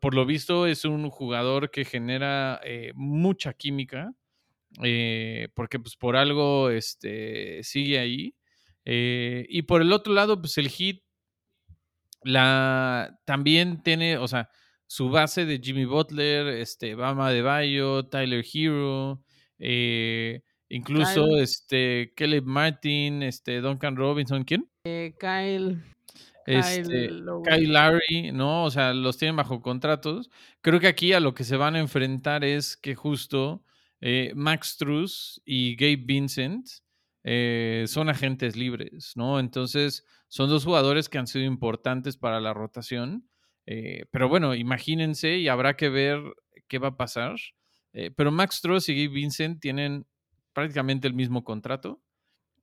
por 0.00 0.14
lo 0.14 0.26
visto 0.26 0.66
es 0.66 0.84
un 0.84 1.10
jugador 1.10 1.70
que 1.70 1.84
genera 1.84 2.60
eh, 2.64 2.92
mucha 2.94 3.52
química, 3.52 4.12
eh, 4.82 5.48
porque 5.54 5.78
pues 5.78 5.96
por 5.96 6.16
algo 6.16 6.70
este, 6.70 7.62
sigue 7.62 7.98
ahí. 7.98 8.34
Eh, 8.84 9.46
y 9.48 9.62
por 9.62 9.82
el 9.82 9.92
otro 9.92 10.12
lado, 10.12 10.40
pues 10.40 10.58
el 10.58 10.68
hit 10.68 11.02
la, 12.26 13.18
también 13.24 13.82
tiene, 13.82 14.18
o 14.18 14.28
sea, 14.28 14.50
su 14.86 15.10
base 15.10 15.46
de 15.46 15.58
Jimmy 15.58 15.84
Butler, 15.84 16.48
este, 16.48 16.94
Bama 16.94 17.30
de 17.30 17.42
Bayo, 17.42 18.06
Tyler 18.06 18.44
Hero, 18.52 19.22
eh, 19.58 20.42
incluso 20.68 21.26
Kyle. 21.26 21.40
este, 21.40 22.12
Caleb 22.16 22.44
Martin, 22.44 23.22
este, 23.22 23.60
Duncan 23.60 23.96
Robinson, 23.96 24.44
¿quién? 24.44 24.68
Eh, 24.84 25.14
Kyle. 25.18 25.82
Este, 26.46 27.08
Kyle 27.08 27.72
Lowry, 27.72 28.30
¿no? 28.32 28.64
O 28.64 28.70
sea, 28.70 28.94
los 28.94 29.18
tienen 29.18 29.34
bajo 29.34 29.60
contratos. 29.60 30.30
Creo 30.60 30.78
que 30.78 30.86
aquí 30.86 31.12
a 31.12 31.20
lo 31.20 31.34
que 31.34 31.42
se 31.42 31.56
van 31.56 31.74
a 31.74 31.80
enfrentar 31.80 32.44
es 32.44 32.76
que 32.76 32.94
justo 32.94 33.64
eh, 34.00 34.32
Max 34.36 34.76
Truss 34.76 35.42
y 35.44 35.74
Gabe 35.74 35.96
Vincent 35.96 36.68
eh, 37.28 37.84
son 37.88 38.08
agentes 38.08 38.54
libres, 38.56 39.12
¿no? 39.16 39.40
Entonces, 39.40 40.04
son 40.28 40.48
dos 40.48 40.64
jugadores 40.64 41.08
que 41.08 41.18
han 41.18 41.26
sido 41.26 41.44
importantes 41.44 42.16
para 42.16 42.40
la 42.40 42.54
rotación. 42.54 43.28
eh, 43.66 44.06
pero 44.12 44.28
bueno, 44.28 44.54
imagínense 44.54 45.36
y 45.38 45.48
habrá 45.48 45.76
que 45.76 45.88
ver 45.88 46.20
qué 46.68 46.78
va 46.78 46.88
a 46.88 46.96
pasar. 46.96 47.34
Eh, 47.92 48.12
pero 48.16 48.30
Max 48.30 48.60
Truss 48.60 48.88
y 48.90 49.08
Vincent 49.08 49.60
tienen 49.60 50.06
prácticamente 50.52 51.08
el 51.08 51.14
mismo 51.14 51.42
contrato. 51.42 52.00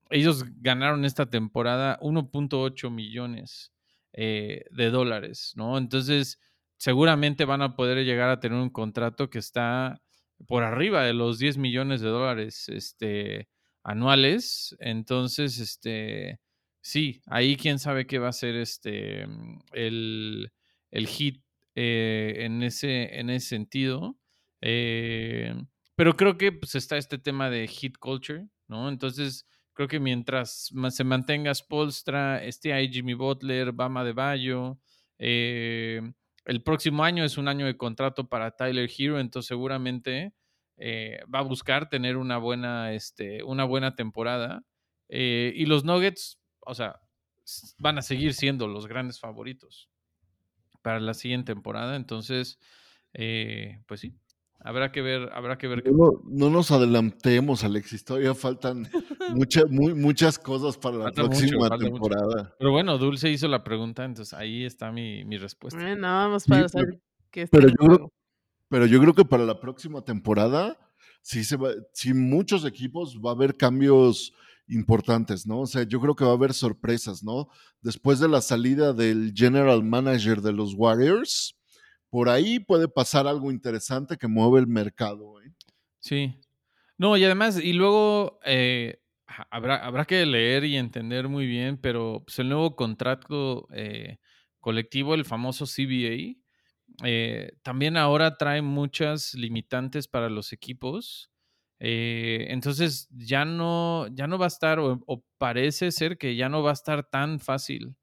Ellos 0.09 0.45
ganaron 0.61 1.05
esta 1.05 1.29
temporada 1.29 1.99
1.8 2.01 2.89
millones 2.89 3.73
eh, 4.13 4.65
de 4.71 4.91
dólares, 4.91 5.53
¿no? 5.57 5.77
Entonces, 5.77 6.39
seguramente 6.77 7.45
van 7.45 7.61
a 7.63 7.75
poder 7.75 8.05
llegar 8.05 8.29
a 8.29 8.39
tener 8.39 8.59
un 8.59 8.69
contrato 8.69 9.29
que 9.29 9.39
está 9.39 10.01
por 10.47 10.63
arriba 10.63 11.03
de 11.03 11.13
los 11.13 11.39
10 11.39 11.57
millones 11.57 12.01
de 12.01 12.09
dólares 12.09 12.69
este, 12.69 13.49
anuales. 13.83 14.75
Entonces, 14.79 15.59
este, 15.59 16.39
sí, 16.81 17.21
ahí 17.27 17.55
quién 17.57 17.79
sabe 17.79 18.07
qué 18.07 18.19
va 18.19 18.29
a 18.29 18.33
ser 18.33 18.55
este, 18.55 19.25
el, 19.73 20.51
el 20.91 21.07
hit 21.07 21.43
eh, 21.75 22.35
en, 22.39 22.63
ese, 22.63 23.19
en 23.19 23.29
ese 23.29 23.47
sentido. 23.47 24.17
Eh, 24.61 25.53
pero 25.95 26.15
creo 26.15 26.37
que 26.37 26.51
pues, 26.51 26.75
está 26.75 26.97
este 26.97 27.17
tema 27.17 27.49
de 27.49 27.67
hit 27.67 27.97
culture, 27.97 28.47
¿no? 28.67 28.89
Entonces, 28.89 29.47
creo 29.73 29.87
que 29.87 29.99
mientras 29.99 30.71
se 30.89 31.03
mantenga 31.03 31.53
Spolstra, 31.53 32.43
esté 32.43 32.73
ahí 32.73 32.91
Jimmy 32.91 33.13
Butler, 33.13 33.71
Bama 33.71 34.03
de 34.03 34.13
Bayo, 34.13 34.79
eh, 35.19 36.01
el 36.45 36.63
próximo 36.63 37.03
año 37.03 37.23
es 37.23 37.37
un 37.37 37.47
año 37.47 37.65
de 37.65 37.77
contrato 37.77 38.27
para 38.27 38.51
Tyler 38.51 38.89
Hero, 38.97 39.19
entonces 39.19 39.47
seguramente 39.47 40.33
eh, 40.77 41.19
va 41.33 41.39
a 41.39 41.43
buscar 41.43 41.89
tener 41.89 42.17
una 42.17 42.37
buena, 42.37 42.93
este, 42.93 43.43
una 43.43 43.63
buena 43.65 43.95
temporada. 43.95 44.63
Eh, 45.09 45.53
y 45.55 45.65
los 45.65 45.83
Nuggets, 45.85 46.39
o 46.61 46.73
sea, 46.73 46.99
van 47.77 47.97
a 47.97 48.01
seguir 48.01 48.33
siendo 48.33 48.67
los 48.67 48.87
grandes 48.87 49.19
favoritos 49.19 49.89
para 50.81 50.99
la 50.99 51.13
siguiente 51.13 51.53
temporada. 51.53 51.95
Entonces, 51.95 52.57
eh, 53.13 53.79
pues 53.87 53.99
sí, 53.99 54.15
habrá 54.59 54.91
que 54.91 55.01
ver, 55.01 55.29
habrá 55.33 55.57
que 55.57 55.67
ver 55.67 55.83
qué 55.83 55.91
No, 55.91 56.21
no 56.25 56.49
nos 56.49 56.71
adelantemos, 56.71 57.63
Alexis. 57.63 58.03
Todavía 58.03 58.33
faltan 58.33 58.87
mucha- 59.35 59.65
muy- 59.69 59.93
muchas 59.93 60.39
cosas 60.39 60.77
para 60.77 60.97
la 60.97 61.03
Falta 61.05 61.23
próxima 61.23 61.69
mucho. 61.69 61.77
temporada. 61.77 62.55
Pero 62.57 62.71
bueno, 62.71 62.97
Dulce 62.97 63.29
hizo 63.29 63.47
la 63.47 63.63
pregunta, 63.63 64.03
entonces 64.05 64.33
ahí 64.33 64.63
está 64.65 64.91
mi, 64.91 65.23
mi 65.25 65.37
respuesta. 65.37 65.79
Bueno, 65.79 66.07
vamos 66.07 66.43
Sí, 66.43 66.49
para 66.49 66.61
pero- 66.61 66.69
saber 66.69 66.99
qué 67.29 67.41
está 67.43 67.57
pero 67.57 67.69
yo 67.69 67.75
creo-. 67.75 68.13
Pero 68.73 68.87
yo 68.87 68.99
creo 68.99 69.13
que 69.13 69.23
para 69.23 69.45
la 69.45 69.59
próxima 69.59 70.01
temporada, 70.03 70.75
sí, 71.21 71.43
se 71.43 71.57
va, 71.57 71.69
sí 71.93 72.11
muchos 72.11 72.65
equipos 72.65 73.19
va 73.23 73.29
a 73.29 73.33
haber 73.33 73.55
cambios 73.55 74.33
importantes, 74.67 75.45
¿no? 75.45 75.59
O 75.59 75.67
sea, 75.67 75.83
yo 75.83 75.99
creo 76.01 76.15
que 76.15 76.23
va 76.25 76.31
a 76.31 76.33
haber 76.33 76.53
sorpresas, 76.55 77.23
¿no? 77.23 77.49
Después 77.81 78.17
de 78.19 78.27
la 78.29 78.41
salida 78.41 78.91
del 78.91 79.31
general 79.35 79.83
manager 79.83 80.41
de 80.41 80.53
los 80.53 80.73
Warriors, 80.73 81.55
por 82.09 82.29
ahí 82.29 82.57
puede 82.59 82.87
pasar 82.87 83.27
algo 83.27 83.51
interesante 83.51 84.17
que 84.17 84.27
mueve 84.27 84.61
el 84.61 84.65
mercado. 84.65 85.39
¿eh? 85.43 85.51
Sí. 85.99 86.33
No, 86.97 87.15
y 87.15 87.23
además, 87.25 87.59
y 87.63 87.73
luego 87.73 88.39
eh, 88.43 88.97
ha- 89.27 89.47
habrá, 89.51 89.85
habrá 89.85 90.05
que 90.05 90.25
leer 90.25 90.63
y 90.63 90.77
entender 90.77 91.27
muy 91.27 91.45
bien, 91.45 91.77
pero 91.77 92.23
pues, 92.25 92.39
el 92.39 92.49
nuevo 92.49 92.75
contrato 92.75 93.67
eh, 93.71 94.17
colectivo, 94.59 95.13
el 95.13 95.25
famoso 95.25 95.67
CBA, 95.67 96.41
eh, 97.01 97.53
también 97.63 97.97
ahora 97.97 98.37
trae 98.37 98.61
muchas 98.61 99.33
limitantes 99.33 100.07
para 100.07 100.29
los 100.29 100.53
equipos. 100.53 101.31
Eh, 101.79 102.47
entonces 102.49 103.07
ya 103.11 103.45
no, 103.45 104.07
ya 104.11 104.27
no 104.27 104.37
va 104.37 104.45
a 104.45 104.47
estar, 104.47 104.79
o, 104.79 105.25
parece 105.37 105.91
ser 105.91 106.17
que 106.17 106.35
ya 106.35 106.49
no 106.49 106.63
va 106.63 106.71
a 106.71 106.73
estar 106.73 107.09
tan 107.09 107.39
fácil 107.39 107.95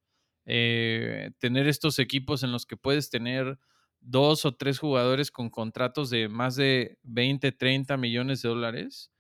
eh, 0.47 1.31
tener 1.39 1.69
estos 1.69 1.99
equipos 1.99 2.43
en 2.43 2.53
los 2.53 2.67
que 2.67 2.77
puedes 2.77 3.11
tener 3.11 3.59
dos 4.01 4.45
o 4.45 4.57
tres 4.57 4.79
jugadores 4.79 5.31
con 5.31 5.51
contratos 5.51 6.11
de 6.11 6.29
más 6.29 6.57
de 6.57 6.99
20, 7.03 7.53
30 7.53 7.97
millones 7.97 8.43
de 8.43 8.49
dólares. 8.49 9.11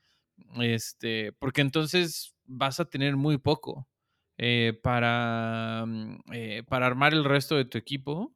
Este, 0.61 1.33
porque 1.33 1.61
entonces 1.61 2.35
vas 2.45 2.81
a 2.81 2.87
tener 2.87 3.17
muy 3.17 3.39
poco 3.39 3.89
para, 4.83 5.85
mm, 5.87 6.21
para 6.67 6.87
armar 6.87 7.13
el 7.13 7.25
resto 7.25 7.57
de 7.57 7.67
tu 7.67 7.79
equipo. 7.79 8.35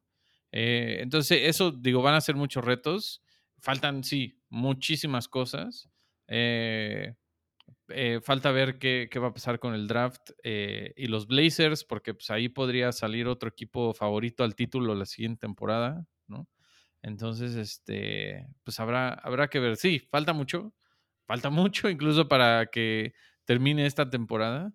Eh, 0.57 0.99
entonces, 1.01 1.41
eso, 1.43 1.69
digo, 1.71 2.01
van 2.01 2.15
a 2.15 2.21
ser 2.21 2.35
muchos 2.35 2.63
retos. 2.63 3.21
Faltan, 3.59 4.05
sí, 4.05 4.39
muchísimas 4.49 5.27
cosas. 5.27 5.89
Eh, 6.29 7.13
eh, 7.89 8.21
falta 8.23 8.51
ver 8.51 8.79
qué, 8.79 9.09
qué 9.11 9.19
va 9.19 9.27
a 9.27 9.33
pasar 9.33 9.59
con 9.59 9.73
el 9.73 9.87
draft 9.87 10.31
y 10.43 11.07
los 11.07 11.27
Blazers, 11.27 11.83
porque 11.83 12.13
pues, 12.13 12.31
ahí 12.31 12.47
podría 12.47 12.93
salir 12.93 13.27
otro 13.27 13.49
equipo 13.49 13.93
favorito 13.93 14.45
al 14.45 14.55
título 14.55 14.95
la 14.95 15.05
siguiente 15.05 15.41
temporada, 15.41 16.07
¿no? 16.27 16.47
Entonces, 17.01 17.55
este, 17.55 18.47
pues 18.63 18.79
habrá, 18.79 19.09
habrá 19.09 19.49
que 19.49 19.59
ver. 19.59 19.75
Sí, 19.75 19.99
falta 19.99 20.31
mucho, 20.31 20.73
falta 21.27 21.49
mucho 21.51 21.89
incluso 21.89 22.29
para 22.29 22.67
que 22.67 23.13
termine 23.43 23.85
esta 23.85 24.09
temporada, 24.09 24.73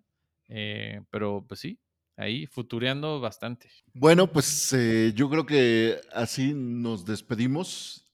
pero 1.09 1.43
pues 1.47 1.59
sí, 1.59 1.79
ahí 2.21 2.45
futureando 2.45 3.19
bastante. 3.19 3.69
Bueno, 3.93 4.31
pues 4.31 4.71
eh, 4.73 5.11
yo 5.15 5.29
creo 5.29 5.45
que 5.45 5.99
así 6.13 6.53
nos 6.53 7.05
despedimos 7.05 8.05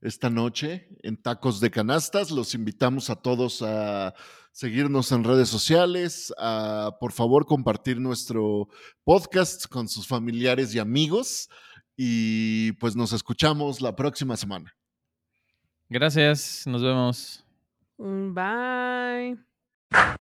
esta 0.00 0.28
noche 0.28 0.88
en 1.02 1.16
Tacos 1.16 1.60
de 1.60 1.70
Canastas. 1.70 2.30
Los 2.30 2.54
invitamos 2.54 3.08
a 3.10 3.16
todos 3.16 3.62
a 3.62 4.14
seguirnos 4.52 5.10
en 5.12 5.24
redes 5.24 5.48
sociales, 5.48 6.32
a 6.38 6.96
por 7.00 7.12
favor 7.12 7.46
compartir 7.46 8.00
nuestro 8.00 8.68
podcast 9.02 9.66
con 9.66 9.88
sus 9.88 10.06
familiares 10.06 10.74
y 10.74 10.78
amigos 10.78 11.48
y 11.96 12.72
pues 12.72 12.94
nos 12.94 13.12
escuchamos 13.12 13.80
la 13.80 13.96
próxima 13.96 14.36
semana. 14.36 14.74
Gracias, 15.88 16.66
nos 16.66 16.82
vemos. 16.82 17.44
Mm, 17.98 18.34
Bye. 18.34 20.20